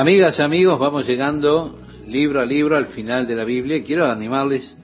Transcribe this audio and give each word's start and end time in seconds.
Amigas, 0.00 0.40
amigos, 0.40 0.78
vamos 0.78 1.06
llegando 1.06 1.78
libro 2.06 2.40
a 2.40 2.46
libro 2.46 2.74
al 2.74 2.86
final 2.86 3.26
de 3.26 3.34
la 3.34 3.44
Biblia. 3.44 3.84
Quiero 3.84 4.06
animarles 4.06 4.74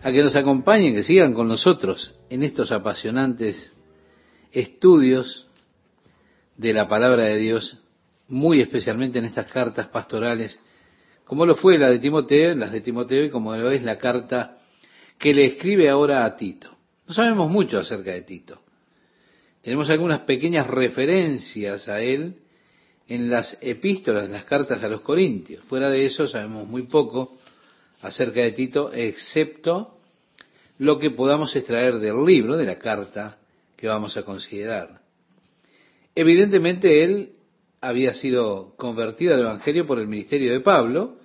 a 0.00 0.10
que 0.10 0.22
nos 0.22 0.34
acompañen, 0.34 0.94
que 0.94 1.02
sigan 1.02 1.34
con 1.34 1.46
nosotros 1.46 2.14
en 2.30 2.42
estos 2.42 2.72
apasionantes 2.72 3.70
estudios 4.50 5.46
de 6.56 6.72
la 6.72 6.88
palabra 6.88 7.24
de 7.24 7.36
Dios, 7.36 7.82
muy 8.28 8.62
especialmente 8.62 9.18
en 9.18 9.26
estas 9.26 9.52
cartas 9.52 9.88
pastorales, 9.88 10.58
como 11.26 11.44
lo 11.44 11.54
fue 11.54 11.76
la 11.76 11.90
de 11.90 11.98
Timoteo, 11.98 12.54
las 12.54 12.72
de 12.72 12.80
Timoteo 12.80 13.26
y 13.26 13.30
como 13.30 13.54
lo 13.54 13.70
es 13.70 13.82
la 13.82 13.98
carta 13.98 14.56
que 15.18 15.34
le 15.34 15.44
escribe 15.44 15.90
ahora 15.90 16.24
a 16.24 16.34
Tito. 16.38 16.74
No 17.06 17.12
sabemos 17.12 17.50
mucho 17.50 17.78
acerca 17.78 18.12
de 18.12 18.22
Tito. 18.22 18.58
Tenemos 19.60 19.90
algunas 19.90 20.20
pequeñas 20.20 20.66
referencias 20.66 21.90
a 21.90 22.00
él 22.00 22.36
en 23.10 23.28
las 23.28 23.58
epístolas, 23.60 24.26
en 24.26 24.32
las 24.32 24.44
cartas 24.44 24.82
a 24.84 24.88
los 24.88 25.00
Corintios. 25.00 25.64
Fuera 25.64 25.90
de 25.90 26.06
eso 26.06 26.28
sabemos 26.28 26.66
muy 26.68 26.82
poco 26.82 27.36
acerca 28.02 28.40
de 28.40 28.52
Tito, 28.52 28.92
excepto 28.92 29.98
lo 30.78 30.98
que 31.00 31.10
podamos 31.10 31.54
extraer 31.56 31.98
del 31.98 32.24
libro, 32.24 32.56
de 32.56 32.64
la 32.64 32.78
carta 32.78 33.38
que 33.76 33.88
vamos 33.88 34.16
a 34.16 34.22
considerar. 34.22 35.00
Evidentemente 36.14 37.02
él 37.02 37.32
había 37.80 38.14
sido 38.14 38.76
convertido 38.76 39.34
al 39.34 39.40
Evangelio 39.40 39.88
por 39.88 39.98
el 39.98 40.06
ministerio 40.06 40.52
de 40.52 40.60
Pablo, 40.60 41.16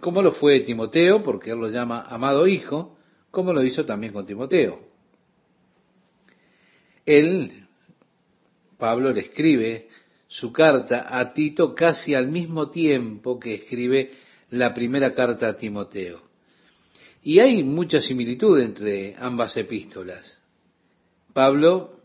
como 0.00 0.22
lo 0.22 0.30
fue 0.30 0.60
Timoteo, 0.60 1.24
porque 1.24 1.50
él 1.50 1.58
lo 1.58 1.68
llama 1.68 2.02
amado 2.02 2.46
hijo, 2.46 2.96
como 3.32 3.52
lo 3.52 3.64
hizo 3.64 3.84
también 3.84 4.12
con 4.12 4.24
Timoteo. 4.24 4.78
Él, 7.04 7.66
Pablo, 8.78 9.12
le 9.12 9.20
escribe 9.20 9.88
su 10.38 10.52
carta 10.52 11.06
a 11.16 11.32
Tito 11.32 11.76
casi 11.76 12.12
al 12.12 12.26
mismo 12.26 12.68
tiempo 12.68 13.38
que 13.38 13.54
escribe 13.54 14.14
la 14.50 14.74
primera 14.74 15.14
carta 15.14 15.46
a 15.46 15.56
Timoteo. 15.56 16.22
Y 17.22 17.38
hay 17.38 17.62
mucha 17.62 18.00
similitud 18.00 18.58
entre 18.58 19.14
ambas 19.16 19.56
epístolas. 19.56 20.40
Pablo 21.32 22.00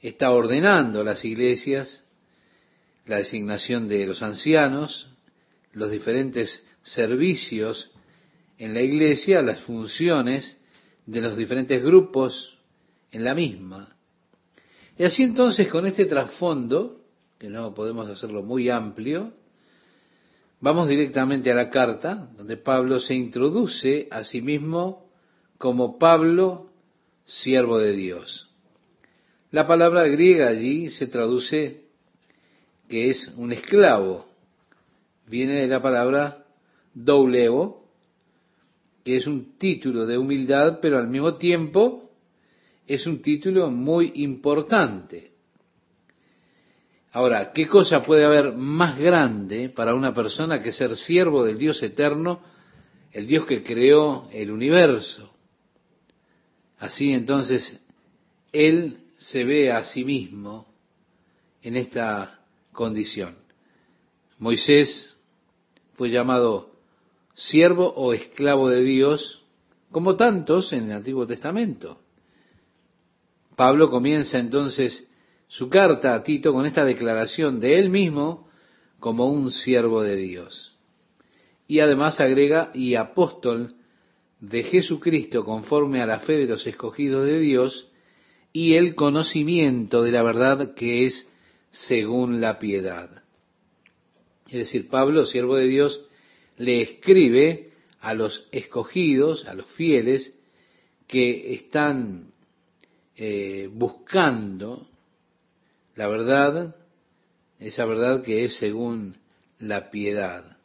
está 0.00 0.32
ordenando 0.32 1.02
a 1.02 1.04
las 1.04 1.24
iglesias 1.24 2.02
la 3.06 3.18
designación 3.18 3.86
de 3.86 4.04
los 4.04 4.20
ancianos, 4.20 5.06
los 5.74 5.92
diferentes 5.92 6.66
servicios 6.82 7.92
en 8.58 8.74
la 8.74 8.82
iglesia, 8.82 9.42
las 9.42 9.60
funciones 9.60 10.58
de 11.06 11.20
los 11.20 11.36
diferentes 11.36 11.80
grupos 11.80 12.58
en 13.12 13.22
la 13.22 13.32
misma. 13.32 13.96
Y 14.98 15.04
así 15.04 15.22
entonces 15.22 15.68
con 15.68 15.86
este 15.86 16.06
trasfondo, 16.06 17.03
que 17.38 17.48
no 17.48 17.74
podemos 17.74 18.08
hacerlo 18.08 18.42
muy 18.42 18.70
amplio, 18.70 19.32
vamos 20.60 20.88
directamente 20.88 21.50
a 21.50 21.54
la 21.54 21.70
carta, 21.70 22.30
donde 22.36 22.56
Pablo 22.56 22.98
se 22.98 23.14
introduce 23.14 24.08
a 24.10 24.24
sí 24.24 24.40
mismo 24.40 25.10
como 25.58 25.98
Pablo, 25.98 26.70
siervo 27.24 27.78
de 27.78 27.92
Dios. 27.92 28.50
La 29.50 29.66
palabra 29.66 30.04
griega 30.08 30.48
allí 30.48 30.90
se 30.90 31.06
traduce 31.06 31.84
que 32.88 33.10
es 33.10 33.32
un 33.36 33.52
esclavo. 33.52 34.24
Viene 35.26 35.54
de 35.54 35.68
la 35.68 35.80
palabra 35.80 36.44
douleo, 36.92 37.84
que 39.04 39.16
es 39.16 39.26
un 39.26 39.56
título 39.58 40.06
de 40.06 40.18
humildad, 40.18 40.80
pero 40.80 40.98
al 40.98 41.08
mismo 41.08 41.36
tiempo 41.36 42.10
es 42.86 43.06
un 43.06 43.22
título 43.22 43.70
muy 43.70 44.12
importante. 44.16 45.33
Ahora, 47.14 47.52
¿qué 47.52 47.68
cosa 47.68 48.02
puede 48.02 48.24
haber 48.24 48.54
más 48.54 48.98
grande 48.98 49.68
para 49.68 49.94
una 49.94 50.12
persona 50.12 50.60
que 50.60 50.72
ser 50.72 50.96
siervo 50.96 51.44
del 51.44 51.58
Dios 51.58 51.80
eterno, 51.80 52.40
el 53.12 53.28
Dios 53.28 53.46
que 53.46 53.62
creó 53.62 54.28
el 54.32 54.50
universo? 54.50 55.32
Así 56.80 57.12
entonces, 57.12 57.80
Él 58.50 58.98
se 59.16 59.44
ve 59.44 59.70
a 59.70 59.84
sí 59.84 60.04
mismo 60.04 60.66
en 61.62 61.76
esta 61.76 62.40
condición. 62.72 63.36
Moisés 64.40 65.16
fue 65.92 66.10
llamado 66.10 66.72
siervo 67.34 67.94
o 67.94 68.12
esclavo 68.12 68.68
de 68.68 68.82
Dios, 68.82 69.44
como 69.92 70.16
tantos 70.16 70.72
en 70.72 70.86
el 70.86 70.96
Antiguo 70.96 71.28
Testamento. 71.28 71.96
Pablo 73.54 73.88
comienza 73.88 74.40
entonces 74.40 75.08
su 75.56 75.68
carta 75.68 76.16
a 76.16 76.24
Tito 76.24 76.52
con 76.52 76.66
esta 76.66 76.84
declaración 76.84 77.60
de 77.60 77.78
él 77.78 77.88
mismo 77.88 78.48
como 78.98 79.30
un 79.30 79.52
siervo 79.52 80.02
de 80.02 80.16
Dios. 80.16 80.76
Y 81.68 81.78
además 81.78 82.18
agrega, 82.18 82.72
y 82.74 82.96
apóstol 82.96 83.76
de 84.40 84.64
Jesucristo 84.64 85.44
conforme 85.44 86.02
a 86.02 86.06
la 86.06 86.18
fe 86.18 86.38
de 86.38 86.46
los 86.46 86.66
escogidos 86.66 87.24
de 87.26 87.38
Dios 87.38 87.88
y 88.52 88.74
el 88.74 88.96
conocimiento 88.96 90.02
de 90.02 90.10
la 90.10 90.24
verdad 90.24 90.74
que 90.74 91.06
es 91.06 91.30
según 91.70 92.40
la 92.40 92.58
piedad. 92.58 93.22
Es 94.48 94.54
decir, 94.54 94.88
Pablo, 94.88 95.24
siervo 95.24 95.54
de 95.54 95.68
Dios, 95.68 96.04
le 96.56 96.82
escribe 96.82 97.70
a 98.00 98.12
los 98.14 98.48
escogidos, 98.50 99.46
a 99.46 99.54
los 99.54 99.66
fieles, 99.66 100.36
que 101.06 101.54
están 101.54 102.32
eh, 103.14 103.68
buscando 103.72 104.84
la 105.94 106.08
verdad, 106.08 106.74
esa 107.58 107.84
verdad 107.84 108.22
que 108.22 108.44
es 108.44 108.56
según 108.56 109.16
la 109.58 109.90
piedad. 109.90 110.58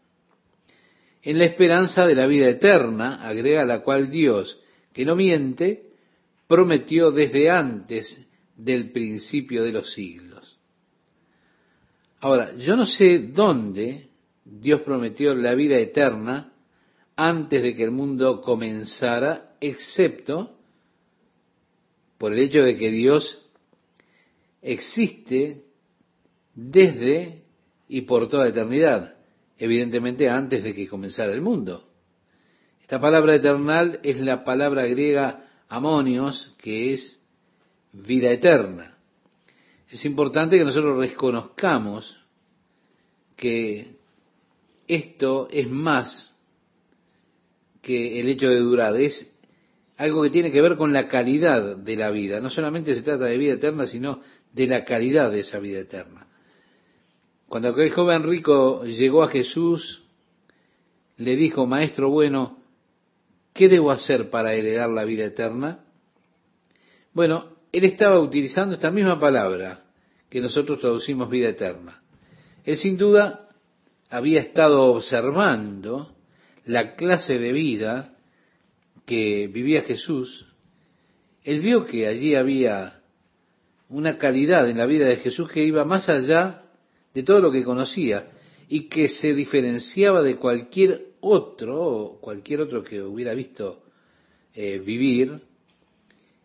En 1.21 1.37
la 1.37 1.45
esperanza 1.45 2.07
de 2.07 2.15
la 2.15 2.27
vida 2.27 2.49
eterna, 2.49 3.27
agrega 3.27 3.65
la 3.65 3.81
cual 3.81 4.09
Dios, 4.09 4.59
que 4.93 5.05
no 5.05 5.15
miente, 5.15 5.89
prometió 6.47 7.11
desde 7.11 7.49
antes 7.49 8.25
del 8.55 8.91
principio 8.91 9.63
de 9.63 9.71
los 9.71 9.93
siglos. 9.93 10.57
Ahora, 12.21 12.55
yo 12.57 12.75
no 12.75 12.85
sé 12.85 13.19
dónde 13.19 14.09
Dios 14.43 14.81
prometió 14.81 15.35
la 15.35 15.53
vida 15.53 15.77
eterna 15.77 16.51
antes 17.15 17.61
de 17.61 17.75
que 17.75 17.83
el 17.83 17.91
mundo 17.91 18.41
comenzara, 18.41 19.55
excepto 19.61 20.57
por 22.17 22.33
el 22.33 22.39
hecho 22.39 22.63
de 22.63 22.77
que 22.77 22.91
Dios 22.91 23.45
existe 24.61 25.63
desde 26.53 27.43
y 27.87 28.01
por 28.01 28.27
toda 28.27 28.47
eternidad, 28.47 29.17
evidentemente 29.57 30.29
antes 30.29 30.63
de 30.63 30.73
que 30.73 30.87
comenzara 30.87 31.33
el 31.33 31.41
mundo. 31.41 31.89
Esta 32.81 32.99
palabra 32.99 33.35
eternal 33.35 33.99
es 34.03 34.19
la 34.19 34.43
palabra 34.43 34.85
griega 34.85 35.45
amonios, 35.67 36.55
que 36.57 36.93
es 36.93 37.21
vida 37.91 38.31
eterna. 38.31 38.97
Es 39.87 40.05
importante 40.05 40.57
que 40.57 40.65
nosotros 40.65 40.97
reconozcamos 40.97 42.17
que 43.35 43.95
esto 44.87 45.47
es 45.51 45.69
más 45.69 46.33
que 47.81 48.19
el 48.19 48.27
hecho 48.27 48.49
de 48.49 48.59
durar, 48.59 48.95
es 48.97 49.31
algo 49.99 50.23
que 50.23 50.29
tiene 50.29 50.49
que 50.49 50.61
ver 50.61 50.77
con 50.77 50.93
la 50.93 51.09
calidad 51.09 51.75
de 51.75 51.95
la 51.97 52.09
vida. 52.09 52.39
No 52.39 52.49
solamente 52.49 52.95
se 52.95 53.01
trata 53.01 53.25
de 53.25 53.37
vida 53.37 53.55
eterna, 53.55 53.85
sino 53.85 54.21
de 54.53 54.65
la 54.65 54.85
calidad 54.85 55.29
de 55.29 55.41
esa 55.41 55.59
vida 55.59 55.79
eterna. 55.79 56.25
Cuando 57.49 57.67
aquel 57.67 57.91
joven 57.91 58.23
rico 58.23 58.85
llegó 58.85 59.23
a 59.23 59.27
Jesús, 59.27 60.03
le 61.17 61.35
dijo, 61.35 61.67
Maestro 61.67 62.09
bueno, 62.09 62.59
¿qué 63.51 63.67
debo 63.67 63.91
hacer 63.91 64.29
para 64.29 64.53
heredar 64.53 64.89
la 64.89 65.03
vida 65.03 65.25
eterna? 65.25 65.83
Bueno, 67.13 67.57
él 67.73 67.83
estaba 67.83 68.21
utilizando 68.21 68.75
esta 68.75 68.91
misma 68.91 69.19
palabra 69.19 69.83
que 70.29 70.39
nosotros 70.39 70.79
traducimos 70.79 71.29
vida 71.29 71.49
eterna. 71.49 72.01
Él 72.63 72.77
sin 72.77 72.95
duda 72.95 73.49
había 74.09 74.39
estado 74.39 74.93
observando 74.93 76.15
la 76.63 76.95
clase 76.95 77.37
de 77.37 77.51
vida 77.51 78.15
que 79.09 79.47
vivía 79.47 79.81
Jesús. 79.81 80.45
Él 81.43 81.61
vio 81.61 81.87
que 81.87 82.05
allí 82.05 82.35
había 82.35 83.01
una 83.89 84.19
calidad 84.19 84.69
en 84.69 84.77
la 84.77 84.85
vida 84.85 85.07
de 85.07 85.15
Jesús 85.15 85.49
que 85.49 85.63
iba 85.63 85.83
más 85.83 86.07
allá 86.09 86.65
de 87.15 87.23
todo 87.23 87.41
lo 87.41 87.51
que 87.51 87.63
conocía 87.63 88.27
y 88.67 88.87
que 88.87 89.09
se 89.09 89.33
diferenciaba 89.33 90.21
de 90.21 90.35
cualquier 90.35 91.07
otro, 91.21 92.19
cualquier 92.21 92.61
otro 92.61 92.83
que 92.83 93.01
hubiera 93.01 93.33
visto 93.33 93.81
eh, 94.53 94.77
vivir, 94.77 95.41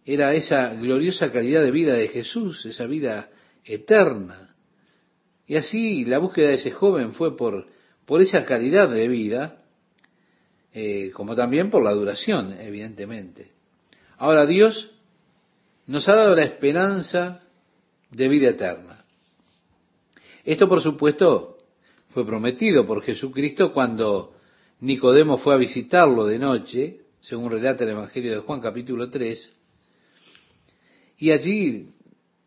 era 0.07 0.33
esa 0.33 0.73
gloriosa 0.73 1.31
calidad 1.31 1.63
de 1.63 1.71
vida 1.71 1.93
de 1.93 2.09
Jesús, 2.09 2.65
esa 2.65 2.87
vida 2.87 3.29
eterna. 3.63 4.55
Y 5.47 5.57
así 5.57 6.07
la 6.07 6.17
búsqueda 6.17 6.49
de 6.49 6.55
ese 6.55 6.71
joven 6.71 7.13
fue 7.13 7.37
por, 7.37 7.67
por 8.07 8.23
esa 8.23 8.47
calidad 8.47 8.89
de 8.89 9.07
vida, 9.07 9.64
eh, 10.75 11.13
como 11.13 11.37
también 11.37 11.71
por 11.71 11.85
la 11.85 11.93
duración, 11.93 12.53
evidentemente. 12.61 13.53
Ahora 14.19 14.45
Dios 14.45 14.91
nos 15.87 16.09
ha 16.09 16.17
dado 16.17 16.35
la 16.35 16.43
esperanza 16.43 17.43
de 18.11 18.29
vida 18.29 18.51
eterna. 18.51 19.05
Esto, 20.45 20.69
por 20.69 20.81
supuesto, 20.81 21.59
fue 22.09 22.27
prometido 22.27 22.85
por 22.87 23.03
Jesucristo 23.03 23.73
cuando 23.73 24.35
Nicodemo 24.81 25.39
fue 25.39 25.55
a 25.55 25.59
visitarlo 25.59 26.27
de 26.27 26.39
noche, 26.41 26.99
según 27.21 27.51
relata 27.51 27.85
el 27.85 27.91
Evangelio 27.91 28.33
de 28.33 28.41
Juan 28.41 28.61
capítulo 28.61 29.09
3, 29.09 29.57
y 31.19 31.31
allí 31.31 31.91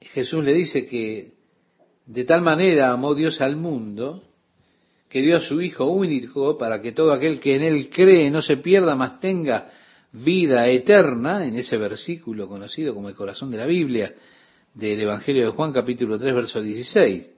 Jesús 0.01 0.43
le 0.43 0.53
dice 0.53 0.85
que 0.85 1.33
de 2.05 2.25
tal 2.25 2.41
manera 2.41 2.91
amó 2.91 3.15
Dios 3.15 3.41
al 3.41 3.55
mundo, 3.55 4.21
que 5.09 5.21
dio 5.21 5.37
a 5.37 5.39
su 5.39 5.61
Hijo 5.61 5.85
único 5.85 6.57
para 6.57 6.81
que 6.81 6.91
todo 6.91 7.13
aquel 7.13 7.39
que 7.39 7.55
en 7.55 7.63
Él 7.63 7.89
cree 7.89 8.29
no 8.29 8.41
se 8.41 8.57
pierda, 8.57 8.95
mas 8.95 9.19
tenga 9.19 9.69
vida 10.11 10.67
eterna, 10.67 11.45
en 11.45 11.55
ese 11.55 11.77
versículo 11.77 12.47
conocido 12.47 12.93
como 12.93 13.09
el 13.09 13.15
corazón 13.15 13.51
de 13.51 13.57
la 13.57 13.65
Biblia, 13.65 14.13
del 14.73 14.99
Evangelio 15.01 15.45
de 15.45 15.51
Juan 15.51 15.73
capítulo 15.73 16.17
3, 16.17 16.35
verso 16.35 16.61
16. 16.61 17.33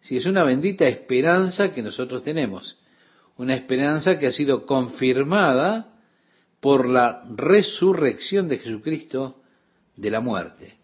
Si 0.00 0.16
es 0.16 0.26
una 0.26 0.44
bendita 0.44 0.86
esperanza 0.86 1.74
que 1.74 1.82
nosotros 1.82 2.22
tenemos, 2.22 2.78
una 3.36 3.54
esperanza 3.54 4.18
que 4.18 4.26
ha 4.26 4.32
sido 4.32 4.66
confirmada 4.66 5.94
por 6.60 6.88
la 6.88 7.22
resurrección 7.36 8.48
de 8.48 8.58
Jesucristo 8.58 9.42
de 9.96 10.10
la 10.10 10.20
muerte. 10.20 10.74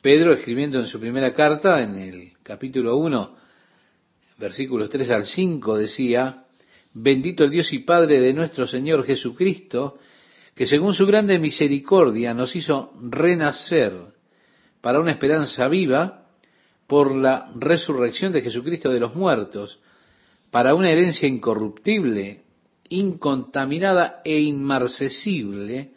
Pedro, 0.00 0.32
escribiendo 0.32 0.80
en 0.80 0.86
su 0.86 0.98
primera 0.98 1.32
carta, 1.32 1.80
en 1.80 1.96
el 1.96 2.32
capítulo 2.42 2.96
1, 2.96 3.41
versículos 4.42 4.90
3 4.90 5.08
al 5.10 5.24
5, 5.24 5.78
decía, 5.78 6.46
Bendito 6.92 7.44
el 7.44 7.50
Dios 7.50 7.72
y 7.72 7.78
Padre 7.78 8.20
de 8.20 8.34
nuestro 8.34 8.66
Señor 8.66 9.06
Jesucristo, 9.06 9.98
que 10.54 10.66
según 10.66 10.94
su 10.94 11.06
grande 11.06 11.38
misericordia 11.38 12.34
nos 12.34 12.54
hizo 12.56 12.92
renacer 13.00 13.92
para 14.80 14.98
una 14.98 15.12
esperanza 15.12 15.68
viva 15.68 16.26
por 16.88 17.14
la 17.14 17.52
resurrección 17.54 18.32
de 18.32 18.42
Jesucristo 18.42 18.90
de 18.90 18.98
los 18.98 19.14
muertos, 19.14 19.78
para 20.50 20.74
una 20.74 20.90
herencia 20.90 21.28
incorruptible, 21.28 22.42
incontaminada 22.88 24.22
e 24.24 24.40
inmarcesible, 24.40 25.92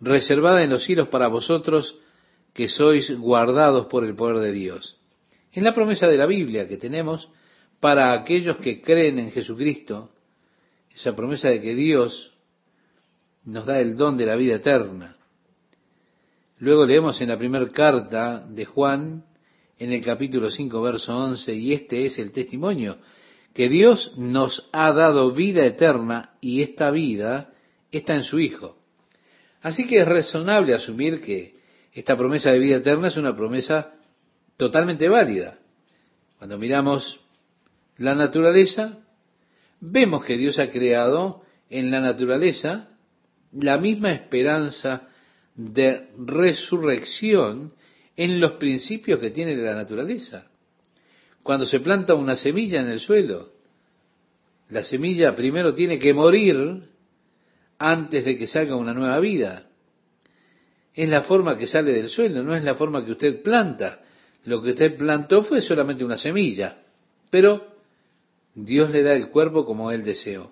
reservada 0.00 0.64
en 0.64 0.70
los 0.70 0.82
cielos 0.82 1.08
para 1.08 1.28
vosotros 1.28 1.96
que 2.52 2.68
sois 2.68 3.16
guardados 3.16 3.86
por 3.86 4.04
el 4.04 4.16
poder 4.16 4.38
de 4.40 4.52
Dios. 4.52 4.98
Es 5.52 5.62
la 5.62 5.74
promesa 5.74 6.08
de 6.08 6.18
la 6.18 6.26
Biblia 6.26 6.68
que 6.68 6.76
tenemos 6.76 7.30
para 7.80 8.12
aquellos 8.12 8.56
que 8.58 8.80
creen 8.80 9.18
en 9.18 9.30
Jesucristo, 9.30 10.10
esa 10.94 11.14
promesa 11.14 11.48
de 11.48 11.60
que 11.60 11.74
Dios 11.74 12.32
nos 13.44 13.66
da 13.66 13.80
el 13.80 13.96
don 13.96 14.16
de 14.16 14.26
la 14.26 14.36
vida 14.36 14.56
eterna. 14.56 15.16
Luego 16.58 16.84
leemos 16.84 17.20
en 17.20 17.28
la 17.28 17.38
primera 17.38 17.68
carta 17.68 18.44
de 18.48 18.64
Juan, 18.64 19.24
en 19.78 19.92
el 19.92 20.04
capítulo 20.04 20.50
5, 20.50 20.82
verso 20.82 21.16
11, 21.16 21.54
y 21.54 21.72
este 21.72 22.04
es 22.04 22.18
el 22.18 22.32
testimonio, 22.32 22.98
que 23.54 23.68
Dios 23.68 24.12
nos 24.16 24.68
ha 24.72 24.92
dado 24.92 25.30
vida 25.30 25.64
eterna 25.64 26.36
y 26.40 26.62
esta 26.62 26.90
vida 26.90 27.52
está 27.92 28.14
en 28.14 28.24
su 28.24 28.40
Hijo. 28.40 28.76
Así 29.62 29.86
que 29.86 30.00
es 30.00 30.08
razonable 30.08 30.74
asumir 30.74 31.20
que 31.20 31.56
esta 31.92 32.16
promesa 32.16 32.50
de 32.50 32.58
vida 32.58 32.76
eterna 32.76 33.08
es 33.08 33.16
una 33.16 33.34
promesa 33.36 33.94
totalmente 34.56 35.08
válida. 35.08 35.58
Cuando 36.38 36.58
miramos 36.58 37.20
la 37.98 38.14
naturaleza, 38.14 39.00
vemos 39.80 40.24
que 40.24 40.36
Dios 40.36 40.58
ha 40.58 40.70
creado 40.70 41.42
en 41.68 41.90
la 41.90 42.00
naturaleza 42.00 42.88
la 43.52 43.78
misma 43.78 44.12
esperanza 44.12 45.08
de 45.54 46.08
resurrección 46.16 47.74
en 48.16 48.40
los 48.40 48.52
principios 48.52 49.20
que 49.20 49.30
tiene 49.30 49.56
la 49.56 49.74
naturaleza. 49.74 50.46
Cuando 51.42 51.66
se 51.66 51.80
planta 51.80 52.14
una 52.14 52.36
semilla 52.36 52.80
en 52.80 52.88
el 52.88 53.00
suelo, 53.00 53.52
la 54.70 54.84
semilla 54.84 55.34
primero 55.34 55.74
tiene 55.74 55.98
que 55.98 56.12
morir 56.12 56.82
antes 57.78 58.24
de 58.24 58.36
que 58.36 58.46
salga 58.46 58.76
una 58.76 58.92
nueva 58.92 59.18
vida. 59.18 59.66
Es 60.94 61.08
la 61.08 61.22
forma 61.22 61.56
que 61.56 61.66
sale 61.66 61.92
del 61.92 62.08
suelo, 62.08 62.42
no 62.42 62.54
es 62.54 62.62
la 62.62 62.74
forma 62.74 63.04
que 63.04 63.12
usted 63.12 63.42
planta. 63.42 64.00
Lo 64.44 64.62
que 64.62 64.70
usted 64.70 64.96
plantó 64.96 65.42
fue 65.42 65.60
solamente 65.60 66.04
una 66.04 66.18
semilla, 66.18 66.82
pero 67.30 67.77
Dios 68.64 68.90
le 68.90 69.04
da 69.04 69.12
el 69.12 69.30
cuerpo 69.30 69.64
como 69.64 69.92
él 69.92 70.02
deseó. 70.02 70.50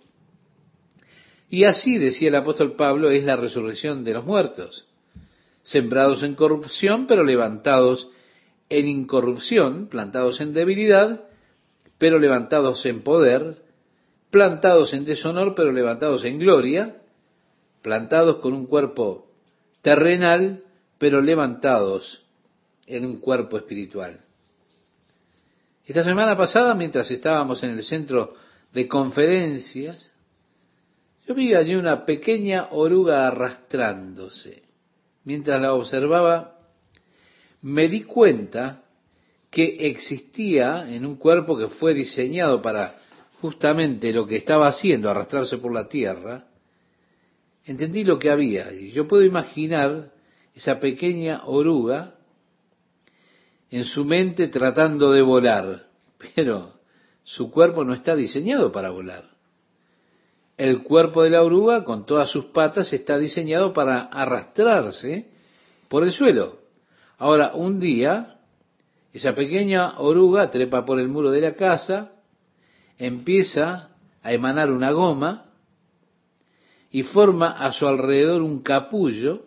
Y 1.50 1.64
así, 1.64 1.98
decía 1.98 2.28
el 2.28 2.36
apóstol 2.36 2.76
Pablo, 2.76 3.10
es 3.10 3.24
la 3.24 3.36
resurrección 3.36 4.04
de 4.04 4.14
los 4.14 4.24
muertos, 4.24 4.86
sembrados 5.62 6.22
en 6.22 6.34
corrupción, 6.34 7.06
pero 7.06 7.24
levantados 7.24 8.08
en 8.68 8.86
incorrupción, 8.86 9.88
plantados 9.88 10.40
en 10.40 10.52
debilidad, 10.52 11.24
pero 11.98 12.18
levantados 12.18 12.84
en 12.86 13.02
poder, 13.02 13.62
plantados 14.30 14.92
en 14.92 15.04
deshonor, 15.04 15.54
pero 15.56 15.72
levantados 15.72 16.24
en 16.24 16.38
gloria, 16.38 16.96
plantados 17.82 18.36
con 18.36 18.52
un 18.52 18.66
cuerpo 18.66 19.30
terrenal, 19.82 20.62
pero 20.98 21.20
levantados 21.20 22.24
en 22.86 23.04
un 23.04 23.18
cuerpo 23.18 23.56
espiritual. 23.56 24.25
Esta 25.86 26.02
semana 26.02 26.36
pasada, 26.36 26.74
mientras 26.74 27.08
estábamos 27.12 27.62
en 27.62 27.70
el 27.70 27.84
centro 27.84 28.34
de 28.72 28.88
conferencias, 28.88 30.12
yo 31.28 31.34
vi 31.34 31.54
allí 31.54 31.76
una 31.76 32.04
pequeña 32.04 32.68
oruga 32.72 33.28
arrastrándose. 33.28 34.64
Mientras 35.22 35.62
la 35.62 35.74
observaba, 35.74 36.58
me 37.62 37.88
di 37.88 38.02
cuenta 38.02 38.82
que 39.48 39.86
existía 39.88 40.92
en 40.92 41.06
un 41.06 41.16
cuerpo 41.16 41.56
que 41.56 41.68
fue 41.68 41.94
diseñado 41.94 42.60
para 42.60 42.96
justamente 43.40 44.12
lo 44.12 44.26
que 44.26 44.36
estaba 44.36 44.66
haciendo, 44.66 45.08
arrastrarse 45.08 45.58
por 45.58 45.72
la 45.72 45.88
tierra, 45.88 46.48
entendí 47.64 48.02
lo 48.02 48.18
que 48.18 48.30
había. 48.30 48.72
Y 48.72 48.90
yo 48.90 49.06
puedo 49.06 49.22
imaginar 49.22 50.12
esa 50.52 50.80
pequeña 50.80 51.42
oruga 51.44 52.15
en 53.70 53.84
su 53.84 54.04
mente 54.04 54.48
tratando 54.48 55.12
de 55.12 55.22
volar, 55.22 55.86
pero 56.34 56.72
su 57.24 57.50
cuerpo 57.50 57.84
no 57.84 57.94
está 57.94 58.14
diseñado 58.14 58.70
para 58.72 58.90
volar. 58.90 59.24
El 60.56 60.82
cuerpo 60.82 61.22
de 61.22 61.30
la 61.30 61.42
oruga, 61.42 61.84
con 61.84 62.06
todas 62.06 62.30
sus 62.30 62.46
patas, 62.46 62.92
está 62.92 63.18
diseñado 63.18 63.72
para 63.72 64.02
arrastrarse 64.04 65.30
por 65.88 66.04
el 66.04 66.12
suelo. 66.12 66.60
Ahora, 67.18 67.52
un 67.54 67.78
día, 67.78 68.38
esa 69.12 69.34
pequeña 69.34 69.98
oruga 69.98 70.50
trepa 70.50 70.84
por 70.84 70.98
el 70.98 71.08
muro 71.08 71.30
de 71.30 71.40
la 71.42 71.54
casa, 71.54 72.12
empieza 72.98 73.90
a 74.22 74.32
emanar 74.32 74.70
una 74.70 74.92
goma 74.92 75.50
y 76.90 77.02
forma 77.02 77.50
a 77.50 77.72
su 77.72 77.86
alrededor 77.86 78.40
un 78.40 78.62
capullo 78.62 79.45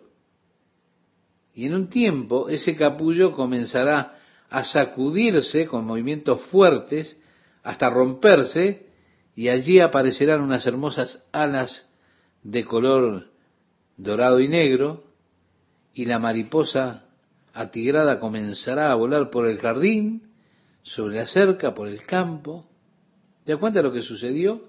y 1.54 1.66
en 1.66 1.74
un 1.74 1.88
tiempo 1.88 2.48
ese 2.48 2.76
capullo 2.76 3.32
comenzará 3.32 4.18
a 4.48 4.64
sacudirse 4.64 5.66
con 5.66 5.84
movimientos 5.84 6.42
fuertes 6.46 7.18
hasta 7.62 7.90
romperse 7.90 8.86
y 9.36 9.48
allí 9.48 9.80
aparecerán 9.80 10.40
unas 10.40 10.66
hermosas 10.66 11.24
alas 11.32 11.88
de 12.42 12.64
color 12.64 13.28
dorado 13.96 14.40
y 14.40 14.48
negro 14.48 15.04
y 15.94 16.06
la 16.06 16.18
mariposa 16.18 17.06
atigrada 17.52 18.20
comenzará 18.20 18.90
a 18.90 18.94
volar 18.94 19.30
por 19.30 19.46
el 19.46 19.58
jardín, 19.58 20.30
sobre 20.82 21.16
la 21.16 21.26
cerca, 21.26 21.74
por 21.74 21.88
el 21.88 22.02
campo. 22.02 22.64
¿Te 23.44 23.52
das 23.52 23.60
cuenta 23.60 23.82
lo 23.82 23.92
que 23.92 24.02
sucedió? 24.02 24.68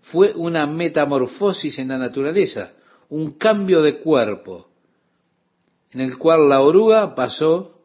Fue 0.00 0.32
una 0.34 0.66
metamorfosis 0.66 1.78
en 1.78 1.88
la 1.88 1.98
naturaleza, 1.98 2.72
un 3.08 3.32
cambio 3.32 3.82
de 3.82 3.98
cuerpo 3.98 4.67
en 5.92 6.00
el 6.00 6.18
cual 6.18 6.48
la 6.48 6.60
oruga 6.60 7.14
pasó, 7.14 7.80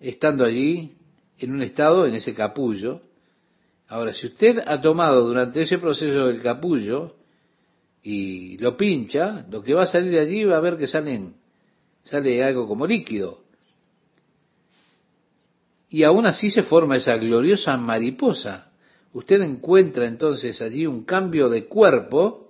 estando 0.00 0.44
allí, 0.44 0.96
en 1.38 1.52
un 1.52 1.62
estado, 1.62 2.06
en 2.06 2.14
ese 2.14 2.34
capullo. 2.34 3.00
Ahora, 3.88 4.12
si 4.14 4.26
usted 4.26 4.62
ha 4.66 4.80
tomado 4.80 5.26
durante 5.26 5.62
ese 5.62 5.78
proceso 5.78 6.26
del 6.26 6.40
capullo 6.40 7.16
y 8.02 8.56
lo 8.58 8.76
pincha, 8.76 9.46
lo 9.50 9.62
que 9.62 9.74
va 9.74 9.82
a 9.82 9.86
salir 9.86 10.12
de 10.12 10.20
allí 10.20 10.44
va 10.44 10.56
a 10.56 10.60
ver 10.60 10.76
que 10.76 10.86
salen, 10.86 11.34
sale 12.02 12.42
algo 12.42 12.68
como 12.68 12.86
líquido. 12.86 13.40
Y 15.88 16.02
aún 16.02 16.26
así 16.26 16.50
se 16.50 16.62
forma 16.62 16.96
esa 16.96 17.16
gloriosa 17.16 17.76
mariposa. 17.76 18.72
Usted 19.12 19.42
encuentra 19.42 20.06
entonces 20.06 20.60
allí 20.60 20.86
un 20.86 21.04
cambio 21.04 21.48
de 21.48 21.66
cuerpo 21.66 22.43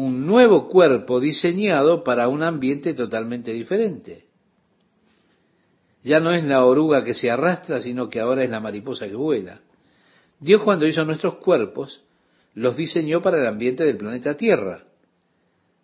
un 0.00 0.28
nuevo 0.28 0.68
cuerpo 0.68 1.18
diseñado 1.18 2.04
para 2.04 2.28
un 2.28 2.44
ambiente 2.44 2.94
totalmente 2.94 3.52
diferente. 3.52 4.26
Ya 6.04 6.20
no 6.20 6.30
es 6.30 6.44
la 6.44 6.64
oruga 6.64 7.02
que 7.02 7.14
se 7.14 7.32
arrastra, 7.32 7.80
sino 7.80 8.08
que 8.08 8.20
ahora 8.20 8.44
es 8.44 8.50
la 8.50 8.60
mariposa 8.60 9.08
que 9.08 9.16
vuela. 9.16 9.60
Dios 10.38 10.62
cuando 10.62 10.86
hizo 10.86 11.04
nuestros 11.04 11.38
cuerpos, 11.38 12.04
los 12.54 12.76
diseñó 12.76 13.20
para 13.20 13.38
el 13.38 13.46
ambiente 13.48 13.82
del 13.82 13.96
planeta 13.96 14.36
Tierra. 14.36 14.84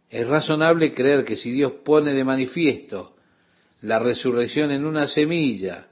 Es 0.08 0.28
razonable 0.28 0.94
creer 0.94 1.24
que 1.24 1.34
si 1.34 1.50
Dios 1.50 1.72
pone 1.84 2.14
de 2.14 2.22
manifiesto 2.22 3.16
la 3.82 3.98
resurrección 3.98 4.70
en 4.70 4.86
una 4.86 5.08
semilla 5.08 5.88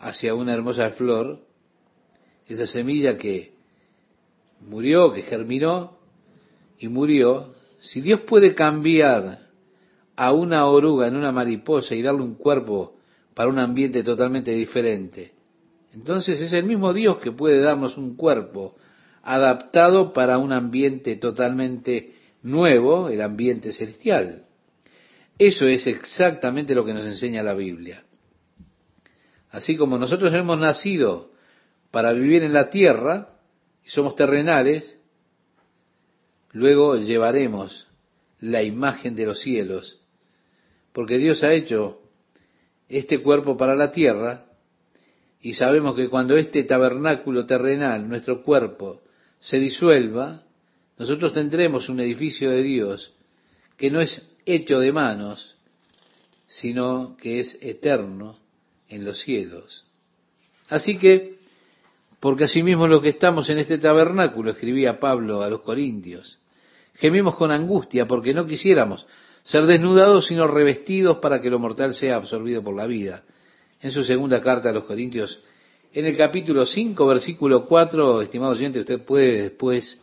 hacia 0.00 0.34
una 0.34 0.54
hermosa 0.54 0.90
flor, 0.90 1.38
esa 2.48 2.66
semilla 2.66 3.16
que 3.16 3.52
murió, 4.60 5.12
que 5.12 5.22
germinó 5.22 6.00
y 6.80 6.88
murió, 6.88 7.54
si 7.80 8.00
Dios 8.00 8.20
puede 8.20 8.54
cambiar 8.54 9.38
a 10.16 10.32
una 10.32 10.66
oruga 10.66 11.08
en 11.08 11.16
una 11.16 11.32
mariposa 11.32 11.94
y 11.94 12.02
darle 12.02 12.22
un 12.22 12.34
cuerpo 12.34 12.96
para 13.34 13.48
un 13.48 13.58
ambiente 13.58 14.02
totalmente 14.02 14.52
diferente, 14.52 15.32
entonces 15.92 16.40
es 16.40 16.52
el 16.52 16.64
mismo 16.64 16.92
Dios 16.92 17.18
que 17.18 17.32
puede 17.32 17.60
darnos 17.60 17.96
un 17.96 18.16
cuerpo 18.16 18.76
adaptado 19.22 20.12
para 20.12 20.38
un 20.38 20.52
ambiente 20.52 21.16
totalmente 21.16 22.14
nuevo, 22.42 23.08
el 23.08 23.20
ambiente 23.22 23.72
celestial. 23.72 24.44
Eso 25.38 25.66
es 25.66 25.86
exactamente 25.86 26.74
lo 26.74 26.84
que 26.84 26.94
nos 26.94 27.04
enseña 27.04 27.42
la 27.42 27.54
Biblia. 27.54 28.04
Así 29.50 29.76
como 29.76 29.98
nosotros 29.98 30.32
hemos 30.34 30.58
nacido 30.58 31.32
para 31.90 32.12
vivir 32.12 32.42
en 32.42 32.52
la 32.52 32.70
tierra 32.70 33.38
y 33.84 33.88
somos 33.88 34.14
terrenales, 34.14 34.99
luego 36.52 36.96
llevaremos 36.96 37.86
la 38.40 38.62
imagen 38.62 39.14
de 39.14 39.26
los 39.26 39.40
cielos, 39.40 40.00
porque 40.92 41.18
Dios 41.18 41.42
ha 41.42 41.52
hecho 41.52 42.00
este 42.88 43.22
cuerpo 43.22 43.56
para 43.56 43.74
la 43.76 43.92
tierra 43.92 44.46
y 45.40 45.54
sabemos 45.54 45.94
que 45.94 46.08
cuando 46.08 46.36
este 46.36 46.64
tabernáculo 46.64 47.46
terrenal, 47.46 48.08
nuestro 48.08 48.42
cuerpo, 48.42 49.00
se 49.40 49.58
disuelva, 49.58 50.42
nosotros 50.98 51.32
tendremos 51.32 51.88
un 51.88 52.00
edificio 52.00 52.50
de 52.50 52.62
Dios 52.62 53.14
que 53.76 53.90
no 53.90 54.00
es 54.00 54.28
hecho 54.44 54.80
de 54.80 54.92
manos, 54.92 55.56
sino 56.46 57.16
que 57.16 57.40
es 57.40 57.58
eterno 57.62 58.36
en 58.88 59.04
los 59.04 59.20
cielos. 59.20 59.86
Así 60.68 60.98
que, 60.98 61.38
porque 62.20 62.44
asimismo 62.44 62.86
lo 62.86 63.00
que 63.00 63.08
estamos 63.08 63.48
en 63.48 63.58
este 63.58 63.78
tabernáculo, 63.78 64.50
escribía 64.50 65.00
Pablo 65.00 65.42
a 65.42 65.48
los 65.48 65.62
Corintios, 65.62 66.38
gemimos 66.94 67.34
con 67.36 67.50
angustia 67.50 68.06
porque 68.06 68.34
no 68.34 68.46
quisiéramos 68.46 69.06
ser 69.42 69.64
desnudados, 69.64 70.26
sino 70.26 70.46
revestidos 70.46 71.18
para 71.18 71.40
que 71.40 71.50
lo 71.50 71.58
mortal 71.58 71.94
sea 71.94 72.16
absorbido 72.16 72.62
por 72.62 72.76
la 72.76 72.86
vida. 72.86 73.24
En 73.80 73.90
su 73.90 74.04
segunda 74.04 74.42
carta 74.42 74.68
a 74.68 74.72
los 74.72 74.84
Corintios, 74.84 75.42
en 75.92 76.04
el 76.04 76.16
capítulo 76.16 76.66
5, 76.66 77.06
versículo 77.06 77.64
4, 77.64 78.20
estimado 78.20 78.52
oyente, 78.52 78.80
usted 78.80 79.02
puede 79.02 79.42
después 79.44 80.00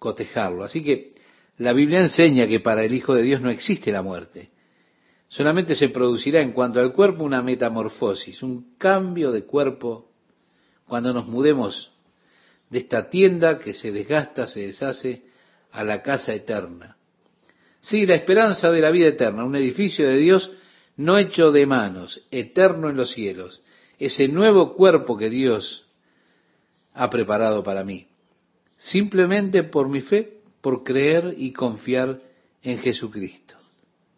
cotejarlo. 0.00 0.64
Así 0.64 0.82
que 0.82 1.14
la 1.58 1.72
Biblia 1.72 2.00
enseña 2.00 2.48
que 2.48 2.58
para 2.58 2.84
el 2.84 2.92
Hijo 2.92 3.14
de 3.14 3.22
Dios 3.22 3.40
no 3.40 3.50
existe 3.50 3.92
la 3.92 4.02
muerte. 4.02 4.50
Solamente 5.28 5.76
se 5.76 5.90
producirá 5.90 6.40
en 6.40 6.50
cuanto 6.50 6.80
al 6.80 6.92
cuerpo 6.92 7.22
una 7.22 7.40
metamorfosis, 7.40 8.42
un 8.42 8.74
cambio 8.76 9.30
de 9.30 9.44
cuerpo 9.44 10.09
cuando 10.90 11.14
nos 11.14 11.28
mudemos 11.28 11.92
de 12.68 12.80
esta 12.80 13.08
tienda 13.08 13.60
que 13.60 13.74
se 13.74 13.92
desgasta, 13.92 14.48
se 14.48 14.66
deshace, 14.66 15.22
a 15.70 15.84
la 15.84 16.02
casa 16.02 16.34
eterna. 16.34 16.96
Sí, 17.80 18.04
la 18.04 18.16
esperanza 18.16 18.72
de 18.72 18.80
la 18.80 18.90
vida 18.90 19.06
eterna, 19.06 19.44
un 19.44 19.54
edificio 19.54 20.08
de 20.08 20.16
Dios 20.18 20.50
no 20.96 21.16
hecho 21.16 21.52
de 21.52 21.64
manos, 21.64 22.20
eterno 22.32 22.90
en 22.90 22.96
los 22.96 23.12
cielos, 23.12 23.62
ese 24.00 24.26
nuevo 24.26 24.74
cuerpo 24.74 25.16
que 25.16 25.30
Dios 25.30 25.86
ha 26.92 27.08
preparado 27.08 27.62
para 27.62 27.84
mí, 27.84 28.08
simplemente 28.76 29.62
por 29.62 29.88
mi 29.88 30.00
fe, 30.00 30.40
por 30.60 30.82
creer 30.82 31.36
y 31.38 31.52
confiar 31.52 32.20
en 32.62 32.78
Jesucristo. 32.80 33.54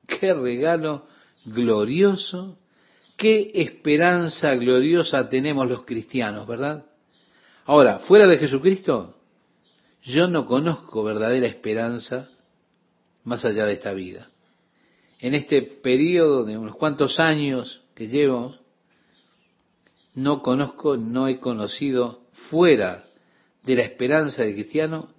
Qué 0.06 0.32
regalo 0.32 1.06
glorioso, 1.44 2.58
qué 3.22 3.52
esperanza 3.54 4.52
gloriosa 4.56 5.28
tenemos 5.28 5.68
los 5.68 5.84
cristianos, 5.84 6.44
¿verdad? 6.44 6.86
Ahora, 7.66 8.00
fuera 8.00 8.26
de 8.26 8.36
Jesucristo, 8.36 9.14
yo 10.02 10.26
no 10.26 10.44
conozco 10.44 11.04
verdadera 11.04 11.46
esperanza 11.46 12.28
más 13.22 13.44
allá 13.44 13.64
de 13.64 13.74
esta 13.74 13.92
vida. 13.92 14.28
En 15.20 15.36
este 15.36 15.62
periodo 15.62 16.42
de 16.42 16.58
unos 16.58 16.74
cuantos 16.74 17.20
años 17.20 17.84
que 17.94 18.08
llevo, 18.08 18.56
no 20.14 20.42
conozco, 20.42 20.96
no 20.96 21.28
he 21.28 21.38
conocido 21.38 22.24
fuera 22.50 23.04
de 23.62 23.76
la 23.76 23.82
esperanza 23.82 24.42
del 24.42 24.54
cristiano 24.54 25.14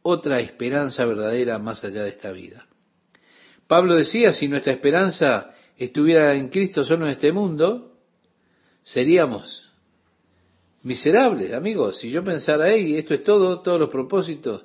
otra 0.00 0.40
esperanza 0.40 1.04
verdadera 1.04 1.58
más 1.58 1.84
allá 1.84 2.04
de 2.04 2.08
esta 2.08 2.32
vida. 2.32 2.66
Pablo 3.66 3.96
decía, 3.96 4.32
si 4.32 4.48
nuestra 4.48 4.72
esperanza 4.72 5.52
estuviera 5.76 6.34
en 6.34 6.48
Cristo 6.48 6.84
solo 6.84 7.06
en 7.06 7.12
este 7.12 7.32
mundo, 7.32 7.92
seríamos 8.82 9.70
miserables, 10.82 11.52
amigos. 11.52 11.98
Si 11.98 12.10
yo 12.10 12.24
pensara, 12.24 12.72
hey, 12.72 12.96
esto 12.96 13.14
es 13.14 13.22
todo, 13.22 13.60
todos 13.60 13.78
los 13.78 13.90
propósitos 13.90 14.64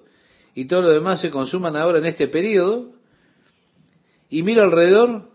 y 0.55 0.65
todo 0.65 0.81
lo 0.81 0.89
demás 0.89 1.21
se 1.21 1.29
consuman 1.29 1.75
ahora 1.75 1.99
en 1.99 2.05
este 2.05 2.27
periodo, 2.27 2.93
y 4.29 4.43
miro 4.43 4.63
alrededor, 4.63 5.29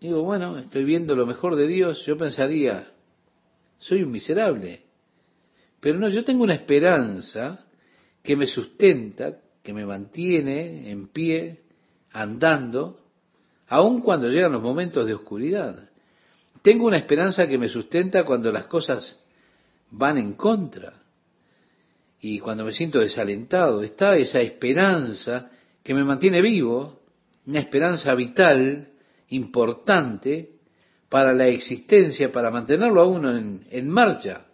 digo, 0.00 0.22
bueno, 0.22 0.58
estoy 0.58 0.84
viendo 0.84 1.16
lo 1.16 1.26
mejor 1.26 1.56
de 1.56 1.66
Dios, 1.66 2.04
yo 2.06 2.16
pensaría, 2.16 2.92
soy 3.78 4.02
un 4.02 4.10
miserable. 4.10 4.82
Pero 5.80 5.98
no, 5.98 6.08
yo 6.08 6.24
tengo 6.24 6.44
una 6.44 6.54
esperanza 6.54 7.66
que 8.22 8.36
me 8.36 8.46
sustenta, 8.46 9.38
que 9.62 9.72
me 9.72 9.86
mantiene 9.86 10.90
en 10.90 11.08
pie, 11.08 11.62
andando, 12.12 12.99
aun 13.70 14.02
cuando 14.02 14.28
llegan 14.28 14.52
los 14.52 14.62
momentos 14.62 15.06
de 15.06 15.14
oscuridad. 15.14 15.88
Tengo 16.60 16.86
una 16.86 16.98
esperanza 16.98 17.46
que 17.46 17.56
me 17.56 17.68
sustenta 17.68 18.24
cuando 18.24 18.50
las 18.52 18.64
cosas 18.64 19.18
van 19.92 20.18
en 20.18 20.34
contra 20.34 20.92
y 22.20 22.40
cuando 22.40 22.64
me 22.64 22.72
siento 22.72 22.98
desalentado. 22.98 23.82
Está 23.82 24.16
esa 24.16 24.40
esperanza 24.40 25.50
que 25.84 25.94
me 25.94 26.02
mantiene 26.02 26.42
vivo, 26.42 27.00
una 27.46 27.60
esperanza 27.60 28.12
vital, 28.14 28.88
importante 29.28 30.50
para 31.08 31.32
la 31.32 31.46
existencia, 31.46 32.32
para 32.32 32.50
mantenerlo 32.50 33.00
a 33.00 33.06
uno 33.06 33.36
en, 33.36 33.88
marcha. 33.88 34.46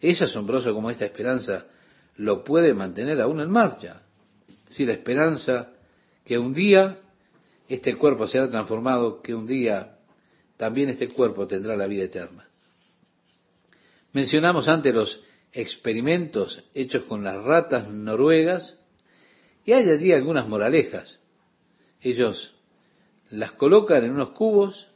Es 0.00 0.22
asombroso 0.22 0.72
como 0.72 0.90
esta 0.90 1.04
esperanza 1.04 1.66
lo 2.16 2.42
puede 2.42 2.72
mantener 2.72 3.20
a 3.20 3.28
uno 3.28 3.42
en 3.42 3.50
marcha. 3.50 4.02
Si 4.70 4.86
la 4.86 4.94
esperanza 4.94 5.68
que 6.24 6.38
un 6.38 6.54
día 6.54 6.98
este 7.68 7.96
cuerpo 7.96 8.26
será 8.26 8.50
transformado, 8.50 9.22
que 9.22 9.34
un 9.34 9.46
día 9.46 9.98
también 10.56 10.88
este 10.88 11.08
cuerpo 11.08 11.46
tendrá 11.46 11.76
la 11.76 11.86
vida 11.86 12.04
eterna. 12.04 12.48
Mencionamos 14.12 14.68
antes 14.68 14.94
los 14.94 15.20
experimentos 15.52 16.64
hechos 16.74 17.04
con 17.04 17.22
las 17.22 17.42
ratas 17.42 17.88
noruegas 17.88 18.78
y 19.64 19.72
hay 19.72 19.88
allí 19.90 20.12
algunas 20.12 20.48
moralejas. 20.48 21.20
Ellos 22.00 22.54
las 23.30 23.52
colocan 23.52 24.04
en 24.04 24.12
unos 24.12 24.30
cubos, 24.30 24.88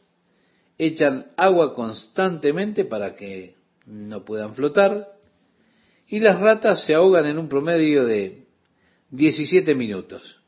echan 0.78 1.32
agua 1.36 1.74
constantemente 1.74 2.84
para 2.84 3.14
que 3.14 3.56
no 3.86 4.24
puedan 4.24 4.54
flotar 4.54 5.12
y 6.08 6.20
las 6.20 6.40
ratas 6.40 6.84
se 6.84 6.94
ahogan 6.94 7.26
en 7.26 7.38
un 7.38 7.48
promedio 7.48 8.04
de 8.04 8.46
17 9.10 9.74
minutos. 9.74 10.41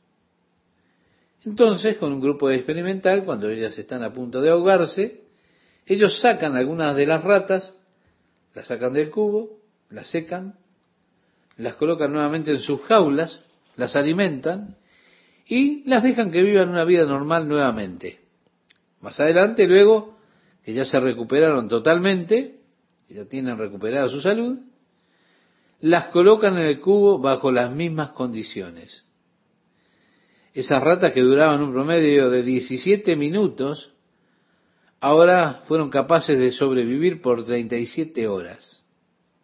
Entonces, 1.44 1.98
con 1.98 2.12
un 2.12 2.20
grupo 2.20 2.50
experimental, 2.50 3.24
cuando 3.24 3.50
ellas 3.50 3.76
están 3.78 4.02
a 4.02 4.12
punto 4.12 4.40
de 4.40 4.50
ahogarse, 4.50 5.24
ellos 5.86 6.20
sacan 6.20 6.56
algunas 6.56 6.96
de 6.96 7.06
las 7.06 7.22
ratas, 7.22 7.74
las 8.54 8.66
sacan 8.66 8.94
del 8.94 9.10
cubo, 9.10 9.58
las 9.90 10.08
secan, 10.08 10.54
las 11.56 11.74
colocan 11.74 12.12
nuevamente 12.12 12.52
en 12.52 12.60
sus 12.60 12.80
jaulas, 12.82 13.44
las 13.76 13.94
alimentan 13.94 14.76
y 15.46 15.88
las 15.88 16.02
dejan 16.02 16.30
que 16.30 16.42
vivan 16.42 16.70
una 16.70 16.84
vida 16.84 17.04
normal 17.04 17.46
nuevamente. 17.46 18.20
Más 19.02 19.20
adelante, 19.20 19.66
luego, 19.66 20.16
que 20.64 20.72
ya 20.72 20.86
se 20.86 20.98
recuperaron 20.98 21.68
totalmente, 21.68 22.60
ya 23.08 23.26
tienen 23.26 23.58
recuperada 23.58 24.08
su 24.08 24.20
salud, 24.20 24.58
las 25.80 26.06
colocan 26.06 26.56
en 26.56 26.64
el 26.64 26.80
cubo 26.80 27.18
bajo 27.18 27.52
las 27.52 27.70
mismas 27.70 28.10
condiciones. 28.12 29.04
Esas 30.54 30.80
ratas 30.80 31.12
que 31.12 31.20
duraban 31.20 31.60
un 31.62 31.72
promedio 31.72 32.30
de 32.30 32.44
17 32.44 33.16
minutos, 33.16 33.92
ahora 35.00 35.62
fueron 35.66 35.90
capaces 35.90 36.38
de 36.38 36.52
sobrevivir 36.52 37.20
por 37.20 37.44
37 37.44 38.28
horas. 38.28 38.84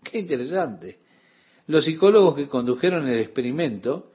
Qué 0.04 0.20
interesante. 0.20 1.00
Los 1.66 1.84
psicólogos 1.84 2.36
que 2.36 2.48
condujeron 2.48 3.08
el 3.08 3.18
experimento 3.18 4.12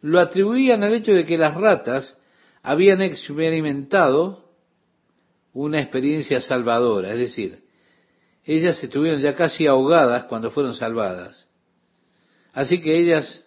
lo 0.00 0.18
atribuían 0.18 0.82
al 0.82 0.94
hecho 0.94 1.12
de 1.12 1.26
que 1.26 1.36
las 1.36 1.54
ratas 1.54 2.18
habían 2.62 3.02
experimentado 3.02 4.50
una 5.52 5.80
experiencia 5.80 6.40
salvadora, 6.40 7.12
es 7.12 7.18
decir, 7.18 7.64
ellas 8.44 8.82
estuvieron 8.82 9.20
ya 9.20 9.34
casi 9.34 9.66
ahogadas 9.66 10.24
cuando 10.24 10.50
fueron 10.50 10.74
salvadas. 10.74 11.48
Así 12.52 12.80
que 12.80 12.98
ellas 12.98 13.46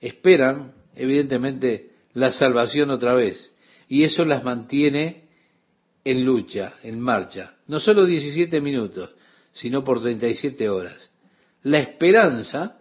esperan, 0.00 0.74
evidentemente, 0.94 1.91
la 2.14 2.32
salvación 2.32 2.90
otra 2.90 3.14
vez. 3.14 3.52
Y 3.88 4.04
eso 4.04 4.24
las 4.24 4.44
mantiene 4.44 5.24
en 6.04 6.24
lucha, 6.24 6.74
en 6.82 7.00
marcha. 7.00 7.56
No 7.66 7.78
solo 7.78 8.06
17 8.06 8.60
minutos, 8.60 9.14
sino 9.52 9.84
por 9.84 10.00
37 10.00 10.68
horas. 10.68 11.10
La 11.62 11.78
esperanza 11.78 12.78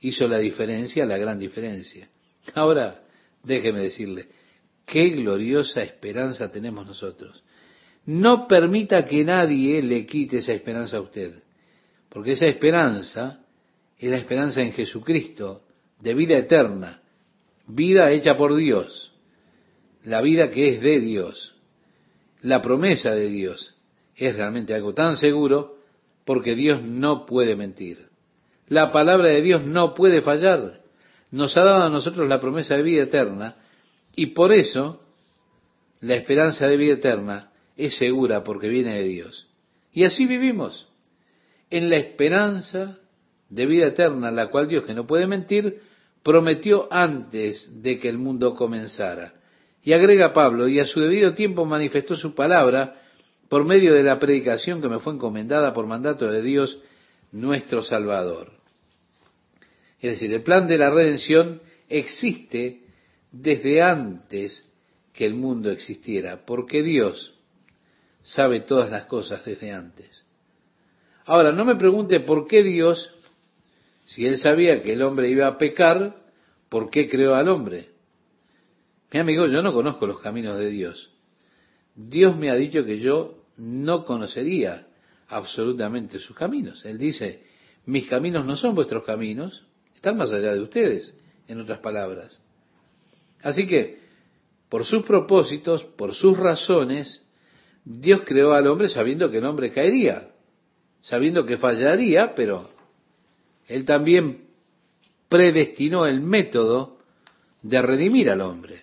hizo 0.00 0.26
la 0.26 0.38
diferencia, 0.38 1.06
la 1.06 1.18
gran 1.18 1.38
diferencia. 1.38 2.08
Ahora, 2.54 3.02
déjeme 3.42 3.80
decirle, 3.80 4.28
qué 4.84 5.10
gloriosa 5.10 5.82
esperanza 5.82 6.50
tenemos 6.50 6.86
nosotros. 6.86 7.42
No 8.06 8.46
permita 8.46 9.06
que 9.06 9.24
nadie 9.24 9.82
le 9.82 10.04
quite 10.04 10.38
esa 10.38 10.52
esperanza 10.52 10.98
a 10.98 11.00
usted, 11.00 11.32
porque 12.10 12.32
esa 12.32 12.46
esperanza 12.46 13.40
es 13.98 14.10
la 14.10 14.18
esperanza 14.18 14.60
en 14.60 14.72
Jesucristo, 14.72 15.62
de 16.00 16.12
vida 16.12 16.36
eterna, 16.36 17.00
vida 17.66 18.10
hecha 18.10 18.36
por 18.36 18.54
Dios, 18.54 19.12
la 20.04 20.20
vida 20.20 20.50
que 20.50 20.74
es 20.74 20.80
de 20.80 21.00
Dios, 21.00 21.54
la 22.40 22.60
promesa 22.60 23.12
de 23.12 23.28
Dios. 23.28 23.74
Es 24.16 24.36
realmente 24.36 24.74
algo 24.74 24.94
tan 24.94 25.16
seguro 25.16 25.78
porque 26.24 26.54
Dios 26.54 26.82
no 26.82 27.26
puede 27.26 27.56
mentir. 27.56 28.08
La 28.68 28.92
palabra 28.92 29.28
de 29.28 29.42
Dios 29.42 29.64
no 29.64 29.94
puede 29.94 30.20
fallar. 30.20 30.82
Nos 31.30 31.56
ha 31.56 31.64
dado 31.64 31.84
a 31.84 31.90
nosotros 31.90 32.28
la 32.28 32.40
promesa 32.40 32.76
de 32.76 32.82
vida 32.82 33.02
eterna 33.02 33.56
y 34.14 34.26
por 34.26 34.52
eso 34.52 35.02
la 36.00 36.14
esperanza 36.14 36.68
de 36.68 36.76
vida 36.76 36.94
eterna 36.94 37.50
es 37.76 37.96
segura 37.96 38.44
porque 38.44 38.68
viene 38.68 38.94
de 38.94 39.04
Dios. 39.04 39.48
Y 39.92 40.04
así 40.04 40.26
vivimos, 40.26 40.88
en 41.70 41.90
la 41.90 41.96
esperanza 41.96 42.98
de 43.48 43.66
vida 43.66 43.86
eterna, 43.86 44.30
la 44.30 44.48
cual 44.48 44.68
Dios, 44.68 44.84
que 44.84 44.94
no 44.94 45.06
puede 45.06 45.26
mentir, 45.26 45.80
prometió 46.24 46.88
antes 46.90 47.82
de 47.82 48.00
que 48.00 48.08
el 48.08 48.18
mundo 48.18 48.56
comenzara. 48.56 49.34
Y 49.82 49.92
agrega 49.92 50.32
Pablo, 50.32 50.66
y 50.66 50.80
a 50.80 50.86
su 50.86 51.00
debido 51.00 51.34
tiempo 51.34 51.66
manifestó 51.66 52.16
su 52.16 52.34
palabra 52.34 53.02
por 53.48 53.64
medio 53.64 53.92
de 53.92 54.02
la 54.02 54.18
predicación 54.18 54.80
que 54.80 54.88
me 54.88 54.98
fue 54.98 55.12
encomendada 55.12 55.74
por 55.74 55.86
mandato 55.86 56.28
de 56.28 56.42
Dios 56.42 56.80
nuestro 57.30 57.82
Salvador. 57.82 58.52
Es 60.00 60.12
decir, 60.12 60.32
el 60.32 60.42
plan 60.42 60.66
de 60.66 60.78
la 60.78 60.90
redención 60.90 61.60
existe 61.88 62.80
desde 63.30 63.82
antes 63.82 64.66
que 65.12 65.26
el 65.26 65.34
mundo 65.34 65.70
existiera, 65.70 66.46
porque 66.46 66.82
Dios 66.82 67.38
sabe 68.22 68.60
todas 68.60 68.90
las 68.90 69.04
cosas 69.04 69.44
desde 69.44 69.72
antes. 69.72 70.24
Ahora, 71.26 71.52
no 71.52 71.66
me 71.66 71.76
pregunte 71.76 72.20
por 72.20 72.46
qué 72.46 72.62
Dios 72.62 73.13
si 74.04 74.26
él 74.26 74.38
sabía 74.38 74.82
que 74.82 74.92
el 74.92 75.02
hombre 75.02 75.28
iba 75.28 75.46
a 75.46 75.58
pecar, 75.58 76.16
¿por 76.68 76.90
qué 76.90 77.08
creó 77.08 77.34
al 77.34 77.48
hombre? 77.48 77.88
Mi 79.12 79.18
amigo, 79.18 79.46
yo 79.46 79.62
no 79.62 79.72
conozco 79.72 80.06
los 80.06 80.20
caminos 80.20 80.58
de 80.58 80.68
Dios. 80.68 81.10
Dios 81.94 82.36
me 82.36 82.50
ha 82.50 82.56
dicho 82.56 82.84
que 82.84 82.98
yo 82.98 83.44
no 83.56 84.04
conocería 84.04 84.88
absolutamente 85.28 86.18
sus 86.18 86.36
caminos. 86.36 86.84
Él 86.84 86.98
dice, 86.98 87.44
mis 87.86 88.06
caminos 88.06 88.44
no 88.44 88.56
son 88.56 88.74
vuestros 88.74 89.04
caminos, 89.04 89.64
están 89.94 90.16
más 90.16 90.32
allá 90.32 90.52
de 90.52 90.60
ustedes, 90.60 91.14
en 91.48 91.60
otras 91.60 91.78
palabras. 91.78 92.40
Así 93.42 93.66
que, 93.66 94.00
por 94.68 94.84
sus 94.84 95.04
propósitos, 95.04 95.84
por 95.84 96.14
sus 96.14 96.36
razones, 96.36 97.24
Dios 97.84 98.22
creó 98.24 98.52
al 98.52 98.66
hombre 98.66 98.88
sabiendo 98.88 99.30
que 99.30 99.38
el 99.38 99.44
hombre 99.44 99.72
caería, 99.72 100.30
sabiendo 101.00 101.46
que 101.46 101.56
fallaría, 101.56 102.34
pero 102.34 102.73
él 103.66 103.84
también 103.84 104.44
predestinó 105.28 106.06
el 106.06 106.20
método 106.20 106.98
de 107.62 107.80
redimir 107.80 108.30
al 108.30 108.42
hombre, 108.42 108.82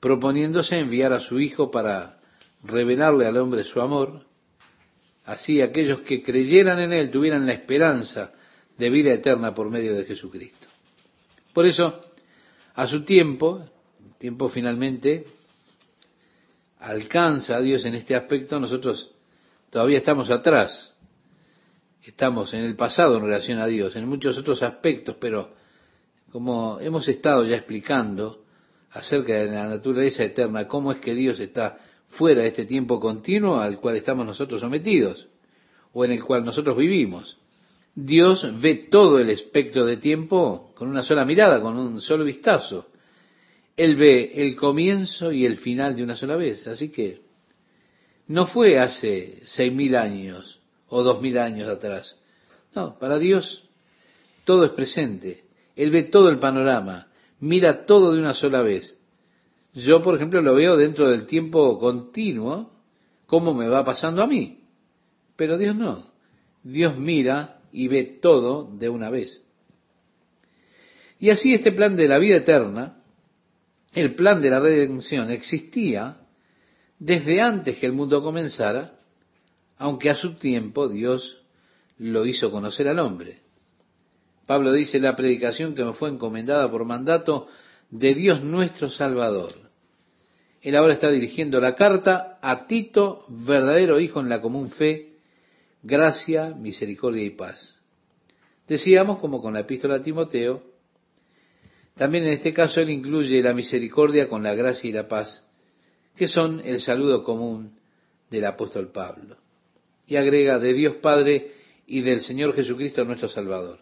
proponiéndose 0.00 0.78
enviar 0.78 1.12
a 1.12 1.20
su 1.20 1.40
Hijo 1.40 1.70
para 1.70 2.20
revelarle 2.64 3.26
al 3.26 3.36
hombre 3.36 3.64
su 3.64 3.80
amor. 3.80 4.24
Así 5.24 5.60
aquellos 5.60 6.00
que 6.02 6.22
creyeran 6.22 6.78
en 6.78 6.92
Él 6.92 7.10
tuvieran 7.10 7.44
la 7.46 7.52
esperanza 7.52 8.32
de 8.78 8.90
vida 8.90 9.12
eterna 9.12 9.52
por 9.52 9.68
medio 9.68 9.94
de 9.94 10.04
Jesucristo. 10.04 10.68
Por 11.52 11.66
eso, 11.66 12.00
a 12.74 12.86
su 12.86 13.04
tiempo, 13.04 13.68
tiempo 14.18 14.48
finalmente 14.48 15.26
alcanza 16.78 17.56
a 17.56 17.60
Dios 17.60 17.84
en 17.84 17.96
este 17.96 18.14
aspecto, 18.14 18.60
nosotros 18.60 19.10
todavía 19.70 19.98
estamos 19.98 20.30
atrás 20.30 20.96
estamos 22.08 22.54
en 22.54 22.64
el 22.64 22.74
pasado 22.74 23.16
en 23.16 23.24
relación 23.24 23.58
a 23.58 23.66
Dios, 23.66 23.94
en 23.94 24.08
muchos 24.08 24.38
otros 24.38 24.62
aspectos, 24.62 25.16
pero 25.20 25.50
como 26.32 26.78
hemos 26.80 27.06
estado 27.06 27.44
ya 27.44 27.56
explicando 27.56 28.44
acerca 28.90 29.34
de 29.34 29.46
la 29.46 29.68
naturaleza 29.68 30.24
eterna, 30.24 30.66
cómo 30.66 30.90
es 30.92 31.00
que 31.00 31.14
Dios 31.14 31.38
está 31.38 31.78
fuera 32.08 32.42
de 32.42 32.48
este 32.48 32.64
tiempo 32.64 32.98
continuo 32.98 33.60
al 33.60 33.78
cual 33.78 33.96
estamos 33.96 34.24
nosotros 34.24 34.60
sometidos, 34.60 35.28
o 35.92 36.02
en 36.04 36.12
el 36.12 36.24
cual 36.24 36.46
nosotros 36.46 36.78
vivimos. 36.78 37.36
Dios 37.94 38.46
ve 38.58 38.88
todo 38.90 39.18
el 39.18 39.28
espectro 39.28 39.84
de 39.84 39.98
tiempo 39.98 40.72
con 40.76 40.88
una 40.88 41.02
sola 41.02 41.26
mirada, 41.26 41.60
con 41.60 41.76
un 41.76 42.00
solo 42.00 42.24
vistazo. 42.24 42.86
Él 43.76 43.96
ve 43.96 44.32
el 44.34 44.56
comienzo 44.56 45.30
y 45.30 45.44
el 45.44 45.58
final 45.58 45.94
de 45.94 46.04
una 46.04 46.16
sola 46.16 46.36
vez. 46.36 46.66
Así 46.66 46.88
que 46.88 47.20
no 48.28 48.46
fue 48.46 48.78
hace 48.78 49.40
seis 49.44 49.72
mil 49.72 49.96
años 49.96 50.57
o 50.88 51.02
dos 51.02 51.20
mil 51.20 51.38
años 51.38 51.68
atrás. 51.68 52.16
No, 52.74 52.98
para 52.98 53.18
Dios 53.18 53.68
todo 54.44 54.64
es 54.64 54.72
presente. 54.72 55.44
Él 55.76 55.90
ve 55.90 56.04
todo 56.04 56.28
el 56.30 56.38
panorama, 56.38 57.08
mira 57.40 57.86
todo 57.86 58.12
de 58.12 58.20
una 58.20 58.34
sola 58.34 58.62
vez. 58.62 58.96
Yo, 59.74 60.02
por 60.02 60.16
ejemplo, 60.16 60.40
lo 60.42 60.54
veo 60.54 60.76
dentro 60.76 61.10
del 61.10 61.26
tiempo 61.26 61.78
continuo, 61.78 62.70
cómo 63.26 63.54
me 63.54 63.68
va 63.68 63.84
pasando 63.84 64.22
a 64.22 64.26
mí. 64.26 64.64
Pero 65.36 65.58
Dios 65.58 65.76
no. 65.76 66.02
Dios 66.62 66.96
mira 66.96 67.60
y 67.72 67.88
ve 67.88 68.04
todo 68.20 68.70
de 68.72 68.88
una 68.88 69.10
vez. 69.10 69.40
Y 71.20 71.30
así 71.30 71.54
este 71.54 71.72
plan 71.72 71.96
de 71.96 72.08
la 72.08 72.18
vida 72.18 72.36
eterna, 72.36 73.02
el 73.92 74.14
plan 74.14 74.40
de 74.40 74.50
la 74.50 74.60
redención, 74.60 75.30
existía 75.30 76.20
desde 76.98 77.40
antes 77.40 77.78
que 77.78 77.86
el 77.86 77.92
mundo 77.92 78.22
comenzara 78.22 78.97
aunque 79.78 80.10
a 80.10 80.16
su 80.16 80.34
tiempo 80.34 80.88
Dios 80.88 81.42
lo 81.98 82.26
hizo 82.26 82.50
conocer 82.50 82.88
al 82.88 82.98
hombre. 82.98 83.40
Pablo 84.46 84.72
dice, 84.72 84.98
la 84.98 85.16
predicación 85.16 85.74
que 85.74 85.84
me 85.84 85.92
fue 85.92 86.08
encomendada 86.08 86.70
por 86.70 86.84
mandato 86.84 87.48
de 87.90 88.14
Dios 88.14 88.42
nuestro 88.42 88.90
Salvador. 88.90 89.52
Él 90.60 90.74
ahora 90.74 90.94
está 90.94 91.10
dirigiendo 91.10 91.60
la 91.60 91.74
carta 91.74 92.38
a 92.42 92.66
Tito, 92.66 93.24
verdadero 93.28 94.00
hijo 94.00 94.20
en 94.20 94.28
la 94.28 94.40
común 94.40 94.70
fe, 94.70 95.12
gracia, 95.82 96.54
misericordia 96.54 97.22
y 97.22 97.30
paz. 97.30 97.78
Decíamos, 98.66 99.18
como 99.18 99.40
con 99.40 99.54
la 99.54 99.60
epístola 99.60 99.96
a 99.96 100.02
Timoteo, 100.02 100.62
también 101.94 102.24
en 102.24 102.32
este 102.32 102.52
caso 102.52 102.80
él 102.80 102.90
incluye 102.90 103.42
la 103.42 103.54
misericordia 103.54 104.28
con 104.28 104.42
la 104.42 104.54
gracia 104.54 104.88
y 104.88 104.92
la 104.92 105.08
paz, 105.08 105.46
que 106.16 106.26
son 106.26 106.60
el 106.64 106.80
saludo 106.80 107.22
común 107.22 107.78
del 108.30 108.44
apóstol 108.46 108.90
Pablo 108.90 109.36
y 110.08 110.16
agrega 110.16 110.58
de 110.58 110.72
Dios 110.72 110.96
Padre 110.96 111.52
y 111.86 112.00
del 112.00 112.20
Señor 112.22 112.54
Jesucristo 112.54 113.04
nuestro 113.04 113.28
Salvador. 113.28 113.78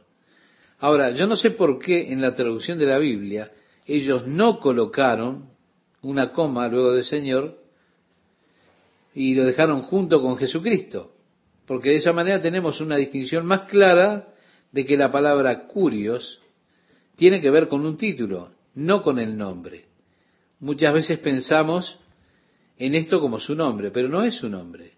Ahora, 0.78 1.12
yo 1.12 1.26
no 1.26 1.36
sé 1.36 1.52
por 1.52 1.78
qué 1.78 2.12
en 2.12 2.20
la 2.20 2.34
traducción 2.34 2.78
de 2.78 2.86
la 2.86 2.98
Biblia 2.98 3.52
ellos 3.86 4.26
no 4.26 4.58
colocaron 4.58 5.50
una 6.02 6.32
coma 6.32 6.68
luego 6.68 6.92
de 6.92 7.04
Señor 7.04 7.58
y 9.14 9.34
lo 9.34 9.44
dejaron 9.44 9.82
junto 9.82 10.20
con 10.20 10.36
Jesucristo, 10.36 11.14
porque 11.66 11.90
de 11.90 11.96
esa 11.96 12.12
manera 12.12 12.42
tenemos 12.42 12.80
una 12.80 12.96
distinción 12.96 13.46
más 13.46 13.62
clara 13.62 14.28
de 14.72 14.84
que 14.84 14.96
la 14.96 15.10
palabra 15.10 15.66
curios 15.66 16.42
tiene 17.14 17.40
que 17.40 17.50
ver 17.50 17.68
con 17.68 17.86
un 17.86 17.96
título, 17.96 18.50
no 18.74 19.02
con 19.02 19.18
el 19.18 19.38
nombre. 19.38 19.86
Muchas 20.60 20.92
veces 20.92 21.18
pensamos 21.18 21.98
en 22.76 22.94
esto 22.94 23.20
como 23.20 23.40
su 23.40 23.54
nombre, 23.54 23.90
pero 23.90 24.08
no 24.08 24.22
es 24.22 24.34
su 24.34 24.50
nombre. 24.50 24.95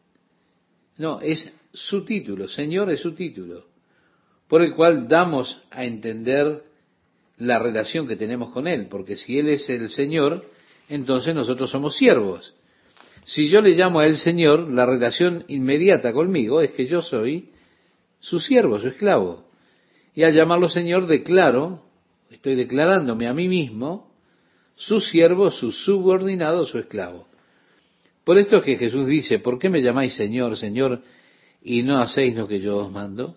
No, 0.99 1.21
es 1.21 1.53
su 1.73 2.05
título, 2.05 2.49
Señor 2.49 2.91
es 2.91 3.01
su 3.01 3.15
título, 3.15 3.65
por 4.49 4.63
el 4.63 4.75
cual 4.75 5.07
damos 5.09 5.63
a 5.71 5.85
entender 5.85 6.65
la 7.37 7.59
relación 7.59 8.09
que 8.09 8.17
tenemos 8.17 8.51
con 8.51 8.67
Él, 8.67 8.89
porque 8.89 9.17
si 9.17 9.39
Él 9.39 9.49
es 9.49 9.69
el 9.71 9.89
Señor, 9.89 10.45
entonces 10.89 11.35
nosotros 11.35 11.71
somos 11.71 11.97
siervos. 11.97 12.55
Si 13.25 13.49
yo 13.49 13.61
le 13.61 13.77
llamo 13.77 14.01
a 14.01 14.07
Él 14.07 14.17
Señor, 14.17 14.71
la 14.71 14.87
relación 14.87 15.45
inmediata 15.49 16.13
conmigo 16.13 16.61
es 16.61 16.73
que 16.73 16.87
yo 16.87 17.01
soy 17.01 17.51
su 18.21 18.41
siervo, 18.41 18.79
su 18.81 18.89
esclavo. 18.89 19.45
Y 20.15 20.25
al 20.25 20.35
llamarlo 20.35 20.69
Señor, 20.69 21.07
declaro, 21.07 21.85
estoy 22.31 22.57
declarándome 22.57 23.29
a 23.29 23.35
mí 23.35 23.47
mismo, 23.47 24.11
su 24.75 25.01
siervo, 25.01 25.51
su 25.51 25.71
subordinado, 25.71 26.65
su 26.65 26.79
esclavo. 26.79 27.29
Por 28.29 28.37
esto 28.37 28.59
es 28.59 28.63
que 28.63 28.77
Jesús 28.77 29.07
dice, 29.07 29.39
¿por 29.39 29.59
qué 29.59 29.71
me 29.71 29.81
llamáis 29.81 30.13
Señor, 30.13 30.55
Señor, 30.59 31.01
y 31.63 31.83
no 31.83 31.97
hacéis 31.97 32.37
lo 32.37 32.47
que 32.47 32.61
yo 32.61 32.77
os 32.77 32.93
mando? 32.93 33.35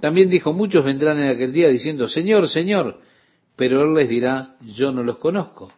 También 0.00 0.30
dijo, 0.30 0.52
muchos 0.52 0.84
vendrán 0.84 1.18
en 1.18 1.30
aquel 1.30 1.52
día 1.52 1.66
diciendo, 1.66 2.06
Señor, 2.06 2.48
Señor, 2.48 3.00
pero 3.56 3.82
Él 3.82 3.94
les 3.94 4.08
dirá, 4.08 4.54
yo 4.60 4.92
no 4.92 5.02
los 5.02 5.18
conozco. 5.18 5.72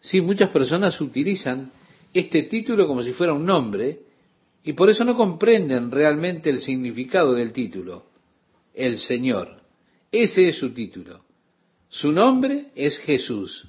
Sí, 0.00 0.22
muchas 0.22 0.48
personas 0.48 0.98
utilizan 1.02 1.70
este 2.14 2.44
título 2.44 2.86
como 2.86 3.02
si 3.02 3.12
fuera 3.12 3.34
un 3.34 3.44
nombre, 3.44 3.98
y 4.64 4.72
por 4.72 4.88
eso 4.88 5.04
no 5.04 5.14
comprenden 5.14 5.90
realmente 5.90 6.48
el 6.48 6.62
significado 6.62 7.34
del 7.34 7.52
título. 7.52 8.06
el 8.72 8.96
Señor. 8.96 9.60
Ese 10.10 10.48
es 10.48 10.56
su 10.56 10.72
título. 10.72 11.26
Su 11.90 12.10
nombre 12.10 12.68
es 12.74 12.96
Jesús. 13.00 13.68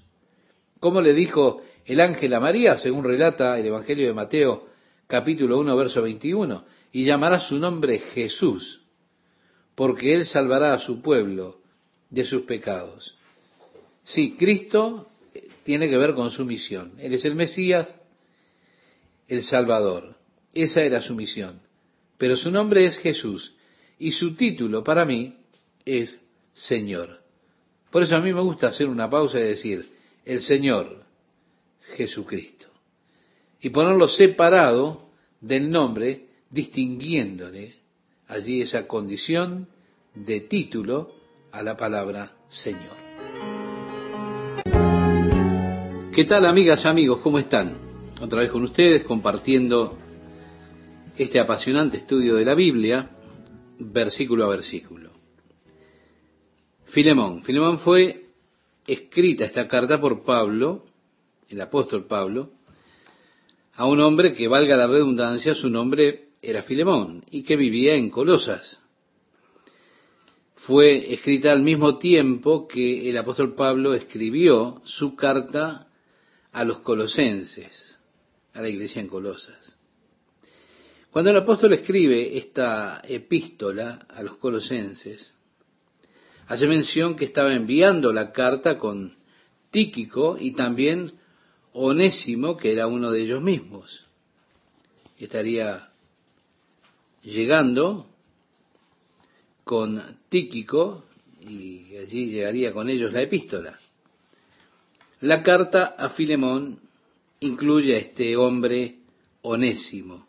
Como 0.79 1.01
le 1.01 1.13
dijo 1.13 1.61
el 1.85 1.99
ángel 1.99 2.33
a 2.33 2.39
María, 2.39 2.77
según 2.77 3.03
relata 3.03 3.57
el 3.59 3.65
Evangelio 3.65 4.07
de 4.07 4.13
Mateo, 4.13 4.67
capítulo 5.07 5.59
1, 5.59 5.75
verso 5.75 6.01
21, 6.01 6.63
y 6.91 7.05
llamará 7.05 7.39
su 7.39 7.57
nombre 7.57 7.99
Jesús, 7.99 8.81
porque 9.75 10.13
él 10.13 10.25
salvará 10.25 10.73
a 10.73 10.79
su 10.79 11.01
pueblo 11.01 11.61
de 12.09 12.25
sus 12.25 12.43
pecados. 12.43 13.17
Sí, 14.03 14.35
Cristo 14.37 15.09
tiene 15.63 15.89
que 15.89 15.97
ver 15.97 16.13
con 16.13 16.29
su 16.29 16.45
misión. 16.45 16.93
Él 16.99 17.13
es 17.13 17.25
el 17.25 17.35
Mesías, 17.35 17.87
el 19.27 19.43
Salvador. 19.43 20.15
Esa 20.53 20.81
era 20.81 21.01
su 21.01 21.15
misión. 21.15 21.61
Pero 22.17 22.35
su 22.35 22.51
nombre 22.51 22.85
es 22.85 22.97
Jesús 22.97 23.55
y 23.97 24.11
su 24.11 24.35
título 24.35 24.83
para 24.83 25.05
mí 25.05 25.37
es 25.85 26.21
Señor. 26.53 27.21
Por 27.89 28.03
eso 28.03 28.15
a 28.15 28.21
mí 28.21 28.33
me 28.33 28.41
gusta 28.41 28.67
hacer 28.67 28.87
una 28.87 29.09
pausa 29.09 29.39
y 29.39 29.43
decir, 29.43 29.89
el 30.25 30.41
Señor 30.41 31.03
Jesucristo. 31.95 32.67
Y 33.59 33.69
ponerlo 33.69 34.07
separado 34.07 35.09
del 35.39 35.69
nombre, 35.69 36.27
distinguiéndole 36.49 37.73
allí 38.27 38.61
esa 38.61 38.87
condición 38.87 39.67
de 40.15 40.41
título 40.41 41.13
a 41.51 41.63
la 41.63 41.75
palabra 41.77 42.33
Señor. 42.49 43.01
¿Qué 46.13 46.25
tal 46.25 46.45
amigas, 46.45 46.85
amigos? 46.85 47.19
¿Cómo 47.21 47.39
están? 47.39 47.73
Otra 48.21 48.41
vez 48.41 48.51
con 48.51 48.63
ustedes 48.63 49.03
compartiendo 49.03 49.97
este 51.17 51.39
apasionante 51.39 51.97
estudio 51.97 52.35
de 52.35 52.45
la 52.45 52.53
Biblia, 52.53 53.09
versículo 53.79 54.45
a 54.45 54.49
versículo. 54.49 55.11
Filemón. 56.85 57.43
Filemón 57.43 57.79
fue 57.79 58.25
escrita 58.85 59.45
esta 59.45 59.67
carta 59.67 59.99
por 59.99 60.23
Pablo, 60.23 60.83
el 61.51 61.61
apóstol 61.61 62.05
Pablo, 62.05 62.51
a 63.73 63.85
un 63.85 63.99
hombre 64.01 64.33
que, 64.33 64.47
valga 64.47 64.75
la 64.75 64.87
redundancia, 64.87 65.53
su 65.55 65.69
nombre 65.69 66.29
era 66.41 66.63
Filemón 66.63 67.23
y 67.29 67.43
que 67.43 67.55
vivía 67.55 67.95
en 67.95 68.09
Colosas. 68.09 68.79
Fue 70.55 71.13
escrita 71.13 71.51
al 71.51 71.61
mismo 71.61 71.97
tiempo 71.97 72.67
que 72.67 73.09
el 73.09 73.17
apóstol 73.17 73.55
Pablo 73.55 73.93
escribió 73.93 74.81
su 74.85 75.15
carta 75.15 75.87
a 76.51 76.63
los 76.63 76.79
colosenses, 76.79 77.99
a 78.53 78.61
la 78.61 78.69
iglesia 78.69 79.01
en 79.01 79.07
Colosas. 79.07 79.77
Cuando 81.11 81.31
el 81.31 81.37
apóstol 81.37 81.73
escribe 81.73 82.37
esta 82.37 83.01
epístola 83.05 84.05
a 84.09 84.23
los 84.23 84.37
colosenses, 84.37 85.35
hace 86.47 86.67
mención 86.67 87.15
que 87.15 87.25
estaba 87.25 87.53
enviando 87.53 88.13
la 88.13 88.31
carta 88.31 88.77
con 88.77 89.15
Tíquico 89.71 90.37
y 90.39 90.51
también 90.53 91.13
Onésimo, 91.73 92.57
que 92.57 92.71
era 92.71 92.87
uno 92.87 93.11
de 93.11 93.21
ellos 93.21 93.41
mismos. 93.41 94.03
Estaría 95.17 95.89
llegando 97.23 98.07
con 99.63 100.17
Tíquico 100.29 101.05
y 101.41 101.95
allí 101.97 102.31
llegaría 102.31 102.73
con 102.73 102.89
ellos 102.89 103.13
la 103.13 103.21
epístola. 103.21 103.79
La 105.21 105.43
carta 105.43 105.95
a 105.97 106.09
Filemón 106.09 106.79
incluye 107.39 107.95
a 107.95 107.99
este 107.99 108.35
hombre 108.35 108.97
Onésimo. 109.43 110.27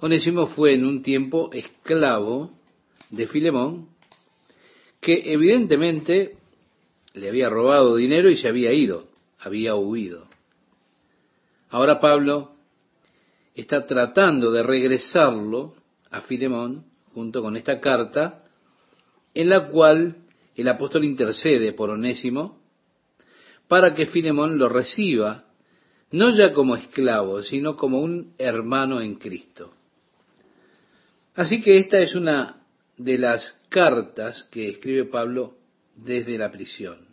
Onésimo 0.00 0.46
fue 0.46 0.74
en 0.74 0.84
un 0.84 1.02
tiempo 1.02 1.50
esclavo 1.52 2.52
de 3.10 3.26
Filemón, 3.26 3.88
que 5.00 5.32
evidentemente 5.32 6.36
le 7.14 7.28
había 7.28 7.48
robado 7.48 7.96
dinero 7.96 8.30
y 8.30 8.36
se 8.36 8.48
había 8.48 8.72
ido, 8.72 9.07
había 9.38 9.74
huido. 9.74 10.28
Ahora 11.70 12.00
Pablo 12.00 12.52
está 13.54 13.86
tratando 13.86 14.50
de 14.50 14.62
regresarlo 14.62 15.74
a 16.10 16.20
Filemón 16.22 16.84
junto 17.12 17.42
con 17.42 17.56
esta 17.56 17.80
carta 17.80 18.44
en 19.34 19.48
la 19.48 19.68
cual 19.68 20.16
el 20.54 20.68
apóstol 20.68 21.04
intercede 21.04 21.72
por 21.72 21.90
Onésimo 21.90 22.60
para 23.68 23.94
que 23.94 24.06
Filemón 24.06 24.58
lo 24.58 24.68
reciba 24.68 25.44
no 26.10 26.34
ya 26.34 26.52
como 26.52 26.74
esclavo, 26.74 27.42
sino 27.42 27.76
como 27.76 28.00
un 28.00 28.34
hermano 28.38 29.00
en 29.00 29.16
Cristo. 29.16 29.74
Así 31.34 31.60
que 31.60 31.78
esta 31.78 31.98
es 31.98 32.14
una 32.14 32.62
de 32.96 33.18
las 33.18 33.60
cartas 33.68 34.44
que 34.44 34.70
escribe 34.70 35.04
Pablo 35.04 35.54
desde 35.94 36.38
la 36.38 36.50
prisión. 36.50 37.07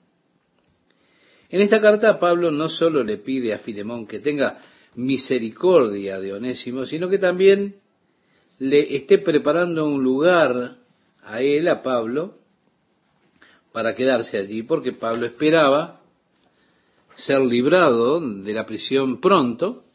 En 1.56 1.62
esta 1.62 1.80
carta 1.80 2.20
Pablo 2.20 2.52
no 2.52 2.68
solo 2.68 3.02
le 3.02 3.18
pide 3.20 3.54
a 3.54 3.60
Filemón 3.60 4.08
que 4.08 4.20
tenga 4.20 4.58
misericordia 4.96 6.20
de 6.20 6.34
Onésimo, 6.34 6.86
sino 6.86 7.08
que 7.08 7.18
también 7.18 7.78
le 8.60 8.94
esté 8.94 9.20
preparando 9.20 9.86
un 9.86 10.04
lugar 10.04 10.76
a 11.24 11.42
él, 11.42 11.70
a 11.70 11.82
Pablo, 11.82 12.34
para 13.72 13.96
quedarse 13.96 14.38
allí, 14.38 14.64
porque 14.64 14.92
Pablo 14.92 15.28
esperaba 15.28 16.02
ser 17.16 17.40
librado 17.40 18.20
de 18.20 18.54
la 18.54 18.66
prisión 18.66 19.22
pronto. 19.22 19.86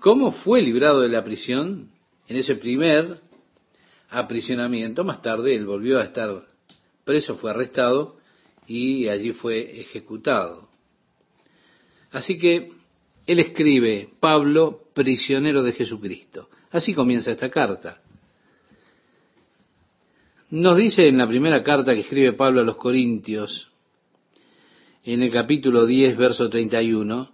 ¿Cómo 0.00 0.32
fue 0.32 0.60
librado 0.60 1.02
de 1.02 1.08
la 1.08 1.22
prisión? 1.22 1.88
En 2.26 2.36
ese 2.36 2.56
primer 2.56 3.20
aprisionamiento, 4.10 5.04
más 5.04 5.22
tarde 5.22 5.54
él 5.54 5.66
volvió 5.66 6.00
a 6.00 6.04
estar 6.04 6.48
preso, 7.04 7.36
fue 7.36 7.52
arrestado 7.52 8.17
y 8.68 9.08
allí 9.08 9.32
fue 9.32 9.80
ejecutado. 9.80 10.68
Así 12.10 12.38
que 12.38 12.70
él 13.26 13.40
escribe, 13.40 14.10
Pablo, 14.20 14.82
prisionero 14.94 15.62
de 15.62 15.72
Jesucristo. 15.72 16.48
Así 16.70 16.94
comienza 16.94 17.32
esta 17.32 17.50
carta. 17.50 18.02
Nos 20.50 20.76
dice 20.76 21.08
en 21.08 21.18
la 21.18 21.26
primera 21.26 21.62
carta 21.62 21.94
que 21.94 22.00
escribe 22.00 22.34
Pablo 22.34 22.60
a 22.60 22.64
los 22.64 22.76
Corintios, 22.76 23.70
en 25.04 25.22
el 25.22 25.30
capítulo 25.30 25.86
10, 25.86 26.16
verso 26.16 26.48
31, 26.48 27.30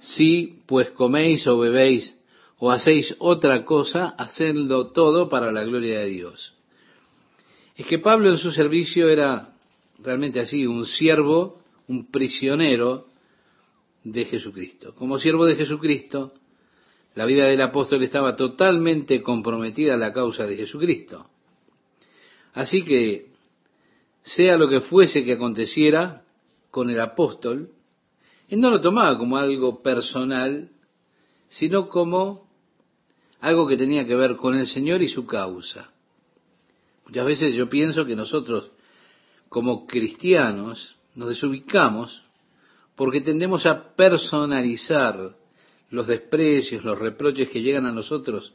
si 0.00 0.60
pues 0.66 0.90
coméis 0.90 1.46
o 1.46 1.58
bebéis 1.58 2.18
o 2.58 2.70
hacéis 2.70 3.16
otra 3.18 3.64
cosa, 3.64 4.10
hacedlo 4.10 4.88
todo 4.88 5.28
para 5.28 5.50
la 5.50 5.64
gloria 5.64 6.00
de 6.00 6.06
Dios. 6.06 6.54
Es 7.76 7.86
que 7.86 7.98
Pablo 7.98 8.30
en 8.30 8.38
su 8.38 8.52
servicio 8.52 9.08
era 9.08 9.51
realmente 10.02 10.40
así, 10.40 10.66
un 10.66 10.86
siervo, 10.86 11.62
un 11.88 12.10
prisionero 12.10 13.06
de 14.04 14.24
Jesucristo. 14.24 14.94
Como 14.94 15.18
siervo 15.18 15.46
de 15.46 15.56
Jesucristo, 15.56 16.32
la 17.14 17.26
vida 17.26 17.46
del 17.46 17.60
apóstol 17.60 18.02
estaba 18.02 18.36
totalmente 18.36 19.22
comprometida 19.22 19.94
a 19.94 19.98
la 19.98 20.12
causa 20.12 20.46
de 20.46 20.56
Jesucristo. 20.56 21.26
Así 22.54 22.84
que, 22.84 23.32
sea 24.22 24.56
lo 24.56 24.68
que 24.68 24.80
fuese 24.80 25.24
que 25.24 25.32
aconteciera 25.32 26.24
con 26.70 26.90
el 26.90 27.00
apóstol, 27.00 27.70
él 28.48 28.60
no 28.60 28.70
lo 28.70 28.80
tomaba 28.80 29.18
como 29.18 29.36
algo 29.36 29.82
personal, 29.82 30.70
sino 31.48 31.88
como 31.88 32.48
algo 33.40 33.66
que 33.66 33.76
tenía 33.76 34.06
que 34.06 34.14
ver 34.14 34.36
con 34.36 34.54
el 34.54 34.66
Señor 34.66 35.02
y 35.02 35.08
su 35.08 35.26
causa. 35.26 35.92
Muchas 37.06 37.26
veces 37.26 37.54
yo 37.54 37.68
pienso 37.68 38.06
que 38.06 38.16
nosotros, 38.16 38.70
como 39.52 39.86
cristianos, 39.86 40.96
nos 41.14 41.28
desubicamos 41.28 42.22
porque 42.96 43.20
tendemos 43.20 43.66
a 43.66 43.94
personalizar 43.94 45.36
los 45.90 46.06
desprecios, 46.06 46.82
los 46.82 46.98
reproches 46.98 47.50
que 47.50 47.60
llegan 47.60 47.84
a 47.84 47.92
nosotros 47.92 48.54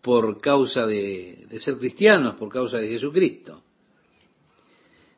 por 0.00 0.40
causa 0.40 0.86
de, 0.86 1.48
ser 1.58 1.78
cristianos, 1.78 2.36
por 2.36 2.48
causa 2.48 2.78
de 2.78 2.90
Jesucristo. 2.90 3.60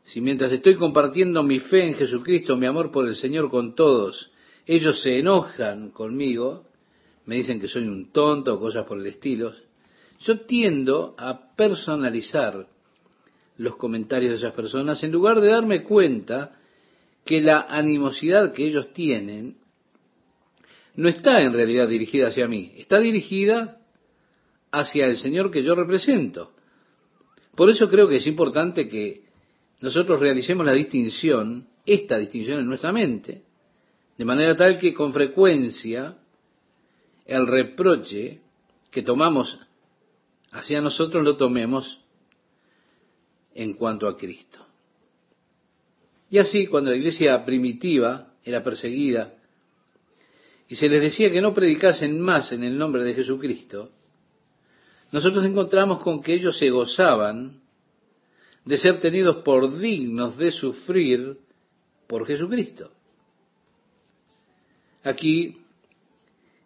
Si 0.03 0.23
mientras 0.23 0.51
estoy 0.51 0.77
compartiendo 0.77 1.43
mi 1.43 1.61
fe 1.61 1.89
en 1.89 1.95
Jesucristo, 1.95 2.57
mi 2.57 2.65
amor 2.65 2.91
por 2.91 3.07
el 3.07 3.15
Señor 3.15 3.51
con 3.51 3.75
todos, 3.75 4.31
ellos 4.65 5.03
se 5.03 5.19
enojan 5.19 5.91
conmigo, 5.91 6.65
me 7.27 7.37
dicen 7.37 7.61
que 7.61 7.69
soy 7.69 7.85
un 7.87 8.11
tonto 8.13 8.55
o 8.55 8.61
cosas 8.61 8.87
por 8.87 8.99
el 8.99 9.05
estilo, 9.05 9.53
yo 10.21 10.41
tiendo 10.41 11.15
a 11.19 11.55
personalizar 11.55 12.72
los 13.59 13.77
comentarios 13.77 14.31
de 14.31 14.37
esas 14.37 14.55
personas 14.55 15.03
en 15.03 15.13
lugar 15.13 15.41
de 15.41 15.49
darme 15.49 15.83
cuenta 15.83 16.59
que 17.25 17.41
la 17.41 17.67
animosidad 17.69 18.53
que 18.53 18.67
ellos 18.67 18.93
tienen 18.93 19.57
no 20.95 21.09
está 21.09 21.41
en 21.43 21.53
realidad 21.53 21.89
dirigida 21.89 22.29
hacia 22.29 22.49
mí, 22.49 22.73
está 22.77 22.99
dirigida 22.99 23.81
hacia 24.71 25.07
el 25.07 25.17
Señor 25.17 25.51
que 25.51 25.63
yo 25.63 25.75
represento. 25.75 26.53
Por 27.55 27.71
eso 27.71 27.89
creo 27.89 28.09
que 28.09 28.17
es 28.17 28.27
importante 28.27 28.89
que 28.89 29.23
nosotros 29.81 30.21
realicemos 30.21 30.65
la 30.65 30.73
distinción, 30.73 31.69
esta 31.85 32.19
distinción 32.19 32.61
en 32.61 32.67
nuestra 32.67 32.93
mente, 32.93 33.43
de 34.17 34.25
manera 34.25 34.57
tal 34.57 34.79
que 34.79 34.95
con 34.95 35.13
frecuencia 35.13 36.17
el 37.27 37.47
reproche 37.47 38.41
que 38.91 39.03
tomamos 39.03 39.59
hacia 40.51 40.81
nosotros 40.81 41.25
lo 41.25 41.37
tomemos 41.37 42.02
en 43.55 43.75
cuanto 43.75 44.07
a 44.07 44.17
Cristo. 44.17 44.67
Y 46.31 46.39
así, 46.39 46.67
cuando 46.67 46.91
la 46.91 46.97
iglesia 46.97 47.45
primitiva 47.45 48.35
era 48.43 48.65
perseguida 48.65 49.35
y 50.69 50.77
se 50.77 50.89
les 50.89 51.03
decía 51.03 51.31
que 51.31 51.43
no 51.43 51.53
predicasen 51.53 52.21
más 52.21 52.53
en 52.53 52.65
el 52.65 52.79
nombre 52.79 53.05
de 53.05 53.15
Jesucristo, 53.15 53.91
nosotros 55.11 55.45
encontramos 55.45 56.01
con 56.01 56.23
que 56.23 56.35
ellos 56.35 56.57
se 56.57 56.71
gozaban 56.71 57.61
de 58.65 58.79
ser 58.79 59.01
tenidos 59.01 59.39
por 59.45 59.79
dignos 59.79 60.39
de 60.39 60.51
sufrir 60.51 61.37
por 62.07 62.27
Jesucristo. 62.27 62.91
Aquí 65.03 65.59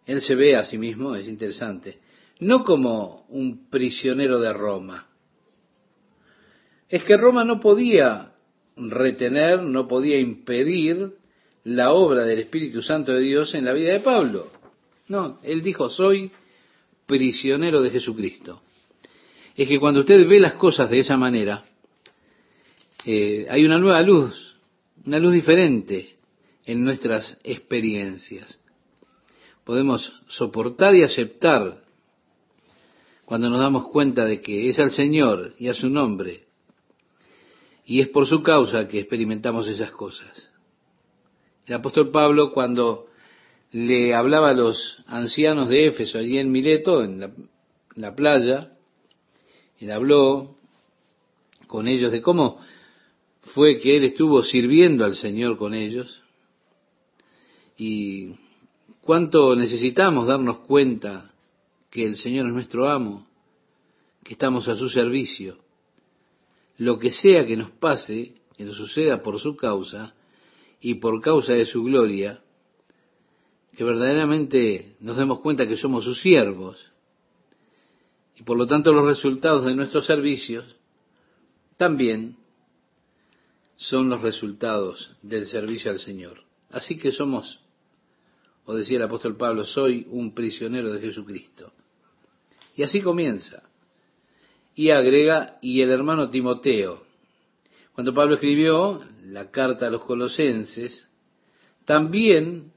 él 0.05 0.21
se 0.21 0.35
ve 0.35 0.55
a 0.55 0.63
sí 0.63 0.77
mismo, 0.77 1.15
es 1.15 1.27
interesante, 1.27 1.99
no 2.39 2.63
como 2.63 3.25
un 3.29 3.69
prisionero 3.69 4.39
de 4.39 4.53
Roma. 4.53 5.06
Es 6.89 7.03
que 7.03 7.17
Roma 7.17 7.43
no 7.43 7.59
podía 7.59 8.33
retener, 8.77 9.61
no 9.61 9.87
podía 9.87 10.19
impedir 10.19 11.13
la 11.63 11.91
obra 11.91 12.23
del 12.23 12.39
Espíritu 12.39 12.81
Santo 12.81 13.13
de 13.13 13.21
Dios 13.21 13.53
en 13.55 13.65
la 13.65 13.73
vida 13.73 13.93
de 13.93 13.99
Pablo. 13.99 14.47
No, 15.07 15.39
él 15.43 15.61
dijo, 15.61 15.89
soy 15.89 16.31
prisionero 17.05 17.81
de 17.81 17.89
Jesucristo. 17.89 18.61
Es 19.55 19.67
que 19.67 19.79
cuando 19.79 20.01
usted 20.01 20.27
ve 20.27 20.39
las 20.39 20.53
cosas 20.53 20.89
de 20.89 20.99
esa 20.99 21.17
manera, 21.17 21.63
eh, 23.05 23.47
hay 23.49 23.65
una 23.65 23.79
nueva 23.79 24.01
luz, 24.01 24.55
una 25.05 25.19
luz 25.19 25.33
diferente 25.33 26.17
en 26.65 26.83
nuestras 26.83 27.39
experiencias. 27.43 28.59
Podemos 29.63 30.21
soportar 30.27 30.95
y 30.95 31.03
aceptar 31.03 31.81
cuando 33.25 33.49
nos 33.49 33.59
damos 33.59 33.89
cuenta 33.89 34.23
de 34.25 34.39
que 34.39 34.69
es 34.69 34.79
al 34.79 34.91
Señor 34.91 35.53
y 35.57 35.67
a 35.67 35.73
su 35.73 35.89
nombre, 35.89 36.46
y 37.89 38.01
es 38.01 38.09
por 38.09 38.27
su 38.27 38.43
causa 38.43 38.89
que 38.89 38.99
experimentamos 38.99 39.65
esas 39.69 39.91
cosas. 39.91 40.51
El 41.65 41.75
apóstol 41.75 42.11
Pablo, 42.11 42.51
cuando 42.51 43.07
le 43.71 44.13
hablaba 44.13 44.49
a 44.49 44.53
los 44.53 45.01
ancianos 45.07 45.69
de 45.69 45.87
Éfeso, 45.87 46.17
allí 46.17 46.37
en 46.37 46.51
Mileto, 46.51 47.01
en 47.01 47.33
la, 47.95 48.13
playa, 48.13 48.73
él 49.79 49.91
habló 49.91 50.57
con 51.67 51.87
ellos 51.87 52.11
de 52.11 52.21
cómo 52.21 52.59
fue 53.53 53.79
que 53.79 53.95
él 53.95 54.03
estuvo 54.03 54.43
sirviendo 54.43 55.05
al 55.05 55.15
Señor 55.15 55.57
con 55.57 55.73
ellos 55.73 56.21
y 57.77 58.33
cuánto 58.99 59.55
necesitamos 59.55 60.27
darnos 60.27 60.59
cuenta 60.59 61.31
que 61.89 62.05
el 62.05 62.17
Señor 62.17 62.47
es 62.47 62.53
nuestro 62.53 62.89
amo, 62.89 63.25
que 64.25 64.33
estamos 64.33 64.67
a 64.67 64.75
su 64.75 64.89
servicio. 64.89 65.66
Lo 66.77 66.99
que 66.99 67.11
sea 67.11 67.45
que 67.45 67.57
nos 67.57 67.71
pase, 67.71 68.35
que 68.55 68.65
nos 68.65 68.75
suceda 68.75 69.23
por 69.23 69.39
su 69.39 69.55
causa 69.55 70.15
y 70.79 70.95
por 70.95 71.21
causa 71.21 71.53
de 71.53 71.65
su 71.65 71.83
gloria, 71.83 72.41
que 73.75 73.83
verdaderamente 73.83 74.95
nos 74.99 75.17
demos 75.17 75.39
cuenta 75.41 75.67
que 75.67 75.77
somos 75.77 76.03
sus 76.03 76.21
siervos 76.21 76.87
y 78.39 78.43
por 78.43 78.57
lo 78.57 78.67
tanto 78.67 78.93
los 78.93 79.05
resultados 79.05 79.65
de 79.65 79.75
nuestros 79.75 80.05
servicios 80.05 80.75
también 81.75 82.37
son 83.75 84.09
los 84.09 84.21
resultados 84.21 85.15
del 85.21 85.47
servicio 85.47 85.91
al 85.91 85.99
Señor. 85.99 86.43
Así 86.69 86.97
que 86.97 87.11
somos, 87.11 87.59
o 88.65 88.73
decía 88.73 88.97
el 88.97 89.03
apóstol 89.03 89.37
Pablo, 89.37 89.63
soy 89.63 90.07
un 90.09 90.33
prisionero 90.33 90.91
de 90.91 90.99
Jesucristo. 90.99 91.71
Y 92.75 92.83
así 92.83 93.01
comienza. 93.01 93.66
Y 94.77 94.91
agrega, 94.91 95.57
y 95.59 95.81
el 95.81 95.89
hermano 95.89 96.29
Timoteo. 96.29 97.03
Cuando 97.93 98.13
Pablo 98.13 98.35
escribió 98.35 99.03
la 99.25 99.49
carta 99.49 99.87
a 99.87 99.89
los 99.89 100.03
colosenses, 100.05 101.09
también 101.83 102.71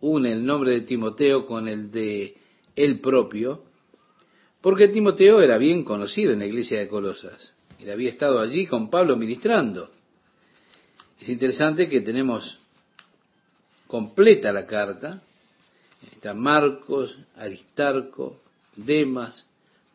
une 0.00 0.32
el 0.32 0.44
nombre 0.44 0.72
de 0.72 0.80
Timoteo 0.80 1.46
con 1.46 1.68
el 1.68 1.92
de 1.92 2.36
él 2.74 2.98
propio, 2.98 3.62
porque 4.60 4.88
Timoteo 4.88 5.40
era 5.40 5.56
bien 5.56 5.84
conocido 5.84 6.32
en 6.32 6.40
la 6.40 6.46
iglesia 6.46 6.80
de 6.80 6.88
Colosas. 6.88 7.54
Él 7.78 7.92
había 7.92 8.10
estado 8.10 8.40
allí 8.40 8.66
con 8.66 8.90
Pablo 8.90 9.16
ministrando. 9.16 9.90
Es 11.20 11.28
interesante 11.28 11.88
que 11.88 12.00
tenemos 12.00 12.58
completa 13.86 14.52
la 14.52 14.66
carta. 14.66 15.22
Está 16.10 16.34
Marcos, 16.34 17.16
Aristarco, 17.36 18.40
Demas, 18.74 19.48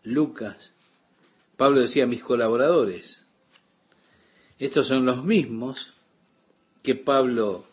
Lucas. 0.03 0.71
Pablo 1.61 1.81
decía 1.81 2.07
mis 2.07 2.23
colaboradores. 2.23 3.23
Estos 4.57 4.87
son 4.87 5.05
los 5.05 5.23
mismos 5.23 5.93
que 6.81 6.95
Pablo 6.95 7.65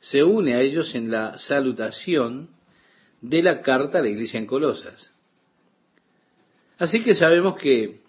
se 0.00 0.24
une 0.24 0.54
a 0.54 0.62
ellos 0.62 0.94
en 0.94 1.10
la 1.10 1.38
salutación 1.38 2.48
de 3.20 3.42
la 3.42 3.60
carta 3.60 3.98
a 3.98 4.00
la 4.00 4.08
iglesia 4.08 4.40
en 4.40 4.46
Colosas. 4.46 5.12
Así 6.78 7.04
que 7.04 7.14
sabemos 7.14 7.58
que 7.58 8.00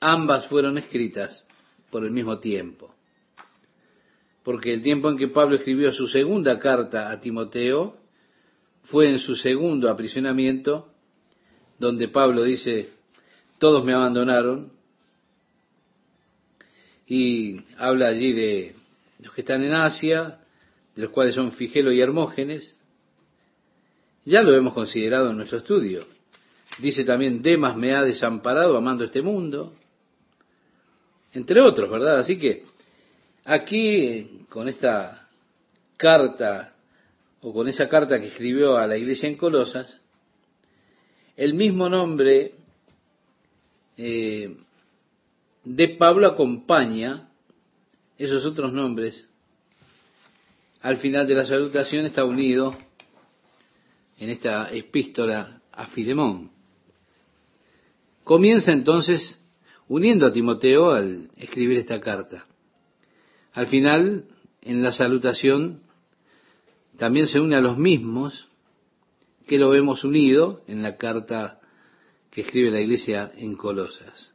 ambas 0.00 0.46
fueron 0.46 0.78
escritas 0.78 1.44
por 1.90 2.02
el 2.02 2.10
mismo 2.10 2.38
tiempo 2.38 2.94
porque 4.42 4.72
el 4.72 4.82
tiempo 4.82 5.10
en 5.10 5.18
que 5.18 5.28
Pablo 5.28 5.56
escribió 5.56 5.92
su 5.92 6.08
segunda 6.08 6.58
carta 6.58 7.10
a 7.10 7.20
Timoteo 7.20 7.98
fue 8.84 9.10
en 9.10 9.18
su 9.18 9.36
segundo 9.36 9.90
aprisionamiento, 9.90 10.88
donde 11.78 12.08
Pablo 12.08 12.42
dice, 12.42 12.90
todos 13.58 13.84
me 13.84 13.92
abandonaron, 13.92 14.72
y 17.06 17.60
habla 17.76 18.08
allí 18.08 18.32
de 18.32 18.74
los 19.20 19.32
que 19.34 19.42
están 19.42 19.62
en 19.62 19.72
Asia, 19.72 20.38
de 20.94 21.02
los 21.02 21.10
cuales 21.10 21.34
son 21.34 21.52
Figelo 21.52 21.92
y 21.92 22.00
Hermógenes, 22.00 22.80
ya 24.24 24.42
lo 24.42 24.54
hemos 24.54 24.72
considerado 24.72 25.30
en 25.30 25.36
nuestro 25.36 25.58
estudio. 25.58 26.06
Dice 26.78 27.04
también, 27.04 27.42
Demas 27.42 27.76
me 27.76 27.94
ha 27.94 28.02
desamparado 28.02 28.76
amando 28.76 29.04
este 29.04 29.20
mundo, 29.22 29.74
entre 31.32 31.60
otros, 31.60 31.90
¿verdad? 31.90 32.18
Así 32.20 32.38
que 32.38 32.64
Aquí, 33.44 34.46
con 34.48 34.68
esta 34.68 35.28
carta, 35.98 36.74
o 37.42 37.52
con 37.52 37.68
esa 37.68 37.90
carta 37.90 38.18
que 38.18 38.28
escribió 38.28 38.78
a 38.78 38.86
la 38.86 38.96
iglesia 38.96 39.28
en 39.28 39.36
Colosas, 39.36 40.00
el 41.36 41.52
mismo 41.52 41.90
nombre 41.90 42.54
eh, 43.96 44.56
de 45.64 45.88
Pablo 45.88 46.26
acompaña 46.26 47.28
esos 48.18 48.44
otros 48.44 48.72
nombres. 48.72 49.28
Al 50.80 50.98
final 50.98 51.26
de 51.26 51.34
la 51.34 51.46
salutación 51.46 52.04
está 52.04 52.24
unido 52.24 52.76
en 54.18 54.30
esta 54.30 54.70
epístola 54.70 55.60
a 55.72 55.86
Filemón. 55.86 56.50
Comienza 58.22 58.72
entonces 58.72 59.40
uniendo 59.88 60.26
a 60.26 60.32
Timoteo 60.32 60.92
al 60.92 61.30
escribir 61.36 61.78
esta 61.78 62.00
carta. 62.00 62.46
Al 63.52 63.66
final, 63.66 64.24
en 64.62 64.82
la 64.82 64.92
salutación, 64.92 65.82
también 66.98 67.26
se 67.26 67.40
une 67.40 67.56
a 67.56 67.60
los 67.60 67.78
mismos 67.78 68.48
que 69.46 69.58
lo 69.58 69.70
vemos 69.70 70.04
unido 70.04 70.62
en 70.66 70.82
la 70.82 70.96
carta 70.96 71.60
que 72.34 72.40
escribe 72.40 72.70
la 72.70 72.80
iglesia 72.80 73.32
en 73.36 73.56
Colosas. 73.56 74.34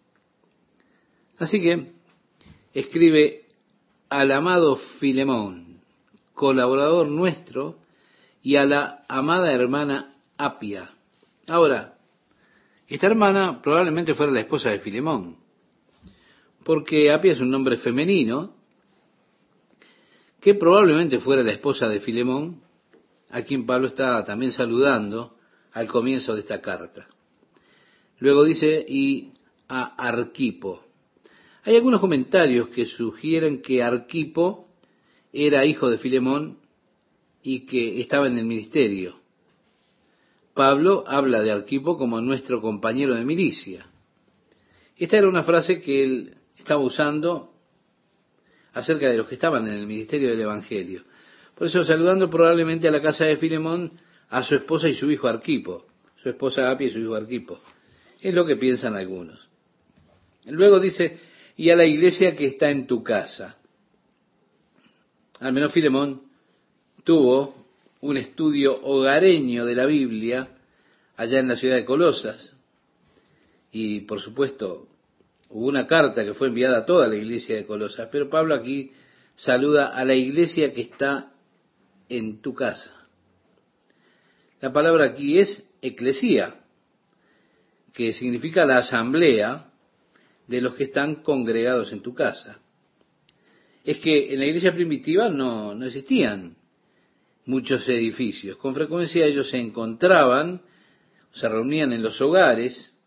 Así 1.37 1.61
que 1.61 1.91
escribe 2.73 3.45
al 4.07 4.31
amado 4.31 4.77
Filemón, 4.99 5.81
colaborador 6.33 7.07
nuestro, 7.07 7.77
y 8.41 8.55
a 8.55 8.65
la 8.65 9.03
amada 9.09 9.53
hermana 9.53 10.15
Apia. 10.37 10.91
Ahora, 11.47 11.97
esta 12.87 13.07
hermana 13.07 13.61
probablemente 13.61 14.15
fuera 14.15 14.31
la 14.31 14.41
esposa 14.41 14.69
de 14.69 14.79
Filemón, 14.79 15.35
porque 16.63 17.11
Apia 17.11 17.33
es 17.33 17.41
un 17.41 17.51
nombre 17.51 17.75
femenino, 17.75 18.55
que 20.39 20.55
probablemente 20.55 21.19
fuera 21.19 21.43
la 21.43 21.51
esposa 21.51 21.89
de 21.89 21.99
Filemón, 21.99 22.61
a 23.29 23.41
quien 23.41 23.65
Pablo 23.65 23.87
está 23.87 24.23
también 24.23 24.53
saludando 24.53 25.35
al 25.73 25.87
comienzo 25.87 26.33
de 26.33 26.39
esta 26.39 26.61
carta. 26.61 27.07
Luego 28.19 28.43
dice, 28.43 28.85
y 28.87 29.31
a 29.67 29.95
Arquipo. 29.95 30.83
Hay 31.63 31.75
algunos 31.75 32.01
comentarios 32.01 32.69
que 32.69 32.85
sugieren 32.85 33.61
que 33.61 33.83
Arquipo 33.83 34.67
era 35.31 35.65
hijo 35.65 35.89
de 35.89 35.97
Filemón 35.97 36.57
y 37.43 37.65
que 37.65 38.01
estaba 38.01 38.27
en 38.27 38.37
el 38.37 38.45
ministerio. 38.45 39.19
Pablo 40.53 41.03
habla 41.07 41.41
de 41.41 41.51
Arquipo 41.51 41.97
como 41.97 42.19
nuestro 42.19 42.61
compañero 42.61 43.15
de 43.15 43.23
milicia. 43.23 43.85
Esta 44.97 45.17
era 45.17 45.29
una 45.29 45.43
frase 45.43 45.81
que 45.81 46.03
él 46.03 46.35
estaba 46.57 46.81
usando 46.81 47.53
acerca 48.73 49.09
de 49.09 49.17
los 49.17 49.27
que 49.27 49.35
estaban 49.35 49.67
en 49.67 49.73
el 49.73 49.87
ministerio 49.87 50.29
del 50.29 50.41
Evangelio. 50.41 51.03
Por 51.55 51.67
eso 51.67 51.83
saludando 51.83 52.29
probablemente 52.29 52.87
a 52.87 52.91
la 52.91 53.01
casa 53.01 53.25
de 53.25 53.37
Filemón 53.37 53.99
a 54.29 54.43
su 54.43 54.55
esposa 54.55 54.89
y 54.89 54.93
su 54.93 55.09
hijo 55.11 55.27
Arquipo, 55.27 55.85
su 56.21 56.29
esposa 56.29 56.69
Apia 56.69 56.87
y 56.87 56.91
su 56.91 56.99
hijo 56.99 57.15
Arquipo. 57.15 57.59
Es 58.21 58.33
lo 58.33 58.45
que 58.45 58.55
piensan 58.55 58.95
algunos. 58.95 59.47
Luego 60.45 60.79
dice, 60.79 61.19
y 61.55 61.69
a 61.69 61.75
la 61.75 61.85
iglesia 61.85 62.35
que 62.35 62.45
está 62.45 62.69
en 62.69 62.87
tu 62.87 63.03
casa. 63.03 63.57
Al 65.39 65.53
menos 65.53 65.71
Filemón 65.71 66.21
tuvo 67.03 67.55
un 68.01 68.17
estudio 68.17 68.79
hogareño 68.83 69.65
de 69.65 69.75
la 69.75 69.85
Biblia 69.85 70.49
allá 71.15 71.39
en 71.39 71.47
la 71.47 71.55
ciudad 71.55 71.75
de 71.75 71.85
Colosas. 71.85 72.55
Y 73.71 74.01
por 74.01 74.21
supuesto, 74.21 74.87
hubo 75.49 75.67
una 75.67 75.87
carta 75.87 76.23
que 76.23 76.33
fue 76.33 76.47
enviada 76.47 76.79
a 76.79 76.85
toda 76.85 77.07
la 77.07 77.15
iglesia 77.15 77.55
de 77.55 77.65
Colosas, 77.65 78.09
pero 78.11 78.29
Pablo 78.29 78.55
aquí 78.55 78.91
saluda 79.35 79.95
a 79.95 80.03
la 80.05 80.15
iglesia 80.15 80.73
que 80.73 80.81
está 80.81 81.31
en 82.09 82.41
tu 82.41 82.53
casa. 82.53 82.93
La 84.59 84.73
palabra 84.73 85.05
aquí 85.05 85.39
es 85.39 85.69
eclesía, 85.81 86.55
que 87.99 88.13
significa 88.13 88.65
la 88.65 88.77
asamblea 88.77 89.73
de 90.47 90.61
los 90.61 90.73
que 90.75 90.85
están 90.85 91.15
congregados 91.15 91.91
en 91.91 92.01
tu 92.01 92.13
casa. 92.13 92.61
Es 93.83 93.97
que 93.97 94.33
en 94.33 94.39
la 94.39 94.45
iglesia 94.45 94.73
primitiva 94.73 95.27
no, 95.27 95.75
no 95.75 95.85
existían 95.85 96.55
muchos 97.43 97.89
edificios. 97.89 98.55
Con 98.55 98.73
frecuencia 98.73 99.25
ellos 99.25 99.49
se 99.49 99.57
encontraban, 99.57 100.61
se 101.33 101.49
reunían 101.49 101.91
en 101.91 102.01
los 102.01 102.21
hogares, 102.21 102.97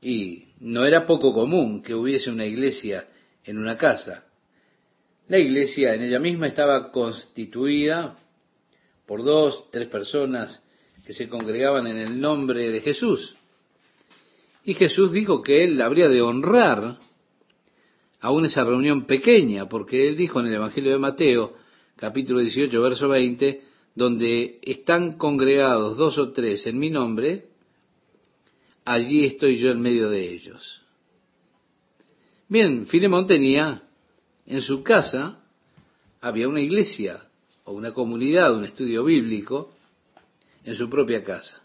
y 0.00 0.46
no 0.60 0.86
era 0.86 1.04
poco 1.04 1.34
común 1.34 1.82
que 1.82 1.94
hubiese 1.94 2.30
una 2.30 2.46
iglesia 2.46 3.06
en 3.44 3.58
una 3.58 3.76
casa. 3.76 4.24
La 5.28 5.36
iglesia 5.36 5.94
en 5.94 6.04
ella 6.04 6.20
misma 6.20 6.46
estaba 6.46 6.90
constituida 6.90 8.18
por 9.04 9.22
dos, 9.22 9.70
tres 9.70 9.88
personas 9.88 10.64
que 11.04 11.12
se 11.12 11.28
congregaban 11.28 11.86
en 11.86 11.98
el 11.98 12.18
nombre 12.18 12.70
de 12.70 12.80
Jesús. 12.80 13.34
Y 14.68 14.74
Jesús 14.74 15.12
dijo 15.12 15.42
que 15.42 15.64
él 15.64 15.80
habría 15.80 16.10
de 16.10 16.20
honrar 16.20 16.98
aún 18.20 18.44
esa 18.44 18.64
reunión 18.64 19.06
pequeña, 19.06 19.66
porque 19.66 20.06
él 20.08 20.14
dijo 20.14 20.40
en 20.40 20.48
el 20.48 20.56
Evangelio 20.56 20.92
de 20.92 20.98
Mateo, 20.98 21.54
capítulo 21.96 22.40
18, 22.40 22.82
verso 22.82 23.08
20, 23.08 23.62
donde 23.94 24.58
están 24.60 25.16
congregados 25.16 25.96
dos 25.96 26.18
o 26.18 26.32
tres 26.32 26.66
en 26.66 26.78
mi 26.78 26.90
nombre, 26.90 27.46
allí 28.84 29.24
estoy 29.24 29.56
yo 29.56 29.70
en 29.70 29.80
medio 29.80 30.10
de 30.10 30.34
ellos. 30.34 30.82
Bien, 32.46 32.86
Filemón 32.88 33.26
tenía 33.26 33.84
en 34.44 34.60
su 34.60 34.82
casa, 34.82 35.42
había 36.20 36.46
una 36.46 36.60
iglesia 36.60 37.22
o 37.64 37.72
una 37.72 37.94
comunidad, 37.94 38.54
un 38.54 38.64
estudio 38.64 39.02
bíblico, 39.02 39.72
en 40.62 40.74
su 40.74 40.90
propia 40.90 41.24
casa. 41.24 41.62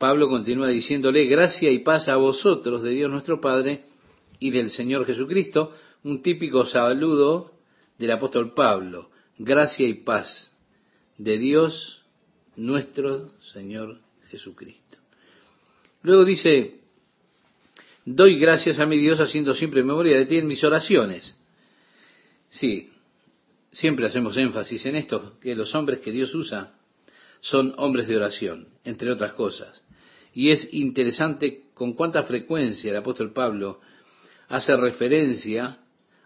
Pablo 0.00 0.30
continúa 0.30 0.68
diciéndole, 0.68 1.26
gracia 1.26 1.70
y 1.70 1.80
paz 1.80 2.08
a 2.08 2.16
vosotros 2.16 2.82
de 2.82 2.88
Dios 2.88 3.10
nuestro 3.10 3.38
Padre 3.38 3.84
y 4.38 4.50
del 4.50 4.70
Señor 4.70 5.04
Jesucristo, 5.04 5.74
un 6.04 6.22
típico 6.22 6.64
saludo 6.64 7.52
del 7.98 8.10
apóstol 8.12 8.54
Pablo, 8.54 9.10
gracia 9.36 9.86
y 9.86 9.92
paz 9.92 10.56
de 11.18 11.36
Dios 11.36 12.02
nuestro 12.56 13.38
Señor 13.52 14.00
Jesucristo. 14.30 14.96
Luego 16.00 16.24
dice, 16.24 16.80
doy 18.06 18.38
gracias 18.38 18.78
a 18.78 18.86
mi 18.86 18.96
Dios 18.96 19.20
haciendo 19.20 19.54
siempre 19.54 19.82
memoria 19.82 20.16
de 20.16 20.24
ti 20.24 20.38
en 20.38 20.46
mis 20.46 20.64
oraciones. 20.64 21.36
Sí, 22.48 22.90
siempre 23.70 24.06
hacemos 24.06 24.34
énfasis 24.38 24.86
en 24.86 24.96
esto, 24.96 25.38
que 25.42 25.54
los 25.54 25.74
hombres 25.74 25.98
que 25.98 26.10
Dios 26.10 26.34
usa 26.34 26.72
son 27.42 27.74
hombres 27.76 28.08
de 28.08 28.16
oración, 28.16 28.66
entre 28.84 29.12
otras 29.12 29.34
cosas. 29.34 29.84
Y 30.32 30.50
es 30.50 30.72
interesante 30.72 31.64
con 31.74 31.94
cuánta 31.94 32.22
frecuencia 32.22 32.90
el 32.90 32.96
apóstol 32.96 33.32
Pablo 33.32 33.80
hace 34.48 34.76
referencia 34.76 35.78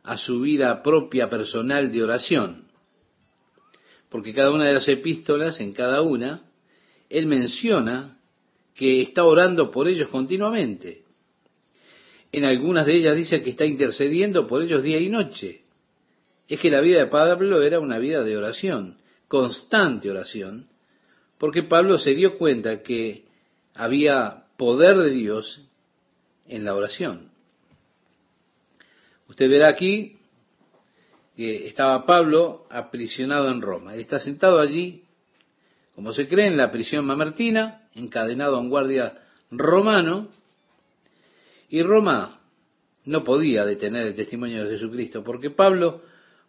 a 0.02 0.16
su 0.16 0.40
vida 0.40 0.82
propia 0.82 1.30
personal 1.30 1.90
de 1.90 2.02
oración. 2.02 2.64
Porque 4.08 4.34
cada 4.34 4.50
una 4.50 4.64
de 4.64 4.74
las 4.74 4.88
epístolas, 4.88 5.60
en 5.60 5.72
cada 5.72 6.02
una, 6.02 6.42
él 7.08 7.26
menciona 7.26 8.18
que 8.74 9.00
está 9.00 9.24
orando 9.24 9.70
por 9.70 9.88
ellos 9.88 10.08
continuamente. 10.08 11.04
En 12.32 12.44
algunas 12.44 12.86
de 12.86 12.96
ellas 12.96 13.16
dice 13.16 13.42
que 13.42 13.50
está 13.50 13.64
intercediendo 13.64 14.46
por 14.46 14.62
ellos 14.62 14.82
día 14.82 14.98
y 14.98 15.08
noche. 15.08 15.62
Es 16.48 16.60
que 16.60 16.70
la 16.70 16.80
vida 16.80 16.98
de 16.98 17.06
Pablo 17.06 17.62
era 17.62 17.80
una 17.80 17.98
vida 17.98 18.22
de 18.22 18.36
oración, 18.36 18.98
constante 19.28 20.10
oración, 20.10 20.68
porque 21.38 21.62
Pablo 21.62 21.98
se 21.98 22.14
dio 22.14 22.36
cuenta 22.36 22.82
que 22.82 23.24
había 23.74 24.44
poder 24.56 24.96
de 24.96 25.10
Dios 25.10 25.62
en 26.46 26.64
la 26.64 26.74
oración. 26.74 27.30
Usted 29.28 29.50
verá 29.50 29.68
aquí 29.68 30.18
que 31.36 31.66
estaba 31.66 32.06
Pablo 32.06 32.66
aprisionado 32.70 33.50
en 33.50 33.60
Roma. 33.60 33.94
Él 33.94 34.00
está 34.00 34.20
sentado 34.20 34.60
allí, 34.60 35.02
como 35.94 36.12
se 36.12 36.28
cree, 36.28 36.46
en 36.46 36.56
la 36.56 36.70
prisión 36.70 37.04
mamertina, 37.04 37.88
encadenado 37.94 38.56
a 38.56 38.60
un 38.60 38.70
guardia 38.70 39.20
romano, 39.50 40.28
y 41.68 41.82
Roma 41.82 42.40
no 43.04 43.24
podía 43.24 43.64
detener 43.64 44.06
el 44.06 44.14
testimonio 44.14 44.64
de 44.64 44.70
Jesucristo, 44.70 45.24
porque 45.24 45.50
Pablo, 45.50 46.02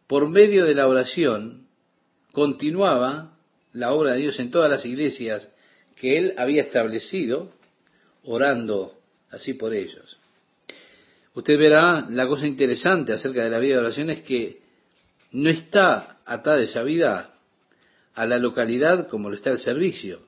por 0.07 0.29
medio 0.29 0.65
de 0.65 0.75
la 0.75 0.87
oración, 0.87 1.67
continuaba 2.31 3.33
la 3.73 3.91
obra 3.93 4.11
de 4.11 4.19
Dios 4.19 4.39
en 4.39 4.51
todas 4.51 4.69
las 4.69 4.85
iglesias 4.85 5.49
que 5.95 6.17
él 6.17 6.33
había 6.37 6.63
establecido, 6.63 7.51
orando 8.23 8.93
así 9.31 9.53
por 9.53 9.73
ellos. 9.73 10.17
Usted 11.33 11.57
verá 11.57 12.07
la 12.09 12.27
cosa 12.27 12.47
interesante 12.47 13.13
acerca 13.13 13.43
de 13.43 13.49
la 13.49 13.59
vida 13.59 13.75
de 13.75 13.81
oración 13.81 14.09
es 14.09 14.21
que 14.21 14.61
no 15.31 15.49
está 15.49 16.17
atada 16.25 16.61
esa 16.61 16.83
vida 16.83 17.33
a 18.13 18.25
la 18.25 18.39
localidad 18.39 19.09
como 19.09 19.29
lo 19.29 19.35
está 19.35 19.51
el 19.51 19.59
servicio. 19.59 20.21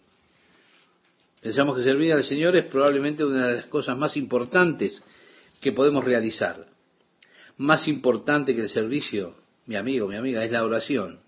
Pensamos 1.42 1.78
que 1.78 1.84
servir 1.84 2.12
al 2.12 2.26
Señor 2.26 2.58
es 2.58 2.66
probablemente 2.66 3.24
una 3.24 3.48
de 3.48 3.54
las 3.56 3.66
cosas 3.68 3.98
más 3.98 4.18
importantes 4.18 5.02
que 5.62 5.72
podemos 5.72 6.04
realizar. 6.04 6.66
Más 7.58 7.88
importante 7.88 8.54
que 8.54 8.62
el 8.62 8.70
servicio, 8.70 9.36
mi 9.66 9.78
amigo, 9.78 10.08
mi 10.08 10.16
amiga, 10.16 10.44
es 10.44 10.52
la 10.52 10.66
oración. 10.66 11.20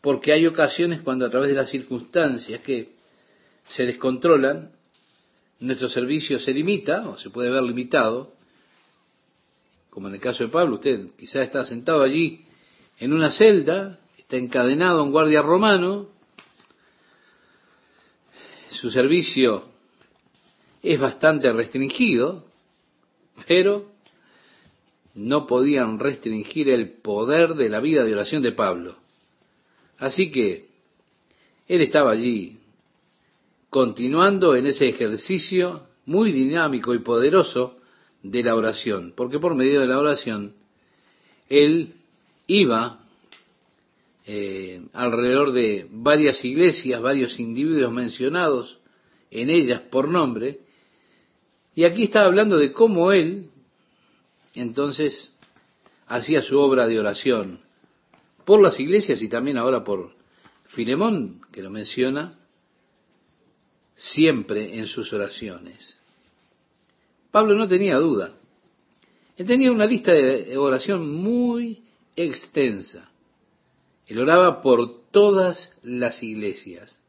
Porque 0.00 0.32
hay 0.32 0.46
ocasiones 0.46 1.02
cuando 1.02 1.26
a 1.26 1.30
través 1.30 1.50
de 1.50 1.56
las 1.56 1.68
circunstancias 1.68 2.60
que 2.60 2.95
se 3.68 3.86
descontrolan, 3.86 4.72
nuestro 5.60 5.88
servicio 5.88 6.38
se 6.38 6.52
limita 6.52 7.08
o 7.08 7.18
se 7.18 7.30
puede 7.30 7.50
ver 7.50 7.62
limitado 7.62 8.36
como 9.96 10.08
en 10.08 10.14
el 10.14 10.20
caso 10.20 10.44
de 10.44 10.50
Pablo, 10.50 10.74
usted 10.74 11.08
quizá 11.18 11.40
está 11.40 11.64
sentado 11.64 12.02
allí 12.02 12.44
en 12.98 13.14
una 13.14 13.30
celda, 13.30 13.98
está 14.18 14.36
encadenado 14.36 15.00
a 15.00 15.02
un 15.02 15.10
guardia 15.10 15.40
romano, 15.40 16.10
su 18.72 18.90
servicio 18.90 19.70
es 20.82 21.00
bastante 21.00 21.50
restringido, 21.50 22.44
pero 23.48 23.90
no 25.14 25.46
podían 25.46 25.98
restringir 25.98 26.68
el 26.68 26.90
poder 26.90 27.54
de 27.54 27.70
la 27.70 27.80
vida 27.80 28.04
de 28.04 28.12
oración 28.12 28.42
de 28.42 28.52
Pablo. 28.52 28.98
Así 29.96 30.30
que 30.30 30.68
él 31.68 31.80
estaba 31.80 32.12
allí 32.12 32.60
continuando 33.70 34.54
en 34.56 34.66
ese 34.66 34.88
ejercicio 34.88 35.88
muy 36.06 36.32
dinámico 36.32 36.94
y 36.94 37.00
poderoso 37.00 37.78
de 38.22 38.42
la 38.42 38.54
oración, 38.54 39.12
porque 39.16 39.38
por 39.38 39.54
medio 39.54 39.80
de 39.80 39.86
la 39.86 39.98
oración 39.98 40.54
él 41.48 41.94
iba 42.46 43.00
eh, 44.24 44.82
alrededor 44.92 45.52
de 45.52 45.86
varias 45.90 46.44
iglesias, 46.44 47.00
varios 47.00 47.38
individuos 47.38 47.92
mencionados 47.92 48.78
en 49.30 49.50
ellas 49.50 49.82
por 49.82 50.08
nombre, 50.08 50.60
y 51.74 51.84
aquí 51.84 52.04
está 52.04 52.24
hablando 52.24 52.56
de 52.56 52.72
cómo 52.72 53.12
él 53.12 53.50
entonces 54.54 55.36
hacía 56.06 56.40
su 56.42 56.58
obra 56.58 56.86
de 56.86 56.98
oración 56.98 57.60
por 58.44 58.62
las 58.62 58.80
iglesias 58.80 59.20
y 59.20 59.28
también 59.28 59.58
ahora 59.58 59.84
por 59.84 60.14
Filemón, 60.66 61.42
que 61.52 61.62
lo 61.62 61.70
menciona 61.70 62.38
siempre 63.96 64.78
en 64.78 64.86
sus 64.86 65.12
oraciones. 65.12 65.96
Pablo 67.32 67.56
no 67.56 67.66
tenía 67.66 67.96
duda. 67.96 68.36
Él 69.36 69.46
tenía 69.46 69.72
una 69.72 69.86
lista 69.86 70.12
de 70.12 70.56
oración 70.56 71.10
muy 71.10 71.82
extensa. 72.14 73.10
Él 74.06 74.20
oraba 74.20 74.62
por 74.62 75.10
todas 75.10 75.76
las 75.82 76.22
iglesias. 76.22 77.02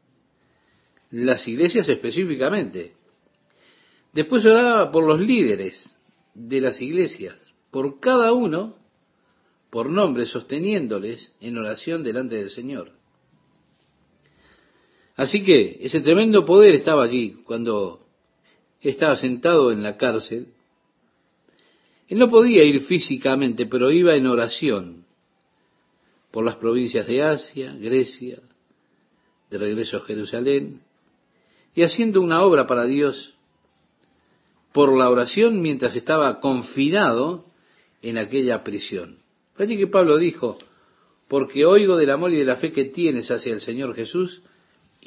Las 1.10 1.46
iglesias 1.46 1.88
específicamente. 1.88 2.94
Después 4.12 4.44
oraba 4.44 4.90
por 4.90 5.06
los 5.06 5.20
líderes 5.20 5.94
de 6.34 6.60
las 6.60 6.80
iglesias, 6.80 7.36
por 7.70 8.00
cada 8.00 8.32
uno, 8.32 8.76
por 9.70 9.90
nombre, 9.90 10.26
sosteniéndoles 10.26 11.34
en 11.40 11.58
oración 11.58 12.02
delante 12.02 12.36
del 12.36 12.50
Señor. 12.50 12.97
Así 15.18 15.42
que 15.42 15.78
ese 15.80 16.00
tremendo 16.00 16.44
poder 16.46 16.76
estaba 16.76 17.02
allí 17.02 17.38
cuando 17.44 18.06
estaba 18.80 19.16
sentado 19.16 19.72
en 19.72 19.82
la 19.82 19.96
cárcel, 19.96 20.46
Él 22.06 22.20
no 22.20 22.30
podía 22.30 22.62
ir 22.62 22.82
físicamente, 22.82 23.66
pero 23.66 23.90
iba 23.90 24.14
en 24.14 24.28
oración 24.28 25.04
por 26.30 26.44
las 26.44 26.54
provincias 26.54 27.08
de 27.08 27.24
Asia, 27.24 27.74
Grecia, 27.74 28.38
de 29.50 29.58
regreso 29.58 29.96
a 29.96 30.02
Jerusalén, 30.02 30.82
y 31.74 31.82
haciendo 31.82 32.20
una 32.20 32.42
obra 32.42 32.68
para 32.68 32.84
Dios 32.84 33.34
por 34.72 34.96
la 34.96 35.10
oración 35.10 35.60
mientras 35.60 35.96
estaba 35.96 36.38
confinado 36.38 37.44
en 38.02 38.18
aquella 38.18 38.62
prisión. 38.62 39.16
Fue 39.54 39.66
que 39.66 39.88
Pablo 39.88 40.16
dijo, 40.16 40.58
porque 41.26 41.66
oigo 41.66 41.96
del 41.96 42.10
amor 42.10 42.32
y 42.32 42.36
de 42.36 42.44
la 42.44 42.54
fe 42.54 42.70
que 42.70 42.84
tienes 42.84 43.32
hacia 43.32 43.52
el 43.52 43.60
Señor 43.60 43.96
Jesús 43.96 44.42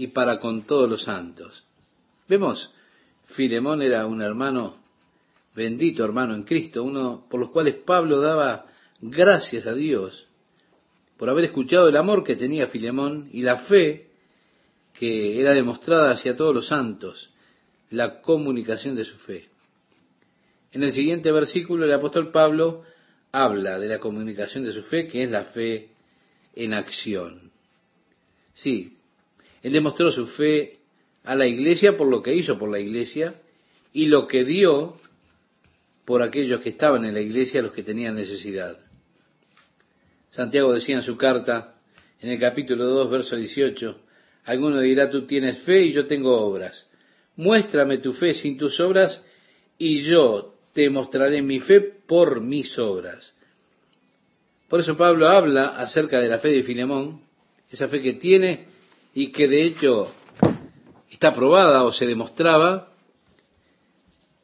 y 0.01 0.07
para 0.07 0.39
con 0.39 0.63
todos 0.63 0.89
los 0.89 1.03
santos. 1.03 1.63
Vemos, 2.27 2.73
Filemón 3.25 3.83
era 3.83 4.07
un 4.07 4.23
hermano, 4.23 4.77
bendito 5.55 6.03
hermano 6.03 6.33
en 6.33 6.41
Cristo, 6.41 6.83
uno 6.83 7.27
por 7.29 7.39
los 7.39 7.51
cuales 7.51 7.75
Pablo 7.85 8.19
daba 8.19 8.65
gracias 8.99 9.67
a 9.67 9.75
Dios 9.75 10.25
por 11.17 11.29
haber 11.29 11.45
escuchado 11.45 11.87
el 11.87 11.97
amor 11.97 12.23
que 12.23 12.35
tenía 12.35 12.65
Filemón 12.65 13.29
y 13.31 13.43
la 13.43 13.59
fe 13.59 14.07
que 14.97 15.39
era 15.39 15.53
demostrada 15.53 16.09
hacia 16.09 16.35
todos 16.35 16.55
los 16.55 16.67
santos, 16.67 17.29
la 17.91 18.21
comunicación 18.21 18.95
de 18.95 19.05
su 19.05 19.17
fe. 19.17 19.49
En 20.71 20.81
el 20.81 20.93
siguiente 20.93 21.31
versículo 21.31 21.85
el 21.85 21.93
apóstol 21.93 22.31
Pablo 22.31 22.85
habla 23.31 23.77
de 23.77 23.87
la 23.87 23.99
comunicación 23.99 24.63
de 24.63 24.71
su 24.71 24.81
fe, 24.81 25.07
que 25.07 25.25
es 25.25 25.29
la 25.29 25.43
fe 25.43 25.89
en 26.55 26.73
acción. 26.73 27.51
Sí, 28.55 28.97
él 29.61 29.73
demostró 29.73 30.11
su 30.11 30.27
fe 30.27 30.79
a 31.23 31.35
la 31.35 31.47
iglesia 31.47 31.97
por 31.97 32.07
lo 32.07 32.21
que 32.23 32.33
hizo 32.33 32.57
por 32.57 32.69
la 32.69 32.79
iglesia 32.79 33.35
y 33.93 34.07
lo 34.07 34.27
que 34.27 34.43
dio 34.43 34.99
por 36.05 36.21
aquellos 36.21 36.61
que 36.61 36.69
estaban 36.69 37.05
en 37.05 37.13
la 37.13 37.21
iglesia, 37.21 37.61
los 37.61 37.73
que 37.73 37.83
tenían 37.83 38.15
necesidad. 38.15 38.77
Santiago 40.29 40.73
decía 40.73 40.95
en 40.95 41.03
su 41.03 41.17
carta, 41.17 41.75
en 42.19 42.29
el 42.29 42.39
capítulo 42.39 42.85
2, 42.85 43.09
verso 43.09 43.35
18, 43.35 43.99
alguno 44.45 44.79
dirá, 44.79 45.09
tú 45.09 45.25
tienes 45.25 45.59
fe 45.59 45.83
y 45.83 45.91
yo 45.91 46.07
tengo 46.07 46.37
obras. 46.37 46.89
Muéstrame 47.35 47.99
tu 47.99 48.13
fe 48.13 48.33
sin 48.33 48.57
tus 48.57 48.79
obras 48.79 49.23
y 49.77 50.01
yo 50.01 50.55
te 50.73 50.89
mostraré 50.89 51.41
mi 51.41 51.59
fe 51.59 51.81
por 51.81 52.41
mis 52.41 52.77
obras. 52.79 53.33
Por 54.69 54.79
eso 54.79 54.95
Pablo 54.95 55.27
habla 55.27 55.67
acerca 55.67 56.19
de 56.19 56.29
la 56.29 56.39
fe 56.39 56.49
de 56.49 56.63
Filemón, 56.63 57.21
esa 57.69 57.87
fe 57.87 58.01
que 58.01 58.13
tiene 58.13 58.70
y 59.13 59.31
que 59.31 59.47
de 59.47 59.63
hecho 59.63 60.11
está 61.09 61.33
probada 61.33 61.83
o 61.83 61.91
se 61.91 62.05
demostraba 62.05 62.89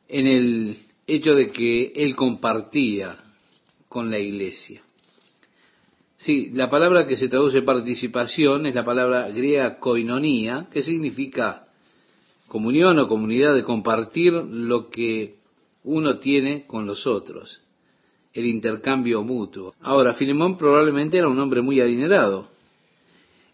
en 0.07 0.28
el 0.28 0.78
hecho 1.05 1.36
de 1.36 1.51
que 1.51 1.93
él 1.95 2.15
compartía 2.15 3.18
con 3.88 4.11
la 4.11 4.20
iglesia. 4.20 4.82
Sí, 6.18 6.49
la 6.53 6.70
palabra 6.70 7.05
que 7.05 7.15
se 7.15 7.30
traduce 7.30 7.61
participación 7.61 8.65
es 8.65 8.76
la 8.76 8.84
palabra 8.84 9.30
griega 9.30 9.80
koinonía, 9.80 10.68
que 10.72 10.82
significa 10.82 11.68
comunión 12.47 12.97
o 12.99 13.07
comunidad 13.07 13.53
de 13.53 13.63
compartir 13.63 14.34
lo 14.34 14.89
que 14.89 15.36
uno 15.84 16.18
tiene 16.18 16.65
con 16.65 16.86
los 16.86 17.05
otros, 17.05 17.61
el 18.34 18.45
intercambio 18.45 19.24
mutuo. 19.24 19.74
Ahora, 19.82 20.13
Filemón 20.13 20.57
probablemente 20.57 21.18
era 21.18 21.28
un 21.28 21.39
hombre 21.39 21.61
muy 21.61 21.80
adinerado. 21.80 22.49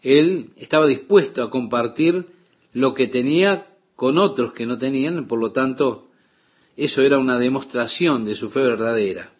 Él 0.04 0.50
estaba 0.56 0.86
dispuesto 0.86 1.42
a 1.42 1.50
compartir 1.50 2.26
lo 2.74 2.92
que 2.92 3.08
tenía 3.08 3.66
con 3.96 4.18
otros 4.18 4.52
que 4.52 4.66
no 4.66 4.76
tenían, 4.76 5.26
por 5.26 5.40
lo 5.40 5.50
tanto, 5.50 6.08
eso 6.76 7.00
era 7.00 7.18
una 7.18 7.38
demostración 7.38 8.24
de 8.26 8.34
su 8.34 8.50
fe 8.50 8.60
verdadera. 8.60 9.32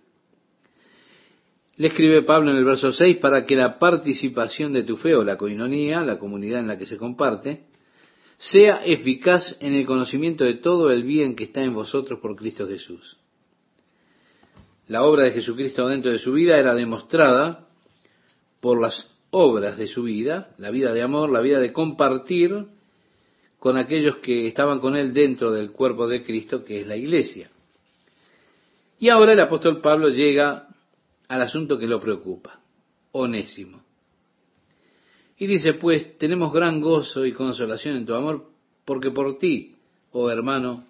Le 1.76 1.88
escribe 1.88 2.22
Pablo 2.22 2.50
en 2.50 2.56
el 2.56 2.64
verso 2.64 2.92
6 2.92 3.18
para 3.18 3.44
que 3.44 3.56
la 3.56 3.78
participación 3.78 4.72
de 4.72 4.84
tu 4.84 4.96
fe 4.96 5.14
o 5.14 5.22
la 5.22 5.36
coinonía, 5.36 6.02
la 6.02 6.18
comunidad 6.18 6.60
en 6.60 6.68
la 6.68 6.78
que 6.78 6.86
se 6.86 6.96
comparte, 6.96 7.64
sea 8.38 8.84
eficaz 8.86 9.56
en 9.60 9.74
el 9.74 9.84
conocimiento 9.84 10.44
de 10.44 10.54
todo 10.54 10.90
el 10.90 11.02
bien 11.02 11.36
que 11.36 11.44
está 11.44 11.62
en 11.62 11.74
vosotros 11.74 12.20
por 12.20 12.36
Cristo 12.36 12.66
Jesús. 12.66 13.18
La 14.86 15.02
obra 15.02 15.24
de 15.24 15.32
Jesucristo 15.32 15.88
dentro 15.88 16.10
de 16.10 16.18
su 16.18 16.32
vida 16.32 16.58
era 16.58 16.74
demostrada 16.74 17.68
por 18.60 18.80
las 18.80 19.13
obras 19.36 19.76
de 19.76 19.88
su 19.88 20.04
vida, 20.04 20.54
la 20.58 20.70
vida 20.70 20.92
de 20.92 21.02
amor, 21.02 21.28
la 21.28 21.40
vida 21.40 21.58
de 21.58 21.72
compartir 21.72 22.66
con 23.58 23.76
aquellos 23.76 24.18
que 24.18 24.46
estaban 24.46 24.78
con 24.78 24.94
él 24.94 25.12
dentro 25.12 25.50
del 25.50 25.72
cuerpo 25.72 26.06
de 26.06 26.22
Cristo, 26.22 26.64
que 26.64 26.80
es 26.80 26.86
la 26.86 26.96
iglesia. 26.96 27.50
Y 29.00 29.08
ahora 29.08 29.32
el 29.32 29.40
apóstol 29.40 29.80
Pablo 29.80 30.08
llega 30.08 30.68
al 31.26 31.42
asunto 31.42 31.76
que 31.78 31.88
lo 31.88 31.98
preocupa, 32.00 32.60
onésimo. 33.10 33.82
Y 35.36 35.48
dice, 35.48 35.74
pues 35.74 36.16
tenemos 36.16 36.52
gran 36.52 36.80
gozo 36.80 37.26
y 37.26 37.32
consolación 37.32 37.96
en 37.96 38.06
tu 38.06 38.14
amor, 38.14 38.46
porque 38.84 39.10
por 39.10 39.36
ti, 39.38 39.74
oh 40.12 40.30
hermano, 40.30 40.84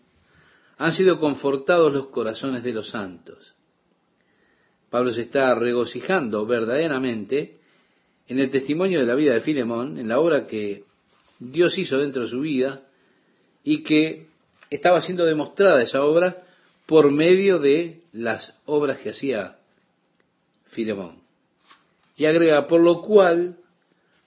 han 0.76 0.92
sido 0.92 1.18
confortados 1.18 1.94
los 1.94 2.08
corazones 2.08 2.62
de 2.62 2.74
los 2.74 2.90
santos. 2.90 3.54
Pablo 4.90 5.12
se 5.12 5.22
está 5.22 5.54
regocijando 5.54 6.44
verdaderamente 6.44 7.63
en 8.28 8.38
el 8.38 8.50
testimonio 8.50 9.00
de 9.00 9.06
la 9.06 9.14
vida 9.14 9.34
de 9.34 9.40
Filemón, 9.40 9.98
en 9.98 10.08
la 10.08 10.18
obra 10.18 10.46
que 10.46 10.84
Dios 11.38 11.76
hizo 11.78 11.98
dentro 11.98 12.22
de 12.22 12.28
su 12.28 12.40
vida 12.40 12.82
y 13.62 13.82
que 13.82 14.28
estaba 14.70 15.00
siendo 15.00 15.24
demostrada 15.24 15.82
esa 15.82 16.02
obra 16.02 16.42
por 16.86 17.10
medio 17.10 17.58
de 17.58 18.02
las 18.12 18.58
obras 18.66 18.98
que 18.98 19.10
hacía 19.10 19.58
Filemón. 20.68 21.22
Y 22.16 22.26
agrega, 22.26 22.66
por 22.66 22.80
lo 22.80 23.02
cual, 23.02 23.56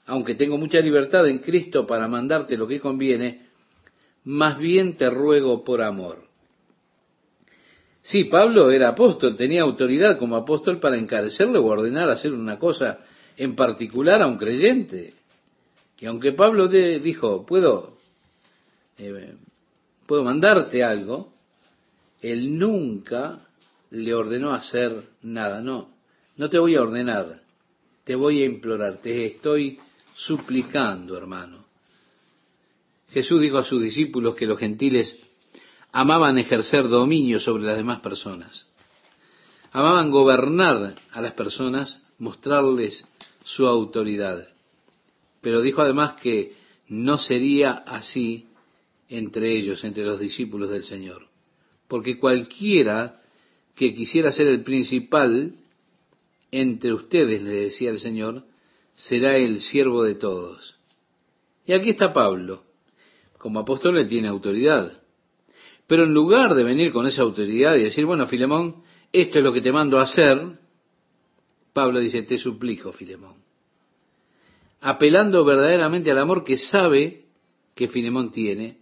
aunque 0.05 0.35
tengo 0.35 0.57
mucha 0.57 0.79
libertad 0.79 1.27
en 1.27 1.39
Cristo 1.39 1.87
para 1.87 2.07
mandarte 2.07 2.57
lo 2.57 2.67
que 2.67 2.79
conviene, 2.79 3.47
más 4.23 4.57
bien 4.57 4.97
te 4.97 5.09
ruego 5.09 5.63
por 5.63 5.81
amor. 5.81 6.27
Sí, 8.01 8.25
Pablo 8.25 8.71
era 8.71 8.89
apóstol, 8.89 9.35
tenía 9.35 9.63
autoridad 9.63 10.17
como 10.17 10.35
apóstol 10.35 10.79
para 10.79 10.97
encarecerle 10.97 11.59
o 11.59 11.65
ordenar 11.65 12.09
hacer 12.09 12.33
una 12.33 12.57
cosa 12.57 12.99
en 13.37 13.55
particular 13.55 14.21
a 14.21 14.27
un 14.27 14.37
creyente. 14.37 15.13
Y 15.99 16.05
aunque 16.05 16.33
Pablo 16.33 16.67
dijo, 16.67 17.45
puedo, 17.45 17.97
eh, 18.97 19.35
puedo 20.05 20.23
mandarte 20.23 20.83
algo, 20.83 21.31
él 22.21 22.57
nunca 22.57 23.39
le 23.91 24.13
ordenó 24.13 24.53
hacer 24.53 25.03
nada. 25.21 25.61
No, 25.61 25.89
no 26.35 26.49
te 26.49 26.59
voy 26.59 26.75
a 26.75 26.81
ordenar, 26.81 27.41
te 28.03 28.15
voy 28.15 28.41
a 28.41 28.45
implorar, 28.45 28.97
te 28.97 29.25
estoy 29.25 29.79
suplicando, 30.15 31.17
hermano. 31.17 31.65
Jesús 33.11 33.39
dijo 33.39 33.57
a 33.57 33.63
sus 33.63 33.81
discípulos 33.81 34.35
que 34.35 34.45
los 34.45 34.59
gentiles 34.59 35.19
amaban 35.91 36.37
ejercer 36.37 36.87
dominio 36.89 37.39
sobre 37.39 37.63
las 37.63 37.77
demás 37.77 38.01
personas. 38.01 38.65
Amaban 39.71 40.11
gobernar 40.11 40.95
a 41.11 41.21
las 41.21 41.33
personas, 41.33 42.03
mostrarles 42.19 43.05
su 43.47 43.65
autoridad. 43.65 44.45
Pero 45.39 45.61
dijo 45.61 45.81
además 45.81 46.19
que 46.21 46.53
no 46.89 47.17
sería 47.17 47.71
así 47.71 48.47
entre 49.07 49.57
ellos, 49.57 49.85
entre 49.85 50.03
los 50.03 50.19
discípulos 50.19 50.69
del 50.69 50.83
Señor. 50.83 51.27
Porque 51.87 52.19
cualquiera 52.19 53.21
que 53.73 53.93
quisiera 53.93 54.33
ser 54.33 54.47
el 54.47 54.63
principal 54.63 55.55
entre 56.51 56.93
ustedes, 56.93 57.41
le 57.41 57.51
decía 57.51 57.89
el 57.89 57.99
Señor, 57.99 58.43
será 58.95 59.37
el 59.37 59.61
siervo 59.61 60.03
de 60.03 60.15
todos. 60.15 60.75
Y 61.65 61.71
aquí 61.71 61.91
está 61.91 62.11
Pablo. 62.11 62.63
Como 63.37 63.59
apóstol 63.59 63.95
le 63.95 64.05
tiene 64.05 64.27
autoridad. 64.27 64.91
Pero 65.87 66.03
en 66.03 66.13
lugar 66.13 66.53
de 66.53 66.63
venir 66.63 66.91
con 66.91 67.07
esa 67.07 67.21
autoridad 67.21 67.77
y 67.77 67.83
decir, 67.83 68.05
bueno, 68.05 68.27
Filemón, 68.27 68.83
esto 69.13 69.37
es 69.37 69.43
lo 69.43 69.53
que 69.53 69.61
te 69.61 69.71
mando 69.71 69.99
a 69.99 70.03
hacer, 70.03 70.59
Pablo 71.77 71.99
dice, 71.99 72.23
te 72.23 72.39
suplico, 72.39 72.91
Filemón. 72.91 73.35
Apelando 74.81 75.45
verdaderamente 75.45 76.09
al 76.09 76.17
amor 76.17 76.43
que 76.43 76.57
sabe 76.57 77.25
que 77.75 77.87
Filemón 77.87 78.31
tiene, 78.31 78.79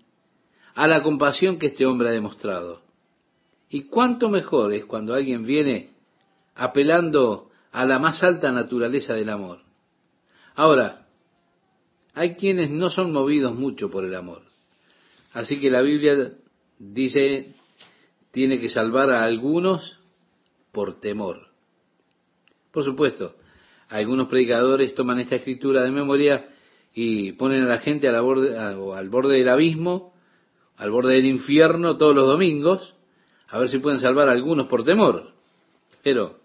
a 0.76 0.88
la 0.88 1.04
compasión 1.04 1.60
que 1.60 1.66
este 1.66 1.86
hombre 1.86 2.08
ha 2.08 2.14
demostrado. 2.14 2.84
Y 3.70 3.89
cuánto 3.89 4.30
mejor 4.30 4.74
es 4.74 4.86
cuando 4.86 5.14
alguien 5.14 5.43
viene 5.43 5.89
apelando 6.56 7.50
a 7.74 7.84
la 7.84 8.00
más 8.00 8.24
alta 8.24 8.54
naturaleza 8.54 9.14
del 9.14 9.28
amor. 9.28 9.60
Ahora, 10.56 11.06
hay 12.14 12.36
quienes 12.36 12.72
no 12.72 12.89
son 12.89 13.12
movidos 13.12 13.58
mucho 13.58 13.91
por 13.91 14.06
el 14.06 14.16
amor. 14.16 14.43
Así 15.34 15.60
que 15.60 15.70
la 15.70 15.82
Biblia 15.82 16.32
dice, 16.80 17.56
tiene 18.32 18.58
que 18.58 18.70
salvar 18.70 19.10
a 19.10 19.26
algunos 19.26 20.00
por 20.72 21.02
temor. 21.02 21.55
Por 22.76 22.84
supuesto, 22.84 23.38
algunos 23.88 24.28
predicadores 24.28 24.94
toman 24.94 25.22
esta 25.22 25.38
escritura 25.38 25.82
de 25.82 25.92
memoria 25.92 26.50
y 26.94 27.32
ponen 27.32 27.64
a 27.64 27.68
la 27.68 27.78
gente 27.78 28.10
al 28.10 28.22
borde, 28.22 29.38
del 29.38 29.48
abismo, 29.48 30.14
al 30.76 30.92
borde 30.92 31.14
del 31.14 31.26
infierno 31.26 31.96
todos 31.96 32.14
los 32.14 32.28
domingos, 32.28 32.94
a 33.48 33.60
ver 33.60 33.70
si 33.70 33.78
pueden 33.78 34.02
salvar 34.02 34.28
a 34.28 34.34
algunos 34.34 34.68
por 34.68 34.84
temor. 34.84 35.32
Pero 36.04 36.42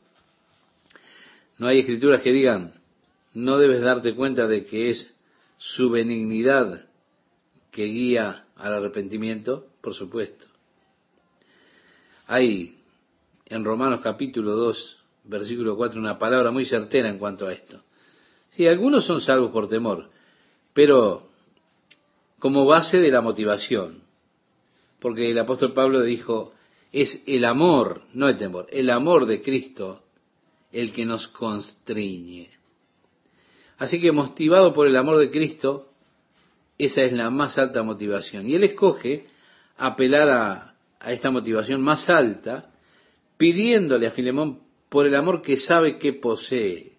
no 1.59 1.67
hay 1.67 1.81
escrituras 1.81 2.23
que 2.23 2.31
digan, 2.31 2.75
no 3.35 3.59
debes 3.59 3.81
darte 3.81 4.15
cuenta 4.15 4.47
de 4.47 4.67
que 4.67 4.91
es 4.91 5.13
su 5.57 5.91
benignidad 5.91 6.89
que 7.73 7.87
guía 7.87 8.45
al 8.55 8.75
arrepentimiento, 8.75 9.67
por 9.81 9.95
supuesto. 9.95 10.47
Hay 12.29 12.79
en 13.47 13.65
Romanos 13.65 13.99
capítulo 14.01 14.53
2, 14.53 15.00
versículo 15.25 15.77
4, 15.77 16.01
una 16.01 16.19
palabra 16.19 16.51
muy 16.51 16.65
certera 16.65 17.09
en 17.09 17.19
cuanto 17.19 17.47
a 17.47 17.53
esto. 17.53 17.83
Sí, 18.49 18.67
algunos 18.67 19.07
son 19.07 19.21
salvos 19.21 19.53
por 19.53 19.69
temor, 19.69 20.11
pero 20.73 21.29
como 22.39 22.65
base 22.67 22.99
de 22.99 23.11
la 23.11 23.21
motivación. 23.21 24.03
Porque 24.99 25.31
el 25.31 25.39
apóstol 25.39 25.73
Pablo 25.73 26.03
dijo, 26.03 26.53
es 26.93 27.23
el 27.27 27.45
amor, 27.45 28.03
no 28.13 28.29
el 28.29 28.37
temor, 28.37 28.67
el 28.71 28.91
amor 28.91 29.27
de 29.27 29.41
Cristo 29.41 30.03
el 30.73 30.93
que 30.93 31.05
nos 31.05 31.29
constriñe. 31.29 32.51
Así 33.79 34.01
que 34.01 34.13
motivado 34.13 34.73
por 34.73 34.87
el 34.87 34.97
amor 34.97 35.19
de 35.19 35.31
Cristo, 35.31 35.89
esa 36.79 37.03
es 37.03 37.13
la 37.13 37.31
más 37.31 37.59
alta 37.59 37.83
motivación. 37.83 38.47
Y 38.47 38.55
él 38.55 38.65
escoge 38.65 39.27
apelar 39.77 40.29
a, 40.29 40.75
a 40.99 41.13
esta 41.13 41.31
motivación 41.31 41.81
más 41.81 42.09
alta, 42.09 42.71
pidiéndole 43.37 44.07
a 44.07 44.11
Filemón 44.11 44.61
por 44.91 45.07
el 45.07 45.15
amor 45.15 45.41
que 45.41 45.57
sabe 45.57 45.99
que 45.99 46.13
posee. 46.13 46.93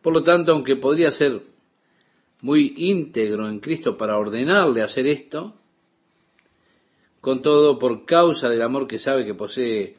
Por 0.00 0.14
lo 0.14 0.22
tanto, 0.22 0.52
aunque 0.52 0.76
podría 0.76 1.10
ser 1.10 1.42
muy 2.40 2.74
íntegro 2.76 3.48
en 3.48 3.58
Cristo 3.58 3.96
para 3.96 4.16
ordenarle 4.16 4.82
hacer 4.82 5.06
esto, 5.08 5.54
con 7.20 7.42
todo 7.42 7.78
por 7.78 8.06
causa 8.06 8.48
del 8.48 8.62
amor 8.62 8.86
que 8.86 9.00
sabe 9.00 9.26
que 9.26 9.34
posee 9.34 9.96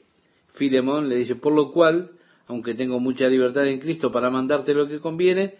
Filemón, 0.53 1.09
le 1.09 1.17
dice, 1.17 1.35
por 1.35 1.53
lo 1.53 1.73
cual, 1.73 2.11
aunque 2.47 2.73
tengo 2.73 3.01
mucha 3.01 3.27
libertad 3.27 3.67
en 3.67 3.79
Cristo 3.79 4.09
para 4.09 4.29
mandarte 4.29 4.73
lo 4.73 4.87
que 4.87 5.01
conviene, 5.01 5.55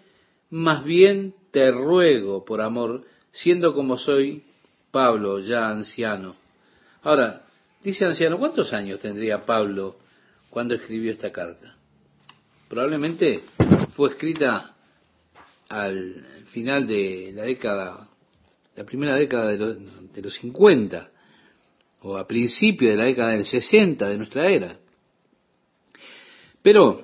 más 0.50 0.86
bien 0.86 1.36
te 1.52 1.72
ruego 1.72 2.45
por 2.45 2.62
amor, 2.62 3.04
siendo 3.32 3.74
como 3.74 3.98
soy 3.98 4.43
Pablo, 4.91 5.39
ya 5.39 5.68
anciano. 5.68 6.36
Ahora, 7.04 7.41
dice 7.84 8.06
anciano, 8.06 8.39
¿cuántos 8.39 8.72
años 8.72 9.02
tendría 9.02 9.45
Pablo 9.45 9.98
cuando 10.58 10.74
escribió 10.74 11.12
esta 11.12 11.32
carta? 11.32 11.78
Probablemente 12.68 13.41
fue 13.95 14.10
escrita 14.10 14.76
al 15.70 16.45
final 16.51 16.88
de 16.88 17.32
la 17.36 17.43
década, 17.43 18.10
la 18.76 18.84
primera 18.84 19.16
década 19.18 19.51
de 19.51 19.58
los, 19.60 20.12
de 20.14 20.20
los 20.20 20.34
50, 20.34 21.12
o 22.01 22.18
a 22.18 22.28
principio 22.28 22.89
de 22.89 22.95
la 22.95 23.03
década 23.03 23.34
del 23.34 23.45
60 23.45 24.10
de 24.10 24.18
nuestra 24.18 24.49
era. 24.49 24.80
Pero 26.64 27.03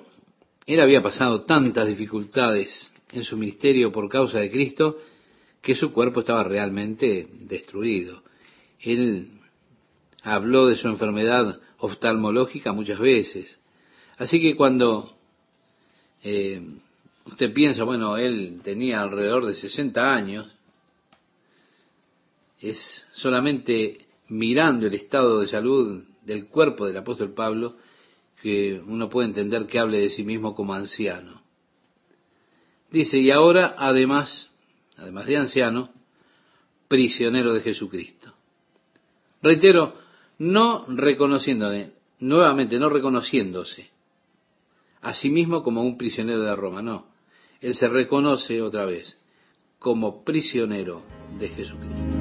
él 0.66 0.80
había 0.80 1.04
pasado 1.04 1.44
tantas 1.44 1.86
dificultades 1.86 2.92
en 3.12 3.24
su 3.24 3.38
ministerio 3.38 3.92
por 3.92 4.10
causa 4.10 4.40
de 4.40 4.50
Cristo 4.50 4.98
que 5.62 5.76
su 5.76 5.94
cuerpo 5.94 6.22
estaba 6.22 6.44
realmente 6.44 7.28
destruido. 7.42 8.24
Él 8.80 9.28
habló 10.24 10.66
de 10.66 10.76
su 10.76 10.88
enfermedad 10.88 11.60
oftalmológica 11.84 12.72
muchas 12.72 12.98
veces. 12.98 13.60
Así 14.18 14.42
que 14.42 14.56
cuando 14.56 15.14
eh, 16.24 16.62
usted 17.26 17.54
piensa, 17.54 17.84
bueno, 17.84 18.16
él 18.16 18.62
tenía 18.64 19.02
alrededor 19.02 19.46
de 19.46 19.54
60 19.54 20.14
años, 20.14 20.48
es 22.62 23.06
solamente 23.14 24.06
mirando 24.30 24.88
el 24.88 24.94
estado 24.94 25.42
de 25.42 25.50
salud 25.50 26.06
del 26.22 26.48
cuerpo 26.48 26.86
del 26.88 26.96
apóstol 26.96 27.34
Pablo 27.34 27.76
que 28.42 28.82
uno 28.88 29.10
puede 29.10 29.28
entender 29.28 29.68
que 29.68 29.80
hable 29.80 30.00
de 30.00 30.10
sí 30.10 30.24
mismo 30.24 30.56
como 30.56 30.74
anciano. 30.74 31.42
Dice, 32.92 33.18
y 33.18 33.30
ahora 33.30 33.76
además, 33.78 34.50
además 34.96 35.26
de 35.26 35.36
anciano, 35.36 35.90
prisionero 36.88 37.54
de 37.54 37.62
Jesucristo. 37.62 38.34
Reitero, 39.42 40.03
no 40.40 40.86
reconociéndole, 40.88 41.92
nuevamente 42.20 42.80
no 42.80 42.90
reconociéndose 42.90 43.94
a 45.04 45.14
sí 45.14 45.30
mismo 45.30 45.64
como 45.64 45.84
un 45.84 45.98
prisionero 45.98 46.42
de 46.42 46.56
Roma, 46.56 46.82
no. 46.82 47.08
Él 47.60 47.76
se 47.76 47.88
reconoce 47.90 48.62
otra 48.62 48.86
vez 48.86 49.20
como 49.78 50.24
prisionero 50.24 51.02
de 51.38 51.50
Jesucristo. 51.50 52.18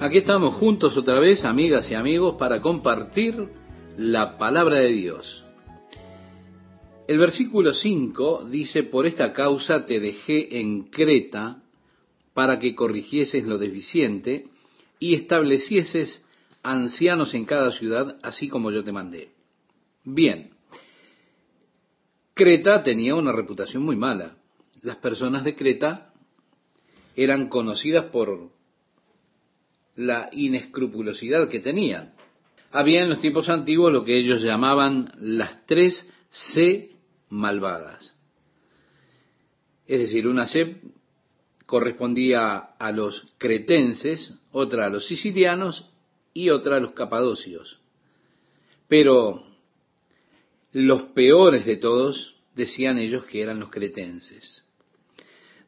Aquí 0.00 0.18
estamos 0.18 0.54
juntos 0.54 0.96
otra 0.96 1.18
vez, 1.18 1.44
amigas 1.44 1.90
y 1.90 1.94
amigos, 1.94 2.36
para 2.38 2.60
compartir 2.60 3.48
la 3.96 4.38
palabra 4.38 4.76
de 4.76 4.92
Dios. 4.92 5.44
El 7.08 7.18
versículo 7.18 7.72
5 7.72 8.46
dice, 8.48 8.84
por 8.84 9.06
esta 9.06 9.32
causa 9.32 9.86
te 9.86 9.98
dejé 10.00 10.60
en 10.60 10.84
Creta 10.84 11.62
para 12.32 12.58
que 12.58 12.74
corrigieses 12.74 13.44
lo 13.44 13.58
deficiente 13.58 14.46
y 15.04 15.14
establecieses 15.14 16.24
ancianos 16.62 17.34
en 17.34 17.44
cada 17.44 17.70
ciudad, 17.72 18.16
así 18.22 18.48
como 18.48 18.70
yo 18.70 18.82
te 18.82 18.90
mandé. 18.90 19.32
Bien, 20.02 20.52
Creta 22.32 22.82
tenía 22.82 23.14
una 23.14 23.30
reputación 23.30 23.82
muy 23.82 23.96
mala. 23.96 24.38
Las 24.80 24.96
personas 24.96 25.44
de 25.44 25.56
Creta 25.56 26.10
eran 27.16 27.50
conocidas 27.50 28.06
por 28.06 28.50
la 29.94 30.30
inescrupulosidad 30.32 31.50
que 31.50 31.60
tenían 31.60 32.14
había 32.72 33.02
en 33.02 33.10
los 33.10 33.20
tiempos 33.20 33.50
antiguos 33.50 33.92
lo 33.92 34.04
que 34.04 34.16
ellos 34.16 34.40
llamaban 34.40 35.12
las 35.20 35.66
tres 35.66 36.08
C 36.30 36.92
malvadas. 37.28 38.16
Es 39.86 39.98
decir, 39.98 40.26
una 40.26 40.48
C 40.48 40.80
correspondía 41.74 42.56
a 42.78 42.92
los 42.92 43.26
cretenses, 43.36 44.32
otra 44.52 44.86
a 44.86 44.90
los 44.90 45.08
sicilianos 45.08 45.90
y 46.32 46.50
otra 46.50 46.76
a 46.76 46.80
los 46.80 46.92
capadocios. 46.92 47.80
Pero 48.86 49.44
los 50.70 51.02
peores 51.14 51.66
de 51.66 51.76
todos 51.76 52.36
decían 52.54 52.98
ellos 52.98 53.24
que 53.24 53.42
eran 53.42 53.58
los 53.58 53.70
cretenses. 53.70 54.62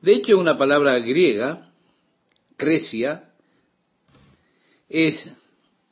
De 0.01 0.13
hecho, 0.13 0.39
una 0.39 0.57
palabra 0.57 0.97
griega, 1.01 1.73
crecia, 2.57 3.33
es 4.89 5.29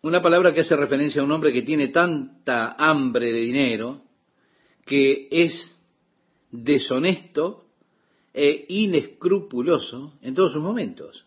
una 0.00 0.22
palabra 0.22 0.54
que 0.54 0.60
hace 0.60 0.76
referencia 0.76 1.22
a 1.22 1.24
un 1.24 1.32
hombre 1.32 1.52
que 1.52 1.62
tiene 1.62 1.88
tanta 1.88 2.76
hambre 2.78 3.32
de 3.32 3.40
dinero 3.40 4.00
que 4.84 5.26
es 5.32 5.76
deshonesto 6.52 7.63
e 8.34 8.66
inescrupuloso 8.68 10.18
en 10.20 10.34
todos 10.34 10.52
sus 10.52 10.62
momentos. 10.62 11.24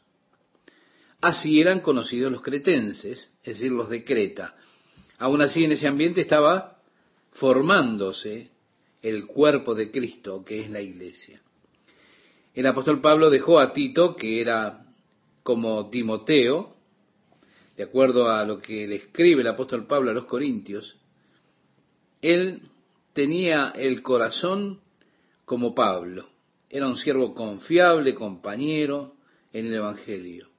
Así 1.22 1.60
eran 1.62 1.80
conocidos 1.80 2.32
los 2.32 2.42
cretenses, 2.42 3.32
es 3.42 3.58
decir, 3.58 3.72
los 3.72 3.90
de 3.90 4.04
Creta. 4.04 4.56
Aún 5.18 5.42
así, 5.42 5.64
en 5.64 5.72
ese 5.72 5.88
ambiente 5.88 6.22
estaba 6.22 6.80
formándose 7.32 8.52
el 9.02 9.26
cuerpo 9.26 9.74
de 9.74 9.90
Cristo, 9.90 10.44
que 10.44 10.60
es 10.60 10.70
la 10.70 10.82
iglesia. 10.82 11.42
El 12.54 12.68
apóstol 12.68 13.02
Pablo 13.02 13.30
dejó 13.30 13.60
a 13.60 13.72
Tito, 13.72 14.16
que 14.16 14.42
era 14.42 14.86
como 15.44 15.90
Timoteo, 15.90 16.76
de 17.78 17.84
acuerdo 17.84 18.30
a 18.30 18.44
lo 18.44 18.60
que 18.60 18.88
le 18.88 18.96
escribe 18.96 19.42
el 19.42 19.48
apóstol 19.48 19.86
Pablo 19.86 20.12
a 20.12 20.14
los 20.14 20.26
Corintios, 20.26 20.98
él 22.22 22.64
tenía 23.14 23.72
el 23.76 24.02
corazón 24.02 24.82
como 25.46 25.74
Pablo. 25.74 26.28
Era 26.70 26.88
un 26.88 26.98
siervo 26.98 27.34
confiable, 27.34 28.14
compañero 28.14 29.16
en 29.54 29.68
el 29.68 29.76
Evangelio. 29.76 30.50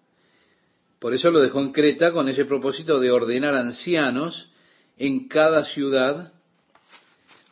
Por 0.99 1.15
eso 1.15 1.31
lo 1.31 1.41
dejó 1.41 1.61
en 1.61 1.73
Creta 1.73 2.13
con 2.13 2.29
ese 2.29 2.45
propósito 2.45 2.99
de 2.99 3.11
ordenar 3.11 3.55
ancianos 3.55 4.53
en 4.97 5.29
cada 5.29 5.65
ciudad, 5.65 6.33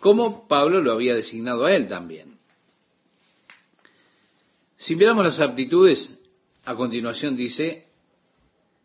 como 0.01 0.49
Pablo 0.49 0.81
lo 0.83 0.93
había 0.93 1.15
designado 1.15 1.65
a 1.65 1.75
él 1.75 1.87
también. 1.87 2.39
Si 4.77 4.97
miramos 4.97 5.25
las 5.25 5.41
aptitudes, 5.41 6.13
a 6.65 6.75
continuación 6.75 7.37
dice, 7.37 7.87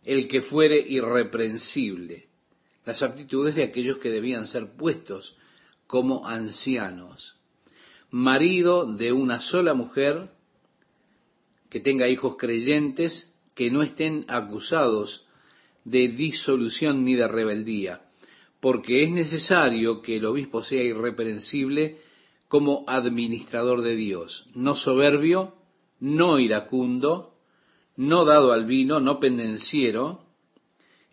el 0.04 0.28
que 0.28 0.42
fuere 0.42 0.80
irreprensible, 0.80 2.28
las 2.86 3.02
actitudes 3.02 3.56
de 3.56 3.64
aquellos 3.64 3.98
que 3.98 4.10
debían 4.10 4.48
ser 4.48 4.76
puestos 4.76 5.36
como 5.88 6.28
ancianos, 6.28 7.36
marido 8.12 8.86
de 8.86 9.14
una 9.14 9.40
sola 9.40 9.74
mujer, 9.74 10.30
que 11.70 11.80
tenga 11.80 12.10
hijos 12.10 12.36
creyentes, 12.38 13.34
que 13.56 13.72
no 13.72 13.82
estén 13.82 14.26
acusados 14.28 15.26
de 15.86 16.10
disolución 16.10 17.06
ni 17.06 17.16
de 17.16 17.28
rebeldía, 17.28 18.02
porque 18.60 19.04
es 19.04 19.12
necesario 19.12 20.02
que 20.02 20.18
el 20.18 20.26
obispo 20.26 20.62
sea 20.62 20.84
irreprensible 20.84 22.00
como 22.50 22.84
administrador 22.88 23.82
de 23.82 23.96
Dios, 23.96 24.46
no 24.54 24.76
soberbio, 24.76 25.56
no 26.02 26.38
iracundo, 26.38 27.36
no 27.96 28.26
dado 28.26 28.52
al 28.52 28.66
vino, 28.66 29.00
no 29.00 29.20
pendenciero, 29.20 30.20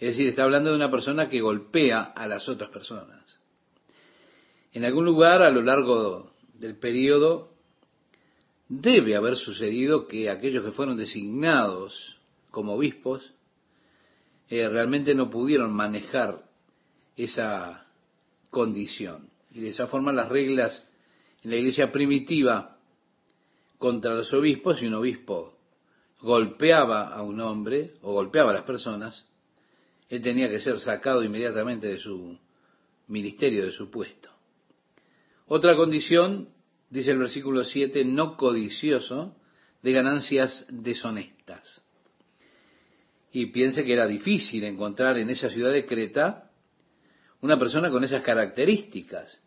Es 0.01 0.11
decir, 0.11 0.29
está 0.29 0.45
hablando 0.45 0.71
de 0.71 0.77
una 0.77 0.91
persona 0.91 1.29
que 1.29 1.41
golpea 1.41 2.03
a 2.03 2.27
las 2.29 2.49
otras 2.49 2.71
personas. 2.71 3.39
En 4.73 4.85
algún 4.85 5.05
lugar 5.05 5.43
a 5.43 5.51
lo 5.51 5.61
largo 5.61 6.38
del 6.59 6.77
periodo 6.77 7.53
debe 8.69 9.17
haber 9.17 9.37
sucedido 9.37 10.07
que 10.07 10.29
aquellos 10.29 10.65
que 10.65 10.73
fueron 10.73 10.97
designados 10.97 12.19
como 12.51 12.75
obispos 12.75 13.33
eh, 14.49 14.69
realmente 14.69 15.15
no 15.15 15.31
pudieron 15.31 15.73
manejar 15.73 16.45
esa 17.17 17.87
condición. 18.51 19.31
Y 19.51 19.61
de 19.61 19.71
esa 19.71 19.87
forma 19.87 20.13
las 20.13 20.29
reglas 20.29 20.87
en 21.43 21.51
la 21.51 21.57
iglesia 21.57 21.93
primitiva 21.93 22.79
contra 23.79 24.15
los 24.15 24.33
obispos, 24.33 24.79
si 24.79 24.87
un 24.87 24.95
obispo 24.95 25.55
golpeaba 26.21 27.15
a 27.15 27.23
un 27.23 27.41
hombre 27.41 27.93
o 28.03 28.13
golpeaba 28.13 28.51
a 28.51 28.55
las 28.55 28.65
personas, 28.65 29.29
él 30.09 30.23
tenía 30.23 30.49
que 30.49 30.61
ser 30.61 30.81
sacado 30.81 31.23
inmediatamente 31.23 31.87
de 31.87 31.99
su 31.99 32.39
ministerio, 33.07 33.65
de 33.65 33.71
su 33.71 33.91
puesto. 33.91 34.38
Otra 35.49 35.77
condición, 35.77 36.51
dice 36.91 37.13
el 37.13 37.19
versículo 37.19 37.65
7, 37.65 38.05
no 38.05 38.37
codicioso 38.37 39.35
de 39.83 39.93
ganancias 39.93 40.67
deshonestas. 40.69 41.83
Y 43.33 43.47
piense 43.47 43.85
que 43.85 43.95
era 43.95 44.07
difícil 44.07 44.65
encontrar 44.65 45.17
en 45.17 45.31
esa 45.31 45.49
ciudad 45.49 45.73
de 45.73 45.87
Creta 45.87 46.51
una 47.41 47.59
persona 47.59 47.91
con 47.91 48.05
esas 48.05 48.23
características, 48.23 49.43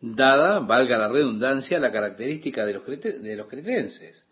dada, 0.00 0.58
valga 0.60 0.98
la 0.98 1.08
redundancia, 1.08 1.78
la 1.78 1.92
característica 1.92 2.66
de 2.66 2.74
los, 2.74 2.86
de 2.86 3.36
los 3.36 3.46
cretenses. 3.46 4.24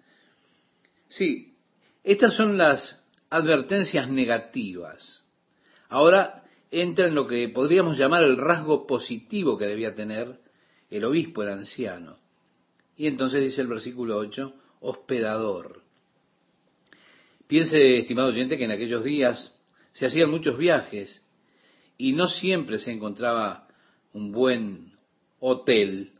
Sí, 1.08 1.54
estas 2.02 2.34
son 2.34 2.58
las 2.58 3.00
advertencias 3.30 4.08
negativas. 4.08 5.22
Ahora 5.88 6.42
entra 6.70 7.06
en 7.06 7.14
lo 7.14 7.28
que 7.28 7.48
podríamos 7.48 7.96
llamar 7.96 8.24
el 8.24 8.38
rasgo 8.38 8.86
positivo 8.86 9.56
que 9.56 9.66
debía 9.66 9.94
tener 9.94 10.41
el 10.96 11.04
obispo, 11.04 11.42
el 11.42 11.50
anciano. 11.50 12.18
Y 12.96 13.06
entonces 13.06 13.42
dice 13.42 13.62
el 13.62 13.68
versículo 13.68 14.18
8, 14.18 14.54
hospedador. 14.80 15.82
Piense, 17.46 17.98
estimado 17.98 18.28
oyente, 18.28 18.58
que 18.58 18.64
en 18.64 18.70
aquellos 18.70 19.04
días 19.04 19.58
se 19.92 20.06
hacían 20.06 20.30
muchos 20.30 20.56
viajes 20.56 21.22
y 21.98 22.12
no 22.12 22.28
siempre 22.28 22.78
se 22.78 22.92
encontraba 22.92 23.68
un 24.12 24.32
buen 24.32 24.92
hotel. 25.40 26.12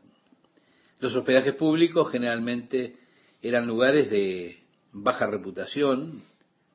Los 0.99 1.15
hospedajes 1.15 1.55
públicos 1.55 2.11
generalmente 2.11 2.95
eran 3.41 3.67
lugares 3.67 4.09
de 4.09 4.63
baja 4.91 5.27
reputación, 5.27 6.23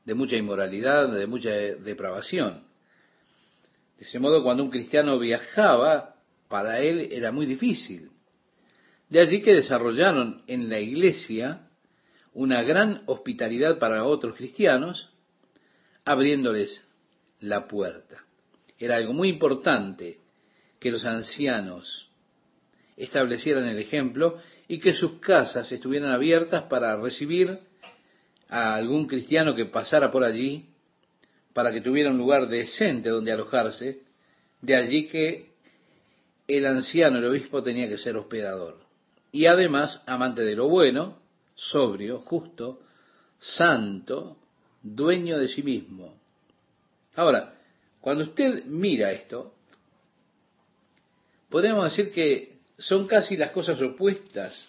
de 0.04 0.14
mucha 0.14 0.36
inmoralidad, 0.36 1.12
de 1.12 1.26
mucha 1.26 1.50
depravación. 1.50 2.64
De 3.98 4.04
ese 4.04 4.18
modo, 4.18 4.42
cuando 4.42 4.62
un 4.62 4.70
cristiano 4.70 5.18
viajaba, 5.18 6.17
para 6.48 6.80
él 6.80 7.08
era 7.12 7.30
muy 7.32 7.46
difícil. 7.46 8.10
De 9.08 9.20
allí 9.20 9.40
que 9.40 9.54
desarrollaron 9.54 10.42
en 10.46 10.68
la 10.68 10.80
iglesia 10.80 11.68
una 12.34 12.62
gran 12.62 13.02
hospitalidad 13.06 13.78
para 13.78 14.04
otros 14.04 14.36
cristianos, 14.36 15.10
abriéndoles 16.04 16.86
la 17.40 17.66
puerta. 17.66 18.24
Era 18.78 18.96
algo 18.96 19.12
muy 19.12 19.28
importante 19.28 20.18
que 20.78 20.90
los 20.90 21.04
ancianos 21.04 22.08
establecieran 22.96 23.64
el 23.64 23.78
ejemplo 23.78 24.38
y 24.66 24.78
que 24.78 24.92
sus 24.92 25.18
casas 25.20 25.70
estuvieran 25.72 26.10
abiertas 26.10 26.64
para 26.64 27.00
recibir 27.00 27.58
a 28.48 28.74
algún 28.74 29.06
cristiano 29.06 29.54
que 29.54 29.66
pasara 29.66 30.10
por 30.10 30.24
allí, 30.24 30.66
para 31.52 31.72
que 31.72 31.80
tuviera 31.80 32.10
un 32.10 32.18
lugar 32.18 32.48
decente 32.48 33.08
donde 33.08 33.32
alojarse, 33.32 34.02
de 34.60 34.76
allí 34.76 35.06
que 35.08 35.52
el 36.48 36.66
anciano, 36.66 37.18
el 37.18 37.26
obispo, 37.26 37.62
tenía 37.62 37.88
que 37.88 37.98
ser 37.98 38.16
hospedador. 38.16 38.78
Y 39.30 39.46
además 39.46 40.02
amante 40.06 40.42
de 40.42 40.56
lo 40.56 40.68
bueno, 40.68 41.18
sobrio, 41.54 42.20
justo, 42.20 42.80
santo, 43.38 44.38
dueño 44.82 45.38
de 45.38 45.48
sí 45.48 45.62
mismo. 45.62 46.18
Ahora, 47.14 47.54
cuando 48.00 48.24
usted 48.24 48.64
mira 48.64 49.12
esto, 49.12 49.54
podemos 51.50 51.84
decir 51.84 52.10
que 52.12 52.58
son 52.78 53.06
casi 53.06 53.36
las 53.36 53.50
cosas 53.50 53.80
opuestas 53.82 54.68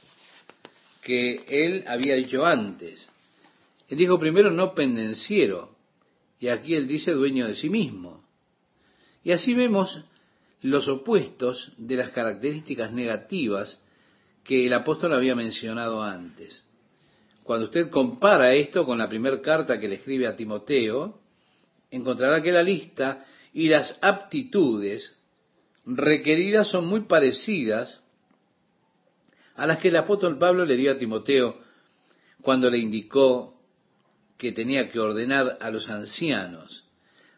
que 1.01 1.45
él 1.47 1.85
había 1.87 2.15
dicho 2.15 2.45
antes. 2.45 3.07
Él 3.87 3.97
dijo 3.97 4.19
primero 4.19 4.51
no 4.51 4.73
pendenciero, 4.73 5.75
y 6.39 6.47
aquí 6.47 6.75
él 6.75 6.87
dice 6.87 7.11
dueño 7.11 7.47
de 7.47 7.55
sí 7.55 7.69
mismo. 7.69 8.23
Y 9.23 9.31
así 9.31 9.53
vemos 9.53 10.03
los 10.61 10.87
opuestos 10.87 11.71
de 11.77 11.95
las 11.95 12.11
características 12.11 12.91
negativas 12.91 13.81
que 14.43 14.65
el 14.65 14.73
apóstol 14.73 15.13
había 15.13 15.35
mencionado 15.35 16.01
antes. 16.03 16.63
Cuando 17.43 17.65
usted 17.65 17.89
compara 17.89 18.53
esto 18.53 18.85
con 18.85 18.97
la 18.97 19.09
primera 19.09 19.41
carta 19.41 19.79
que 19.79 19.87
le 19.87 19.95
escribe 19.95 20.27
a 20.27 20.35
Timoteo, 20.35 21.19
encontrará 21.89 22.41
que 22.41 22.51
la 22.51 22.63
lista 22.63 23.25
y 23.53 23.69
las 23.69 23.97
aptitudes 24.01 25.17
requeridas 25.85 26.67
son 26.67 26.85
muy 26.85 27.01
parecidas 27.01 28.03
a 29.55 29.65
las 29.65 29.79
que 29.79 29.89
el 29.89 29.97
apóstol 29.97 30.37
Pablo 30.37 30.65
le 30.65 30.77
dio 30.77 30.91
a 30.91 30.97
Timoteo 30.97 31.59
cuando 32.41 32.69
le 32.69 32.77
indicó 32.77 33.59
que 34.37 34.51
tenía 34.51 34.89
que 34.89 34.99
ordenar 34.99 35.57
a 35.59 35.69
los 35.69 35.89
ancianos. 35.89 36.85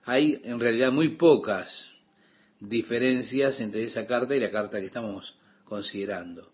Hay 0.03 0.41
en 0.43 0.59
realidad 0.59 0.91
muy 0.91 1.15
pocas 1.15 1.91
diferencias 2.61 3.59
entre 3.59 3.83
esa 3.83 4.05
carta 4.05 4.35
y 4.35 4.39
la 4.39 4.51
carta 4.51 4.79
que 4.79 4.85
estamos 4.85 5.35
considerando. 5.65 6.49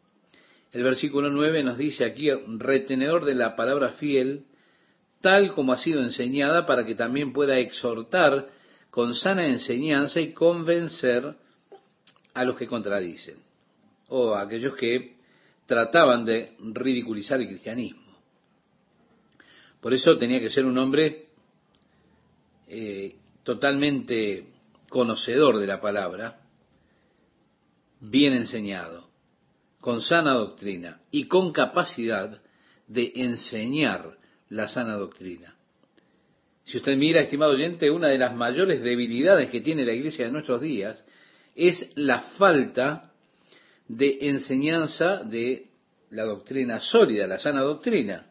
El 0.72 0.84
versículo 0.84 1.30
9 1.30 1.64
nos 1.64 1.78
dice 1.78 2.05
aquí, 2.05 2.30
retenedor 2.32 3.26
de 3.26 3.36
la 3.36 3.55
palabra 3.55 3.89
fiel, 3.89 4.45
tal 5.22 5.53
como 5.53 5.74
ha 5.74 5.78
sido 5.78 6.01
enseñada, 6.01 6.66
para 6.66 6.86
que 6.86 6.95
también 6.95 7.34
pueda 7.34 7.58
exhortar 7.60 8.49
con 8.89 9.16
sana 9.16 9.45
enseñanza 9.45 10.20
y 10.20 10.34
convencer 10.34 11.36
a 12.34 12.43
los 12.43 12.55
que 12.55 12.68
contradicen, 12.68 13.38
o 14.10 14.34
a 14.34 14.41
aquellos 14.41 14.76
que 14.76 15.18
trataban 15.66 16.24
de 16.24 16.53
ridiculizar 16.60 17.39
el 17.41 17.47
cristianismo. 17.47 18.08
Por 19.82 19.93
eso 19.93 20.18
tenía 20.18 20.39
que 20.39 20.49
ser 20.49 20.66
un 20.66 20.78
hombre 20.78 21.28
eh, 22.68 23.16
totalmente 23.43 24.45
conocedor 24.89 25.59
de 25.59 25.67
la 25.67 25.81
palabra, 25.81 26.41
bien 27.99 28.33
enseñado, 28.33 29.09
con 29.79 30.01
sana 30.01 30.33
doctrina 30.33 31.01
y 31.11 31.27
con 31.27 31.51
capacidad 31.51 32.41
de 32.88 33.11
enseñar 33.15 34.17
la 34.49 34.67
sana 34.67 34.95
doctrina. 34.95 35.55
Si 36.63 36.77
usted 36.77 36.97
mira, 36.97 37.21
estimado 37.21 37.53
oyente, 37.53 37.89
una 37.89 38.09
de 38.09 38.17
las 38.17 38.35
mayores 38.35 38.81
debilidades 38.81 39.49
que 39.49 39.61
tiene 39.61 39.85
la 39.85 39.93
iglesia 39.93 40.25
de 40.25 40.31
nuestros 40.31 40.59
días 40.61 41.01
es 41.55 41.91
la 41.95 42.19
falta 42.38 43.13
de 43.88 44.17
enseñanza 44.21 45.23
de 45.23 45.67
la 46.09 46.23
doctrina 46.23 46.79
sólida, 46.79 47.25
la 47.25 47.39
sana 47.39 47.61
doctrina. 47.61 48.27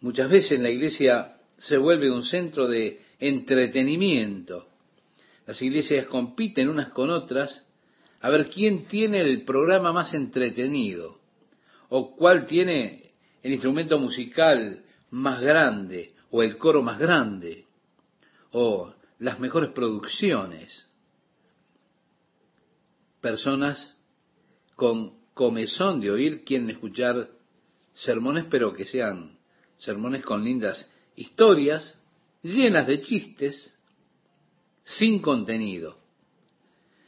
Muchas 0.00 0.30
veces 0.30 0.60
la 0.60 0.70
iglesia 0.70 1.36
se 1.58 1.76
vuelve 1.76 2.10
un 2.10 2.24
centro 2.24 2.68
de 2.68 3.00
entretenimiento. 3.18 4.68
Las 5.46 5.60
iglesias 5.60 6.06
compiten 6.06 6.68
unas 6.68 6.90
con 6.90 7.10
otras. 7.10 7.66
A 8.20 8.30
ver 8.30 8.48
quién 8.50 8.84
tiene 8.86 9.20
el 9.20 9.44
programa 9.44 9.92
más 9.92 10.14
entretenido 10.14 11.18
o 11.88 12.14
cuál 12.16 12.46
tiene 12.46 13.12
el 13.42 13.52
instrumento 13.52 13.98
musical 13.98 14.84
más 15.10 15.40
grande 15.40 16.14
o 16.30 16.42
el 16.42 16.56
coro 16.56 16.82
más 16.82 16.98
grande 16.98 17.66
o 18.52 18.94
las 19.18 19.40
mejores 19.40 19.70
producciones. 19.70 20.88
Personas 23.20 23.96
con 24.76 25.20
comezón 25.34 26.00
de 26.00 26.10
oír 26.10 26.44
quieren 26.44 26.70
escuchar 26.70 27.28
sermones 27.94 28.46
pero 28.50 28.72
que 28.72 28.86
sean 28.86 29.38
sermones 29.78 30.24
con 30.24 30.44
lindas 30.44 30.90
historias, 31.16 32.00
llenas 32.42 32.86
de 32.86 33.00
chistes, 33.00 33.78
sin 34.84 35.20
contenido. 35.20 35.98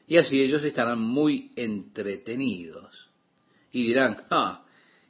Y 0.06 0.18
así 0.18 0.40
ellos 0.40 0.62
estarán 0.64 1.00
muy 1.00 1.50
entretenidos. 1.56 3.08
Y 3.72 3.86
dirán, 3.86 4.18
ah, 4.30 4.64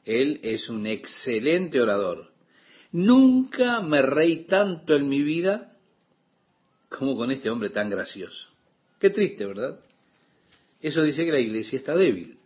él 0.05 0.41
es 0.43 0.69
un 0.69 0.87
excelente 0.87 1.81
orador. 1.81 2.33
Nunca 2.93 3.81
me 3.81 4.03
reí 4.03 4.45
tanto 4.45 4.95
en 4.95 5.09
mi 5.09 5.23
vida 5.23 5.77
como 6.89 7.17
con 7.17 7.31
este 7.31 7.51
hombre 7.51 7.71
tan 7.71 7.91
gracioso. 7.91 8.49
Qué 9.01 9.11
triste, 9.11 9.45
¿verdad? 9.45 9.81
Eso 10.81 11.03
dice 11.03 11.25
que 11.25 11.33
la 11.33 11.41
iglesia 11.41 11.79
está 11.79 11.97
débil. 11.97 12.39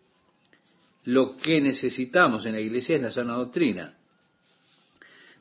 Lo 1.04 1.36
que 1.36 1.60
necesitamos 1.60 2.46
en 2.46 2.52
la 2.52 2.60
iglesia 2.60 2.96
es 2.96 3.02
la 3.02 3.10
sana 3.10 3.34
doctrina. 3.34 3.96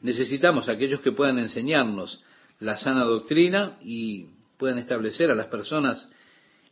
Necesitamos 0.02 0.70
aquellos 0.70 1.02
que 1.02 1.12
puedan 1.12 1.40
enseñarnos 1.40 2.24
la 2.60 2.78
sana 2.78 3.04
doctrina 3.04 3.78
y 3.82 4.28
puedan 4.58 4.78
establecer 4.78 5.30
a 5.32 5.36
las 5.36 5.48
personas 5.48 6.10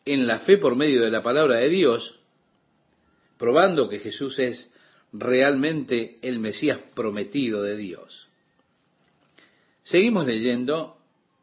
en 0.06 0.28
la 0.28 0.40
fe 0.40 0.58
por 0.58 0.76
medio 0.76 1.02
de 1.02 1.12
la 1.12 1.24
palabra 1.24 1.58
de 1.58 1.70
Dios, 1.70 2.20
probando 3.38 3.90
que 3.90 4.00
Jesús 4.00 4.40
es 4.40 4.74
realmente 5.12 6.18
el 6.22 6.40
Mesías 6.40 6.80
prometido 6.94 7.64
de 7.64 7.76
Dios. 7.76 8.28
Seguimos 9.84 10.26
leyendo 10.26 10.98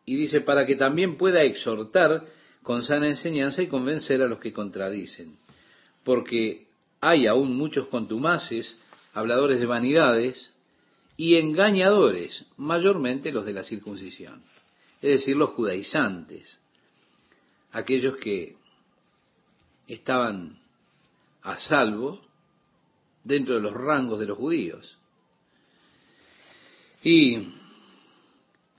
y 0.05 0.16
dice, 0.16 0.40
para 0.40 0.66
que 0.66 0.76
también 0.76 1.16
pueda 1.16 1.43
exhortar 1.43 2.26
con 2.62 2.82
sana 2.82 3.09
enseñanza 3.09 3.62
y 3.62 3.68
convencer 3.68 4.22
a 4.22 4.26
los 4.26 4.38
que 4.38 4.53
contradicen, 4.53 5.36
porque 6.05 6.66
hay 7.01 7.26
aún 7.26 7.57
muchos 7.57 7.88
contumaces, 7.88 8.80
habladores 9.12 9.59
de 9.59 9.66
vanidades 9.66 10.53
y 11.16 11.36
engañadores, 11.36 12.47
mayormente 12.57 13.32
los 13.32 13.45
de 13.45 13.53
la 13.53 13.64
circuncisión, 13.64 14.43
es 15.03 15.11
decir, 15.11 15.36
los 15.36 15.50
judaizantes, 15.50 16.61
aquellos 17.72 18.16
que 18.18 18.57
estaban 19.88 20.61
a 21.42 21.59
salvo 21.59 22.20
dentro 23.24 23.57
de 23.57 23.61
los 23.61 23.72
rangos 23.72 24.20
de 24.20 24.26
los 24.26 24.38
judíos. 24.38 24.96
¿Y 27.03 27.53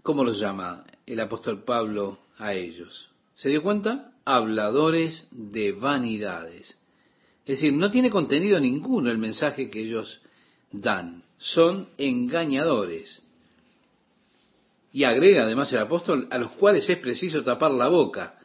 cómo 0.01 0.24
los 0.24 0.39
llama 0.39 0.86
el 1.05 1.19
apóstol 1.19 1.63
Pablo 1.63 2.19
a 2.38 2.53
ellos? 2.53 3.09
¿Se 3.36 3.49
dio 3.49 3.61
cuenta? 3.61 4.13
Habladores 4.24 5.28
de 5.32 5.74
vanidades. 5.74 6.80
Es 7.45 7.57
decir, 7.57 7.74
no 7.74 7.91
tiene 7.91 8.09
contenido 8.09 8.57
ninguno 8.61 9.11
el 9.11 9.17
mensaje 9.17 9.69
que 9.69 9.82
ellos 9.82 10.21
dan. 10.71 11.24
Son 11.38 11.89
engañadores. 11.97 13.21
Y 14.94 15.04
agrega 15.06 15.44
además 15.44 15.74
el 15.74 15.80
apóstol, 15.80 16.28
a 16.30 16.38
los 16.38 16.52
cuales 16.52 16.88
es 16.88 17.00
preciso 17.00 17.44
tapar 17.44 17.72
la 17.72 17.88
boca, 17.88 18.39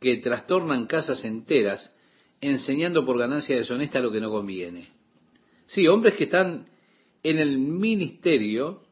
que 0.00 0.16
trastornan 0.16 0.86
casas 0.86 1.24
enteras, 1.24 1.94
enseñando 2.40 3.06
por 3.06 3.16
ganancia 3.16 3.56
deshonesta 3.56 4.00
lo 4.00 4.10
que 4.10 4.20
no 4.20 4.28
conviene. 4.28 4.88
Sí, 5.66 5.86
hombres 5.86 6.14
que 6.14 6.24
están 6.24 6.66
en 7.22 7.38
el 7.38 7.58
ministerio 7.58 8.82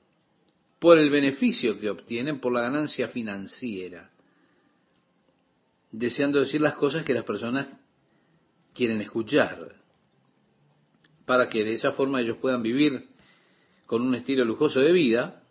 por 0.78 0.98
el 0.98 1.10
beneficio 1.10 1.80
que 1.80 1.90
obtienen, 1.90 2.38
por 2.40 2.52
la 2.52 2.62
ganancia 2.62 3.08
financiera, 3.08 4.10
deseando 5.90 6.38
decir 6.38 6.60
las 6.60 6.74
cosas 6.74 7.04
que 7.04 7.14
las 7.14 7.24
personas 7.24 7.68
quieren 8.72 9.00
escuchar, 9.00 9.74
para 11.26 11.48
que 11.48 11.64
de 11.64 11.74
esa 11.74 11.92
forma 11.92 12.20
ellos 12.20 12.36
puedan 12.36 12.62
vivir 12.62 13.08
con 13.86 14.02
un 14.02 14.14
estilo 14.14 14.44
lujoso 14.44 14.80
de 14.80 14.92
vida, 14.92 15.43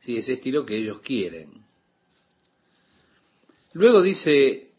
si 0.00 0.16
ese 0.16 0.34
estilo 0.34 0.64
que 0.66 0.76
ellos 0.76 1.00
quieren. 1.00 1.64
Luego 3.72 4.02
dice 4.02 4.70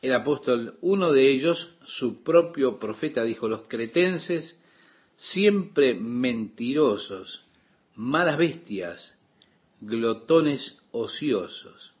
el 0.00 0.14
apóstol, 0.14 0.78
uno 0.80 1.12
de 1.12 1.30
ellos, 1.30 1.74
su 1.84 2.22
propio 2.22 2.78
profeta, 2.78 3.22
dijo, 3.22 3.48
los 3.48 3.62
cretenses 3.68 4.58
siempre 5.16 5.94
mentirosos, 5.94 7.44
malas 7.96 8.38
bestias, 8.38 9.18
glotones 9.80 10.78
ociosos. 10.92 11.92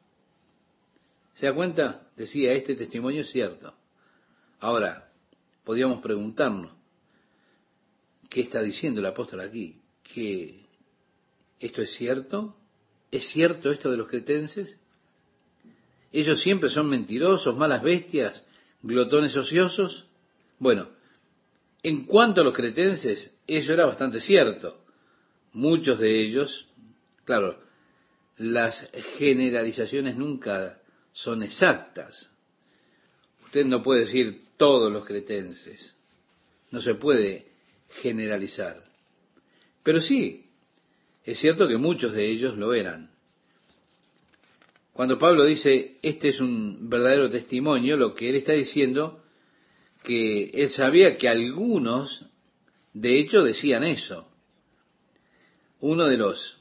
¿Se 1.34 1.46
da 1.46 1.54
cuenta? 1.54 2.08
Decía, 2.16 2.52
este 2.52 2.74
testimonio 2.74 3.20
es 3.22 3.30
cierto. 3.30 3.74
Ahora, 4.60 5.10
podríamos 5.64 6.00
preguntarnos, 6.00 6.72
¿qué 8.30 8.42
está 8.42 8.62
diciendo 8.62 9.00
el 9.00 9.06
apóstol 9.06 9.40
aquí? 9.40 9.80
¿Que 10.02 10.66
esto 11.58 11.82
es 11.82 11.94
cierto? 11.94 12.56
¿Es 13.10 13.28
cierto 13.30 13.70
esto 13.70 13.90
de 13.90 13.96
los 13.96 14.08
cretenses? 14.08 14.80
¿Ellos 16.12 16.40
siempre 16.40 16.70
son 16.70 16.88
mentirosos, 16.88 17.56
malas 17.56 17.82
bestias, 17.82 18.44
glotones 18.82 19.36
ociosos? 19.36 20.06
Bueno, 20.58 20.88
en 21.82 22.04
cuanto 22.04 22.40
a 22.40 22.44
los 22.44 22.54
cretenses, 22.54 23.36
eso 23.46 23.72
era 23.72 23.86
bastante 23.86 24.20
cierto. 24.20 24.84
Muchos 25.52 25.98
de 25.98 26.20
ellos, 26.20 26.68
claro, 27.24 27.58
las 28.36 28.88
generalizaciones 29.18 30.16
nunca 30.16 30.80
son 31.12 31.42
exactas. 31.42 32.30
Usted 33.44 33.64
no 33.66 33.82
puede 33.82 34.06
decir 34.06 34.44
todos 34.56 34.92
los 34.92 35.04
cretenses. 35.04 35.96
No 36.70 36.80
se 36.80 36.94
puede 36.94 37.48
generalizar. 38.02 38.84
Pero 39.82 40.00
sí, 40.00 40.49
es 41.24 41.38
cierto 41.38 41.68
que 41.68 41.76
muchos 41.76 42.12
de 42.12 42.30
ellos 42.30 42.56
lo 42.56 42.74
eran. 42.74 43.10
Cuando 44.92 45.18
Pablo 45.18 45.44
dice, 45.44 45.98
este 46.02 46.28
es 46.28 46.40
un 46.40 46.90
verdadero 46.90 47.30
testimonio, 47.30 47.96
lo 47.96 48.14
que 48.14 48.28
él 48.28 48.36
está 48.36 48.52
diciendo 48.52 49.22
que 50.02 50.50
él 50.54 50.70
sabía 50.70 51.16
que 51.16 51.28
algunos, 51.28 52.26
de 52.92 53.18
hecho, 53.18 53.42
decían 53.42 53.84
eso. 53.84 54.26
Uno 55.80 56.06
de 56.06 56.16
los 56.16 56.58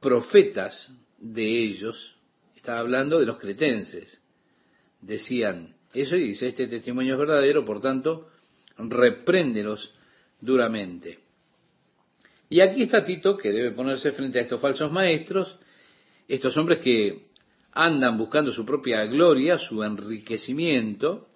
profetas 0.00 0.92
de 1.18 1.44
ellos 1.44 2.16
estaba 2.54 2.80
hablando 2.80 3.18
de 3.18 3.26
los 3.26 3.38
cretenses. 3.38 4.20
Decían 5.00 5.76
eso 5.92 6.16
y 6.16 6.28
dice, 6.28 6.48
este 6.48 6.66
testimonio 6.66 7.14
es 7.14 7.18
verdadero, 7.18 7.64
por 7.64 7.80
tanto, 7.80 8.30
repréndelos 8.78 9.94
duramente. 10.40 11.25
Y 12.48 12.60
aquí 12.60 12.82
está 12.82 13.04
Tito, 13.04 13.36
que 13.36 13.50
debe 13.50 13.72
ponerse 13.72 14.12
frente 14.12 14.38
a 14.38 14.42
estos 14.42 14.60
falsos 14.60 14.92
maestros, 14.92 15.56
estos 16.28 16.56
hombres 16.56 16.78
que 16.78 17.26
andan 17.72 18.16
buscando 18.16 18.52
su 18.52 18.64
propia 18.64 19.04
gloria, 19.06 19.58
su 19.58 19.82
enriquecimiento, 19.82 21.28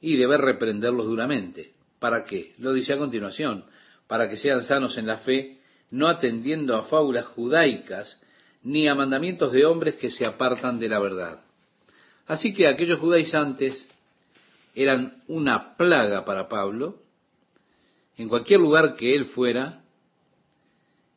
y 0.00 0.16
debe 0.16 0.36
reprenderlos 0.36 1.06
duramente. 1.06 1.72
¿Para 1.98 2.24
qué? 2.24 2.54
Lo 2.58 2.72
dice 2.72 2.92
a 2.92 2.98
continuación, 2.98 3.64
para 4.06 4.28
que 4.28 4.36
sean 4.36 4.62
sanos 4.62 4.98
en 4.98 5.06
la 5.06 5.18
fe, 5.18 5.58
no 5.90 6.08
atendiendo 6.08 6.76
a 6.76 6.84
fábulas 6.84 7.26
judaicas, 7.26 8.20
ni 8.62 8.88
a 8.88 8.94
mandamientos 8.94 9.52
de 9.52 9.64
hombres 9.64 9.96
que 9.96 10.10
se 10.10 10.24
apartan 10.24 10.78
de 10.78 10.88
la 10.88 10.98
verdad. 10.98 11.40
Así 12.26 12.54
que 12.54 12.66
aquellos 12.66 13.00
judaizantes 13.00 13.88
eran 14.74 15.22
una 15.28 15.76
plaga 15.76 16.24
para 16.24 16.48
Pablo. 16.48 17.01
En 18.16 18.28
cualquier 18.28 18.60
lugar 18.60 18.94
que 18.94 19.14
él 19.14 19.26
fuera, 19.26 19.82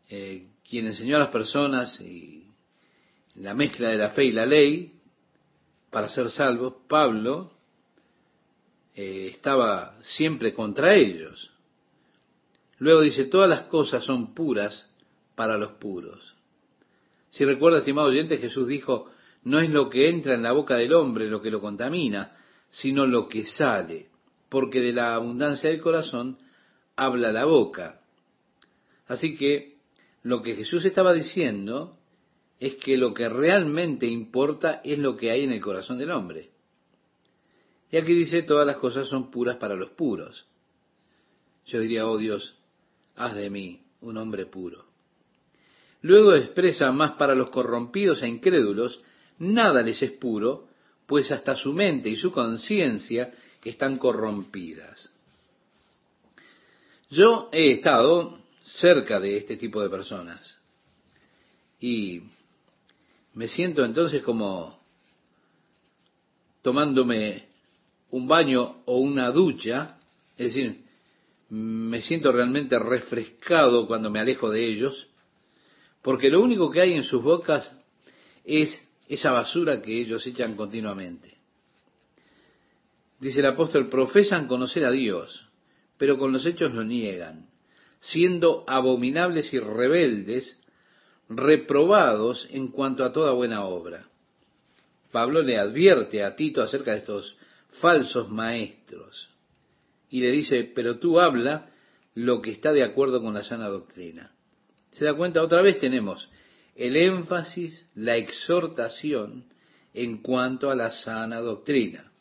eh, 0.09 0.47
quien 0.67 0.87
enseñó 0.87 1.17
a 1.17 1.19
las 1.19 1.29
personas 1.29 1.99
y 1.99 2.47
la 3.35 3.53
mezcla 3.53 3.89
de 3.89 3.97
la 3.97 4.11
fe 4.11 4.25
y 4.25 4.31
la 4.31 4.45
ley 4.45 4.93
para 5.89 6.09
ser 6.09 6.29
salvos, 6.29 6.73
Pablo 6.87 7.51
eh, 8.95 9.27
estaba 9.31 9.97
siempre 10.01 10.53
contra 10.53 10.95
ellos. 10.95 11.51
Luego 12.77 13.01
dice, 13.01 13.25
todas 13.25 13.49
las 13.49 13.63
cosas 13.63 14.03
son 14.03 14.33
puras 14.33 14.89
para 15.35 15.57
los 15.57 15.71
puros. 15.73 16.35
Si 17.29 17.43
recuerda, 17.43 17.79
estimado 17.79 18.07
oyente, 18.07 18.37
Jesús 18.37 18.67
dijo, 18.67 19.11
no 19.43 19.59
es 19.59 19.69
lo 19.69 19.89
que 19.89 20.09
entra 20.09 20.33
en 20.33 20.43
la 20.43 20.53
boca 20.53 20.75
del 20.75 20.93
hombre 20.93 21.29
lo 21.29 21.41
que 21.41 21.51
lo 21.51 21.61
contamina, 21.61 22.35
sino 22.69 23.05
lo 23.05 23.27
que 23.27 23.45
sale, 23.45 24.07
porque 24.49 24.79
de 24.79 24.93
la 24.93 25.15
abundancia 25.15 25.69
del 25.69 25.81
corazón 25.81 26.37
habla 26.95 27.31
la 27.31 27.45
boca. 27.45 28.01
Así 29.07 29.37
que 29.37 29.75
lo 30.23 30.41
que 30.41 30.55
Jesús 30.55 30.85
estaba 30.85 31.13
diciendo 31.13 31.97
es 32.59 32.75
que 32.75 32.97
lo 32.97 33.13
que 33.13 33.29
realmente 33.29 34.07
importa 34.07 34.81
es 34.83 34.97
lo 34.97 35.17
que 35.17 35.31
hay 35.31 35.43
en 35.43 35.51
el 35.51 35.61
corazón 35.61 35.97
del 35.97 36.11
hombre. 36.11 36.49
Y 37.91 37.97
aquí 37.97 38.13
dice, 38.13 38.43
todas 38.43 38.65
las 38.65 38.77
cosas 38.77 39.07
son 39.07 39.29
puras 39.29 39.57
para 39.57 39.75
los 39.75 39.91
puros. 39.91 40.47
Yo 41.65 41.79
diría, 41.79 42.07
oh 42.07 42.17
Dios, 42.17 42.57
haz 43.15 43.35
de 43.35 43.49
mí 43.49 43.83
un 44.01 44.17
hombre 44.17 44.45
puro. 44.45 44.85
Luego 46.01 46.33
expresa 46.33 46.91
más 46.91 47.13
para 47.13 47.35
los 47.35 47.49
corrompidos 47.49 48.21
e 48.21 48.27
incrédulos, 48.27 49.01
nada 49.39 49.81
les 49.81 50.01
es 50.01 50.11
puro, 50.11 50.67
pues 51.05 51.31
hasta 51.31 51.55
su 51.55 51.73
mente 51.73 52.09
y 52.09 52.15
su 52.15 52.31
conciencia 52.31 53.33
están 53.63 53.97
corrompidas. 53.97 55.14
Yo 57.09 57.49
he 57.51 57.71
estado 57.71 58.39
cerca 58.63 59.19
de 59.19 59.37
este 59.37 59.57
tipo 59.57 59.81
de 59.81 59.89
personas 59.89 60.57
y 61.79 62.23
me 63.33 63.47
siento 63.47 63.85
entonces 63.85 64.23
como 64.23 64.79
tomándome 66.61 67.45
un 68.09 68.27
baño 68.27 68.81
o 68.85 68.97
una 68.97 69.29
ducha, 69.29 69.99
es 70.37 70.53
decir, 70.53 70.83
me 71.49 72.01
siento 72.01 72.31
realmente 72.31 72.79
refrescado 72.79 73.85
cuando 73.87 74.09
me 74.09 74.19
alejo 74.19 74.49
de 74.49 74.65
ellos, 74.65 75.07
porque 76.01 76.29
lo 76.29 76.41
único 76.41 76.71
que 76.71 76.81
hay 76.81 76.93
en 76.93 77.03
sus 77.03 77.21
bocas 77.21 77.71
es 78.43 78.81
esa 79.07 79.31
basura 79.31 79.81
que 79.81 79.99
ellos 79.99 80.25
echan 80.25 80.55
continuamente. 80.55 81.37
Dice 83.19 83.41
el 83.41 83.45
apóstol, 83.45 83.89
profesan 83.89 84.47
conocer 84.47 84.85
a 84.85 84.91
Dios, 84.91 85.47
pero 85.97 86.17
con 86.17 86.31
los 86.31 86.45
hechos 86.45 86.73
lo 86.73 86.83
niegan, 86.83 87.49
siendo 87.99 88.63
abominables 88.67 89.53
y 89.53 89.59
rebeldes, 89.59 90.61
reprobados 91.29 92.47
en 92.51 92.67
cuanto 92.67 93.03
a 93.03 93.11
toda 93.11 93.31
buena 93.33 93.65
obra. 93.65 94.07
Pablo 95.11 95.41
le 95.41 95.57
advierte 95.57 96.23
a 96.23 96.35
Tito 96.35 96.61
acerca 96.61 96.91
de 96.91 96.97
estos 96.97 97.37
falsos 97.79 98.29
maestros 98.29 99.29
y 100.09 100.21
le 100.21 100.31
dice, 100.31 100.69
pero 100.75 100.99
tú 100.99 101.19
habla 101.19 101.69
lo 102.13 102.41
que 102.41 102.51
está 102.51 102.71
de 102.71 102.83
acuerdo 102.83 103.21
con 103.21 103.33
la 103.33 103.43
sana 103.43 103.67
doctrina. 103.67 104.31
Se 104.91 105.05
da 105.05 105.13
cuenta, 105.13 105.41
otra 105.41 105.61
vez 105.61 105.79
tenemos 105.79 106.29
el 106.75 106.95
énfasis, 106.95 107.89
la 107.95 108.17
exhortación 108.17 109.45
en 109.93 110.17
cuanto 110.17 110.69
a 110.69 110.75
la 110.75 110.91
sana 110.91 111.39
doctrina. 111.39 112.11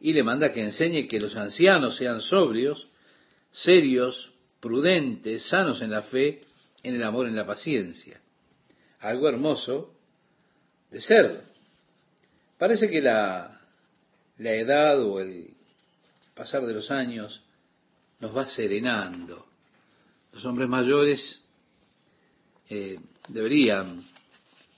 Y 0.00 0.12
le 0.12 0.22
manda 0.22 0.52
que 0.52 0.62
enseñe 0.62 1.08
que 1.08 1.20
los 1.20 1.34
ancianos 1.36 1.96
sean 1.96 2.20
sobrios, 2.20 2.88
serios, 3.52 4.32
prudentes, 4.60 5.48
sanos 5.48 5.80
en 5.82 5.90
la 5.90 6.02
fe, 6.02 6.40
en 6.82 6.94
el 6.94 7.02
amor, 7.02 7.26
en 7.26 7.36
la 7.36 7.46
paciencia. 7.46 8.20
Algo 9.00 9.28
hermoso 9.28 9.94
de 10.90 11.00
ser. 11.00 11.42
Parece 12.58 12.88
que 12.88 13.00
la, 13.00 13.60
la 14.38 14.52
edad 14.52 15.02
o 15.02 15.20
el 15.20 15.54
pasar 16.34 16.66
de 16.66 16.74
los 16.74 16.90
años 16.90 17.42
nos 18.20 18.36
va 18.36 18.48
serenando. 18.48 19.46
Los 20.32 20.44
hombres 20.44 20.68
mayores 20.68 21.42
eh, 22.68 22.98
deberían 23.28 24.04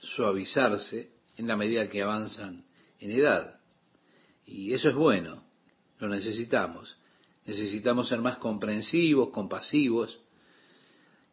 suavizarse 0.01 1.09
en 1.37 1.47
la 1.47 1.55
medida 1.55 1.89
que 1.89 2.01
avanzan 2.01 2.63
en 2.99 3.11
edad. 3.11 3.56
Y 4.47 4.73
eso 4.73 4.89
es 4.89 4.95
bueno, 4.95 5.43
lo 5.99 6.07
necesitamos. 6.07 6.97
Necesitamos 7.45 8.07
ser 8.07 8.21
más 8.21 8.37
comprensivos, 8.37 9.29
compasivos, 9.29 10.19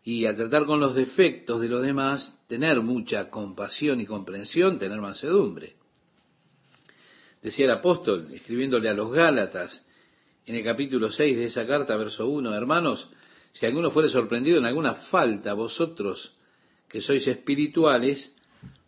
y 0.03 0.27
al 0.27 0.37
tratar 0.37 0.67
con 0.67 0.81
los 0.81 0.95
defectos 0.95 1.61
de 1.61 1.69
los 1.69 1.83
demás, 1.83 2.45
tener 2.47 2.81
mucha 2.83 3.31
compasión 3.31 4.01
y 4.01 4.07
comprensión, 4.07 4.79
tener 4.79 5.01
mansedumbre. 5.01 5.77
Decía 7.41 7.65
el 7.65 7.71
apóstol, 7.71 8.29
escribiéndole 8.33 8.89
a 8.91 8.95
los 8.95 9.11
Gálatas, 9.11 9.87
en 10.47 10.57
el 10.57 10.65
capítulo 10.65 11.11
6 11.11 11.37
de 11.37 11.45
esa 11.47 11.67
carta, 11.67 11.97
verso 11.97 12.29
1, 12.29 12.55
hermanos, 12.55 13.09
si 13.53 13.65
alguno 13.65 13.91
fuere 13.91 14.09
sorprendido 14.09 14.59
en 14.59 14.67
alguna 14.67 14.95
falta, 14.95 15.55
vosotros 15.55 16.37
que 16.89 17.01
sois 17.01 17.27
espirituales, 17.27 18.37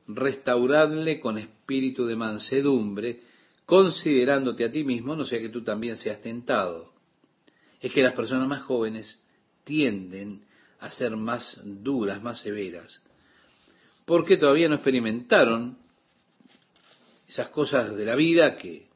restauradle 0.07 1.19
con 1.19 1.39
espíritu 1.39 2.05
de 2.05 2.17
mansedumbre, 2.17 3.21
considerándote 3.67 4.65
a 4.65 4.71
ti 4.71 4.85
mismo, 4.85 5.15
no 5.17 5.25
sea 5.25 5.41
que 5.41 5.49
tú 5.49 5.63
también 5.63 5.97
seas 5.97 6.21
tentado. 6.21 6.93
Es 7.81 7.93
que 7.93 8.03
las 8.03 8.15
personas 8.15 8.49
más 8.49 8.63
jóvenes 8.63 9.23
tienden 9.65 10.45
a 10.79 10.91
ser 10.91 11.17
más 11.17 11.61
duras, 11.65 12.23
más 12.23 12.41
severas, 12.41 13.03
porque 14.05 14.37
todavía 14.37 14.69
no 14.69 14.77
experimentaron 14.77 15.79
esas 17.29 17.49
cosas 17.49 17.97
de 17.97 18.05
la 18.05 18.15
vida 18.15 18.57
que 18.57 18.87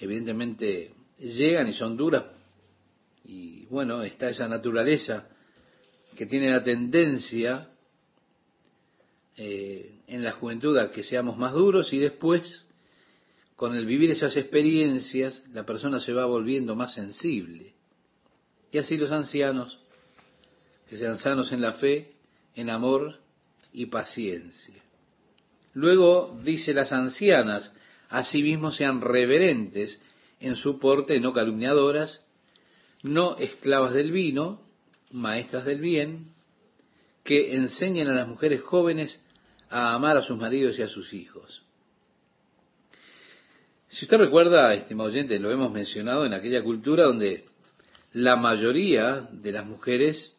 evidentemente 0.00 0.92
llegan 1.18 1.68
y 1.68 1.74
son 1.74 1.96
duras. 1.96 2.24
Y 3.24 3.66
bueno, 3.66 4.02
está 4.02 4.28
esa 4.28 4.48
naturaleza 4.48 5.28
que 6.16 6.26
tiene 6.26 6.50
la 6.50 6.62
tendencia 6.62 7.68
eh, 9.36 10.00
en 10.06 10.22
la 10.22 10.32
juventud 10.32 10.76
a 10.78 10.90
que 10.90 11.02
seamos 11.02 11.36
más 11.38 11.52
duros 11.52 11.92
y 11.92 11.98
después, 11.98 12.64
con 13.56 13.76
el 13.76 13.86
vivir 13.86 14.10
esas 14.10 14.36
experiencias, 14.36 15.44
la 15.52 15.64
persona 15.64 16.00
se 16.00 16.12
va 16.12 16.26
volviendo 16.26 16.74
más 16.74 16.94
sensible. 16.94 17.74
Y 18.72 18.78
así 18.78 18.96
los 18.96 19.12
ancianos, 19.12 19.78
que 20.88 20.96
sean 20.96 21.16
sanos 21.16 21.52
en 21.52 21.60
la 21.60 21.74
fe, 21.74 22.12
en 22.56 22.70
amor 22.70 23.18
y 23.72 23.86
paciencia. 23.86 24.82
Luego 25.72 26.36
dice 26.42 26.74
las 26.74 26.92
ancianas, 26.92 27.72
asimismo 28.08 28.72
sean 28.72 29.00
reverentes 29.00 30.02
en 30.40 30.56
su 30.56 30.78
porte, 30.78 31.18
no 31.20 31.32
calumniadoras, 31.32 32.24
no 33.02 33.36
esclavas 33.38 33.92
del 33.92 34.12
vino, 34.12 34.60
maestras 35.10 35.64
del 35.64 35.80
bien, 35.80 36.32
que 37.22 37.54
enseñen 37.54 38.08
a 38.08 38.14
las 38.14 38.28
mujeres 38.28 38.62
jóvenes 38.62 39.22
a 39.70 39.94
amar 39.94 40.16
a 40.16 40.22
sus 40.22 40.38
maridos 40.38 40.78
y 40.78 40.82
a 40.82 40.88
sus 40.88 41.12
hijos. 41.12 41.63
Si 43.94 44.06
usted 44.06 44.16
recuerda, 44.16 44.74
estimado 44.74 45.08
oyente, 45.08 45.38
lo 45.38 45.52
hemos 45.52 45.70
mencionado 45.70 46.26
en 46.26 46.34
aquella 46.34 46.64
cultura 46.64 47.04
donde 47.04 47.44
la 48.12 48.34
mayoría 48.34 49.28
de 49.30 49.52
las 49.52 49.64
mujeres 49.64 50.36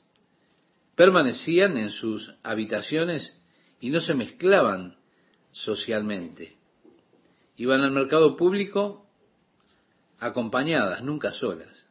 permanecían 0.95 1.77
en 1.77 1.89
sus 1.89 2.35
habitaciones 2.43 3.41
y 3.79 3.91
no 3.91 4.01
se 4.01 4.13
mezclaban 4.13 4.97
socialmente. 5.53 6.57
Iban 7.55 7.79
al 7.79 7.91
mercado 7.91 8.35
público 8.35 9.07
acompañadas, 10.19 11.01
nunca 11.01 11.31
solas. 11.31 11.87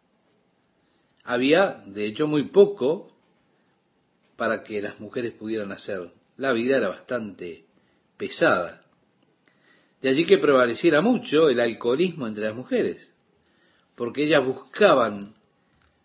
Había, 1.23 1.83
de 1.87 2.05
hecho, 2.05 2.27
muy 2.27 2.49
poco 2.49 3.11
para 4.37 4.65
que 4.65 4.83
las 4.83 5.01
mujeres 5.01 5.33
pudieran 5.33 5.73
hacer. 5.73 6.13
La 6.37 6.53
vida 6.53 6.77
era 6.77 6.89
bastante 6.89 7.65
pesada. 8.19 8.84
De 10.05 10.11
allí 10.11 10.27
que 10.27 10.37
prevaleciera 10.37 11.01
mucho 11.01 11.49
el 11.49 11.59
alcoholismo 11.59 12.27
entre 12.27 12.45
las 12.45 12.55
mujeres, 12.55 13.11
porque 13.95 14.25
ellas 14.25 14.45
buscaban 14.45 15.33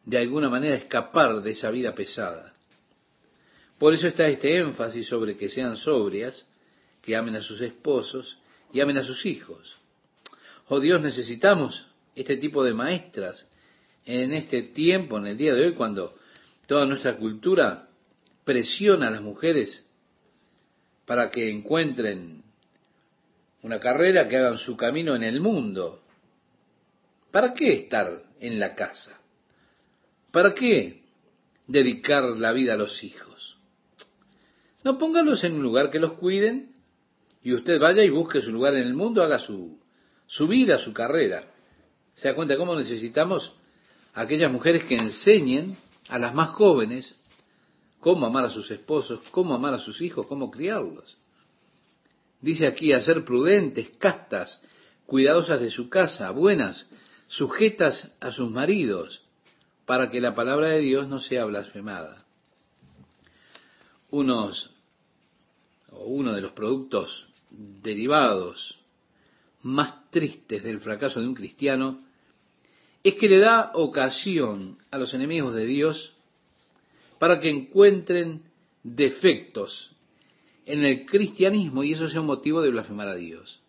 de 0.06 0.18
alguna 0.18 0.50
manera 0.50 0.76
escapar 0.76 1.42
de 1.42 1.52
esa 1.52 1.70
vida 1.70 1.94
pesada. 1.94 2.54
Por 3.78 3.94
eso 3.94 4.08
está 4.08 4.26
este 4.30 4.56
énfasis 4.56 5.06
sobre 5.06 5.36
que 5.36 5.50
sean 5.50 5.76
sobrias, 5.76 6.48
que 7.02 7.14
amen 7.14 7.36
a 7.36 7.42
sus 7.42 7.60
esposos 7.60 8.40
y 8.72 8.80
amen 8.80 9.00
a 9.00 9.04
sus 9.04 9.26
hijos. 9.26 9.76
Oh 10.70 10.80
Dios, 10.80 11.02
necesitamos 11.02 11.86
este 12.16 12.38
tipo 12.38 12.64
de 12.64 12.74
maestras 12.74 13.50
en 14.06 14.32
este 14.32 14.62
tiempo, 14.62 15.18
en 15.18 15.28
el 15.28 15.36
día 15.36 15.54
de 15.54 15.66
hoy, 15.66 15.74
cuando 15.74 16.16
toda 16.68 16.86
nuestra 16.86 17.18
cultura 17.18 17.90
presiona 18.46 19.10
a 19.10 19.12
las 19.12 19.22
mujeres 19.22 19.86
para 21.06 21.30
que 21.30 21.50
encuentren 21.50 22.48
una 23.62 23.80
carrera, 23.80 24.28
que 24.28 24.38
hagan 24.38 24.58
su 24.58 24.76
camino 24.78 25.16
en 25.16 25.24
el 25.24 25.42
mundo. 25.42 26.02
¿Para 27.32 27.54
qué 27.54 27.74
estar 27.74 28.24
en 28.40 28.60
la 28.60 28.76
casa? 28.76 29.20
¿Para 30.32 30.54
qué 30.54 31.04
dedicar 31.68 32.24
la 32.24 32.52
vida 32.52 32.74
a 32.74 32.78
los 32.78 33.04
hijos? 33.04 33.58
No 34.84 34.98
póngalos 34.98 35.44
en 35.44 35.56
un 35.56 35.64
lugar 35.64 35.92
que 35.92 36.00
los 36.00 36.14
cuiden 36.14 36.70
y 37.44 37.54
usted 37.54 37.80
vaya 37.80 38.04
y 38.04 38.10
busque 38.10 38.42
su 38.42 38.52
lugar 38.52 38.76
en 38.76 38.88
el 38.88 38.94
mundo, 38.94 39.22
haga 39.22 39.40
su, 39.40 39.80
su 40.26 40.48
vida, 40.48 40.78
su 40.78 40.94
carrera. 40.94 41.46
¿Se 42.14 42.30
da 42.30 42.36
cuenta 42.36 42.58
cómo 42.58 42.76
necesitamos 42.76 43.54
aquellas 44.14 44.52
mujeres 44.52 44.84
que 44.86 44.96
enseñen 44.96 45.78
a 46.08 46.18
las 46.18 46.34
más 46.34 46.50
jóvenes 46.50 47.16
cómo 48.00 48.26
amar 48.26 48.46
a 48.46 48.50
sus 48.50 48.70
esposos, 48.72 49.20
cómo 49.32 49.54
amar 49.54 49.74
a 49.74 49.80
sus 49.80 50.02
hijos, 50.02 50.26
cómo 50.28 50.50
criarlos. 50.50 51.18
Dice 52.42 52.68
aquí 52.68 52.94
a 52.94 53.02
ser 53.02 53.26
prudentes, 53.26 53.90
castas, 53.98 54.62
cuidadosas 55.06 55.60
de 55.60 55.70
su 55.70 55.90
casa, 55.90 56.32
buenas, 56.32 56.90
sujetas 57.28 58.16
a 58.20 58.32
sus 58.32 58.50
maridos, 58.50 59.24
para 59.86 60.10
que 60.10 60.22
la 60.22 60.36
palabra 60.36 60.70
de 60.70 60.80
Dios 60.80 61.08
no 61.08 61.20
sea 61.20 61.46
blasfemada. 61.46 62.26
Unos, 64.12 64.72
o 65.92 66.06
uno 66.06 66.34
de 66.34 66.42
los 66.42 66.52
productos 66.54 67.28
derivados 67.50 68.80
más 69.62 70.10
tristes 70.12 70.64
del 70.64 70.80
fracaso 70.80 71.20
de 71.20 71.28
un 71.28 71.36
cristiano 71.36 72.00
es 73.04 73.16
que 73.16 73.28
le 73.28 73.40
da 73.40 73.72
ocasión 73.74 74.78
a 74.92 74.98
los 74.98 75.14
enemigos 75.14 75.54
de 75.56 75.66
Dios 75.66 76.14
para 77.18 77.40
que 77.40 77.50
encuentren 77.50 78.44
defectos 78.84 79.92
en 80.70 80.86
el 80.86 81.06
cristianismo 81.06 81.84
y 81.84 81.94
eso 81.94 82.08
sea 82.08 82.22
un 82.22 82.28
motivo 82.28 82.62
de 82.62 82.70
blasfemar 82.70 83.08
a 83.08 83.16
Dios. 83.16 83.60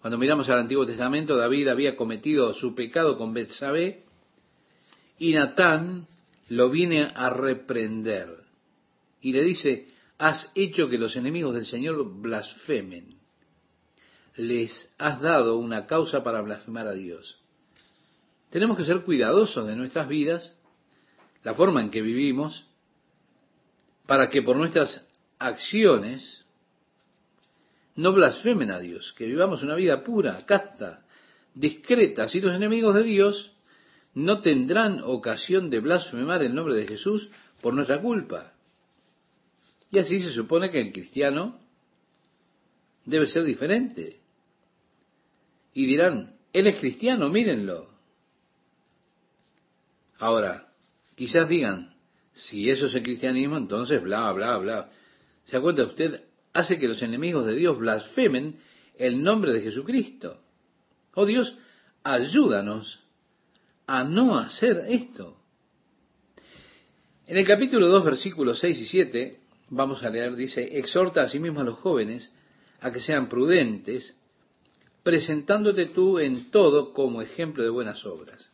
Cuando 0.00 0.16
miramos 0.16 0.48
al 0.48 0.60
Antiguo 0.60 0.86
Testamento, 0.86 1.36
David 1.36 1.68
había 1.68 1.96
cometido 1.96 2.54
su 2.54 2.74
pecado 2.76 3.18
con 3.18 3.34
Betsabé 3.34 4.04
y 5.18 5.32
Natán 5.32 6.06
lo 6.48 6.70
viene 6.70 7.10
a 7.14 7.30
reprender 7.30 8.28
y 9.20 9.32
le 9.32 9.42
dice, 9.42 9.88
has 10.18 10.50
hecho 10.54 10.88
que 10.88 10.98
los 10.98 11.16
enemigos 11.16 11.54
del 11.54 11.66
Señor 11.66 12.20
blasfemen. 12.20 13.18
Les 14.36 14.94
has 14.98 15.20
dado 15.20 15.58
una 15.58 15.86
causa 15.86 16.22
para 16.22 16.40
blasfemar 16.42 16.86
a 16.86 16.92
Dios. 16.92 17.38
Tenemos 18.50 18.76
que 18.76 18.84
ser 18.84 19.02
cuidadosos 19.02 19.66
de 19.66 19.74
nuestras 19.74 20.08
vidas 20.08 20.56
la 21.42 21.54
forma 21.54 21.80
en 21.80 21.90
que 21.90 22.02
vivimos, 22.02 22.66
para 24.06 24.28
que 24.30 24.42
por 24.42 24.56
nuestras 24.56 25.09
acciones 25.40 26.46
no 27.96 28.12
blasfemen 28.12 28.70
a 28.70 28.78
Dios, 28.78 29.12
que 29.18 29.26
vivamos 29.26 29.62
una 29.62 29.74
vida 29.74 30.04
pura, 30.04 30.46
casta, 30.46 31.04
discreta. 31.54 32.28
Si 32.28 32.40
los 32.40 32.54
enemigos 32.54 32.94
de 32.94 33.02
Dios 33.02 33.52
no 34.14 34.40
tendrán 34.40 35.02
ocasión 35.02 35.70
de 35.70 35.80
blasfemar 35.80 36.42
el 36.42 36.54
nombre 36.54 36.74
de 36.74 36.86
Jesús 36.86 37.30
por 37.60 37.74
nuestra 37.74 38.00
culpa. 38.00 38.52
Y 39.90 39.98
así 39.98 40.20
se 40.20 40.30
supone 40.30 40.70
que 40.70 40.80
el 40.80 40.92
cristiano 40.92 41.58
debe 43.04 43.26
ser 43.26 43.44
diferente. 43.44 44.20
Y 45.74 45.86
dirán, 45.86 46.36
él 46.52 46.66
es 46.66 46.76
cristiano, 46.76 47.28
mírenlo. 47.28 47.90
Ahora, 50.18 50.72
quizás 51.16 51.48
digan, 51.48 51.94
si 52.32 52.70
eso 52.70 52.86
es 52.86 52.94
el 52.94 53.02
cristianismo, 53.02 53.56
entonces 53.56 54.02
bla, 54.02 54.32
bla, 54.32 54.58
bla. 54.58 54.90
¿Se 55.50 55.56
da 55.56 55.62
cuenta? 55.62 55.82
Usted 55.82 56.22
hace 56.52 56.78
que 56.78 56.86
los 56.86 57.02
enemigos 57.02 57.44
de 57.44 57.56
Dios 57.56 57.76
blasfemen 57.76 58.54
el 58.96 59.20
nombre 59.20 59.52
de 59.52 59.62
Jesucristo. 59.62 60.40
Oh 61.14 61.26
Dios, 61.26 61.58
ayúdanos 62.04 63.00
a 63.84 64.04
no 64.04 64.38
hacer 64.38 64.84
esto. 64.86 65.36
En 67.26 67.36
el 67.36 67.44
capítulo 67.44 67.88
2, 67.88 68.04
versículos 68.04 68.60
6 68.60 68.80
y 68.80 68.86
7, 68.86 69.40
vamos 69.70 70.04
a 70.04 70.10
leer, 70.10 70.36
dice, 70.36 70.78
exhorta 70.78 71.22
a 71.22 71.28
sí 71.28 71.40
mismo 71.40 71.60
a 71.60 71.64
los 71.64 71.78
jóvenes 71.80 72.32
a 72.80 72.92
que 72.92 73.00
sean 73.00 73.28
prudentes, 73.28 74.16
presentándote 75.02 75.86
tú 75.86 76.20
en 76.20 76.52
todo 76.52 76.92
como 76.92 77.22
ejemplo 77.22 77.64
de 77.64 77.70
buenas 77.70 78.06
obras. 78.06 78.52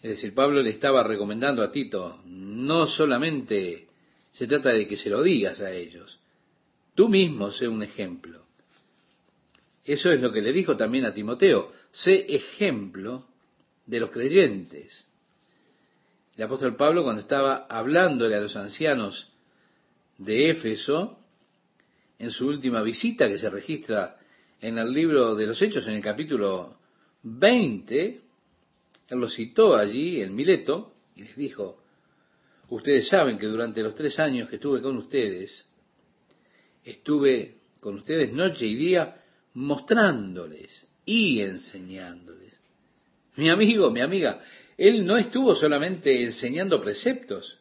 Es 0.00 0.10
decir, 0.10 0.34
Pablo 0.34 0.62
le 0.62 0.70
estaba 0.70 1.02
recomendando 1.02 1.62
a 1.62 1.70
Tito, 1.70 2.20
no 2.24 2.86
solamente 2.86 3.88
se 4.34 4.48
trata 4.48 4.70
de 4.70 4.86
que 4.86 4.96
se 4.96 5.10
lo 5.10 5.22
digas 5.22 5.60
a 5.60 5.72
ellos, 5.72 6.18
tú 6.94 7.08
mismo 7.08 7.52
sé 7.52 7.68
un 7.68 7.82
ejemplo. 7.82 8.44
Eso 9.84 10.10
es 10.10 10.20
lo 10.20 10.32
que 10.32 10.42
le 10.42 10.52
dijo 10.52 10.76
también 10.76 11.04
a 11.04 11.14
Timoteo, 11.14 11.72
sé 11.92 12.26
ejemplo 12.34 13.26
de 13.86 14.00
los 14.00 14.10
creyentes. 14.10 15.06
El 16.36 16.44
apóstol 16.44 16.74
Pablo 16.74 17.04
cuando 17.04 17.20
estaba 17.20 17.66
hablándole 17.68 18.34
a 18.34 18.40
los 18.40 18.56
ancianos 18.56 19.30
de 20.18 20.50
Éfeso, 20.50 21.18
en 22.18 22.30
su 22.30 22.48
última 22.48 22.82
visita 22.82 23.28
que 23.28 23.38
se 23.38 23.50
registra 23.50 24.18
en 24.60 24.78
el 24.78 24.92
libro 24.92 25.36
de 25.36 25.46
los 25.46 25.62
Hechos, 25.62 25.86
en 25.86 25.94
el 25.94 26.02
capítulo 26.02 26.76
20, 27.22 28.20
él 29.08 29.18
lo 29.18 29.28
citó 29.28 29.76
allí 29.76 30.20
en 30.22 30.34
Mileto 30.34 30.92
y 31.14 31.22
les 31.22 31.36
dijo, 31.36 31.83
ustedes 32.74 33.08
saben 33.08 33.38
que 33.38 33.46
durante 33.46 33.82
los 33.82 33.94
tres 33.94 34.18
años 34.18 34.48
que 34.48 34.56
estuve 34.56 34.82
con 34.82 34.96
ustedes, 34.96 35.64
estuve 36.84 37.54
con 37.80 37.96
ustedes 37.96 38.32
noche 38.32 38.66
y 38.66 38.74
día 38.74 39.22
mostrándoles 39.54 40.86
y 41.06 41.40
enseñándoles. 41.40 42.52
Mi 43.36 43.48
amigo, 43.48 43.90
mi 43.90 44.00
amiga, 44.00 44.40
él 44.76 45.06
no 45.06 45.16
estuvo 45.16 45.54
solamente 45.54 46.22
enseñando 46.24 46.82
preceptos, 46.82 47.58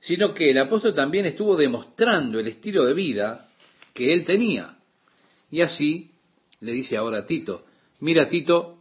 sino 0.00 0.34
que 0.34 0.50
el 0.50 0.58
apóstol 0.58 0.94
también 0.94 1.24
estuvo 1.26 1.56
demostrando 1.56 2.38
el 2.38 2.48
estilo 2.48 2.84
de 2.84 2.94
vida 2.94 3.48
que 3.94 4.12
él 4.12 4.24
tenía. 4.24 4.76
Y 5.50 5.62
así 5.62 6.10
le 6.60 6.72
dice 6.72 6.96
ahora 6.96 7.20
a 7.20 7.26
Tito, 7.26 7.64
mira 8.00 8.28
Tito, 8.28 8.78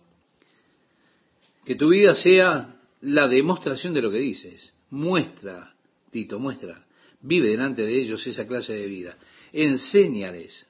que 1.65 1.75
tu 1.75 1.89
vida 1.89 2.13
sea 2.15 2.75
la 3.01 3.27
demostración 3.27 3.93
de 3.93 4.01
lo 4.01 4.11
que 4.11 4.17
dices. 4.17 4.73
Muestra, 4.91 5.73
Tito, 6.11 6.39
muestra. 6.39 6.85
Vive 7.21 7.49
delante 7.49 7.83
de 7.83 7.99
ellos 7.99 8.25
esa 8.25 8.47
clase 8.47 8.73
de 8.73 8.87
vida. 8.87 9.17
Enséñales 9.51 10.65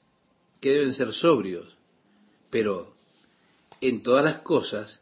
que 0.59 0.72
deben 0.72 0.93
ser 0.93 1.13
sobrios, 1.13 1.76
pero 2.49 2.95
en 3.82 4.03
todas 4.03 4.24
las 4.26 4.39
cosas 4.39 5.01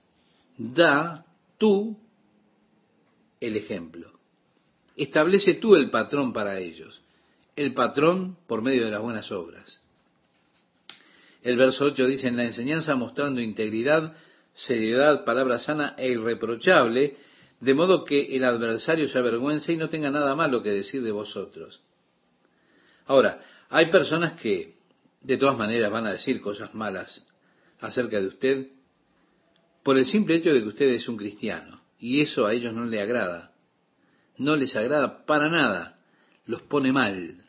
da 0.58 1.26
tú 1.58 1.98
el 3.40 3.56
ejemplo. 3.56 4.12
Establece 4.96 5.56
tú 5.56 5.76
el 5.76 5.90
patrón 5.90 6.34
para 6.34 6.60
ellos, 6.60 7.02
el 7.56 7.74
patrón 7.74 8.38
por 8.48 8.62
medio 8.62 8.86
de 8.86 8.92
las 8.92 9.02
buenas 9.02 9.32
obras. 9.32 9.82
El 11.44 11.56
verso 11.56 11.86
8 11.86 12.08
dice, 12.08 12.28
en 12.28 12.38
la 12.38 12.46
enseñanza 12.46 12.96
mostrando 12.96 13.40
integridad, 13.40 14.16
seriedad, 14.54 15.24
palabra 15.24 15.60
sana 15.60 15.96
e 15.98 16.10
irreprochable, 16.10 17.16
de 17.60 17.74
modo 17.74 18.06
que 18.06 18.36
el 18.36 18.44
adversario 18.44 19.08
se 19.08 19.18
avergüence 19.18 19.74
y 19.74 19.78
no 19.78 19.90
tenga 19.90 20.12
nada 20.12 20.36
malo 20.36 20.62
que 20.62 20.70
decir 20.70 21.02
de 21.02 21.12
vosotros. 21.12 21.82
Ahora, 23.06 23.42
hay 23.70 23.88
personas 23.88 24.40
que 24.40 24.76
de 25.22 25.38
todas 25.38 25.58
maneras 25.58 25.92
van 25.92 26.06
a 26.06 26.12
decir 26.12 26.42
cosas 26.42 26.74
malas 26.76 27.26
acerca 27.80 28.20
de 28.20 28.28
usted 28.28 28.68
por 29.84 29.98
el 29.98 30.06
simple 30.06 30.36
hecho 30.36 30.52
de 30.52 30.62
que 30.62 30.68
usted 30.68 30.90
es 30.90 31.08
un 31.08 31.18
cristiano. 31.18 31.82
Y 32.00 32.22
eso 32.22 32.46
a 32.46 32.54
ellos 32.54 32.74
no 32.74 32.86
les 32.86 33.02
agrada. 33.02 33.54
No 34.38 34.56
les 34.56 34.76
agrada 34.76 35.26
para 35.26 35.50
nada. 35.50 36.00
Los 36.46 36.62
pone 36.62 36.92
mal. 36.92 37.44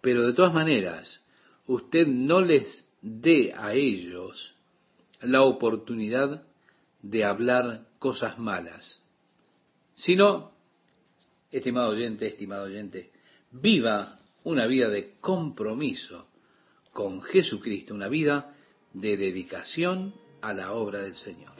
Pero 0.00 0.26
de 0.26 0.32
todas 0.32 0.54
maneras, 0.54 1.20
usted 1.66 2.06
no 2.06 2.40
les 2.40 2.88
dé 3.02 3.52
a 3.54 3.74
ellos 3.74 4.54
la 5.20 5.42
oportunidad 5.42 6.44
de 7.10 7.24
hablar 7.24 7.86
cosas 7.98 8.38
malas, 8.38 9.02
sino, 9.94 10.52
estimado 11.50 11.90
oyente, 11.90 12.26
estimado 12.26 12.64
oyente, 12.64 13.12
viva 13.50 14.18
una 14.44 14.66
vida 14.66 14.88
de 14.88 15.14
compromiso 15.20 16.28
con 16.92 17.22
Jesucristo, 17.22 17.94
una 17.94 18.08
vida 18.08 18.54
de 18.92 19.16
dedicación 19.16 20.14
a 20.40 20.52
la 20.52 20.72
obra 20.72 21.00
del 21.00 21.14
Señor. 21.14 21.52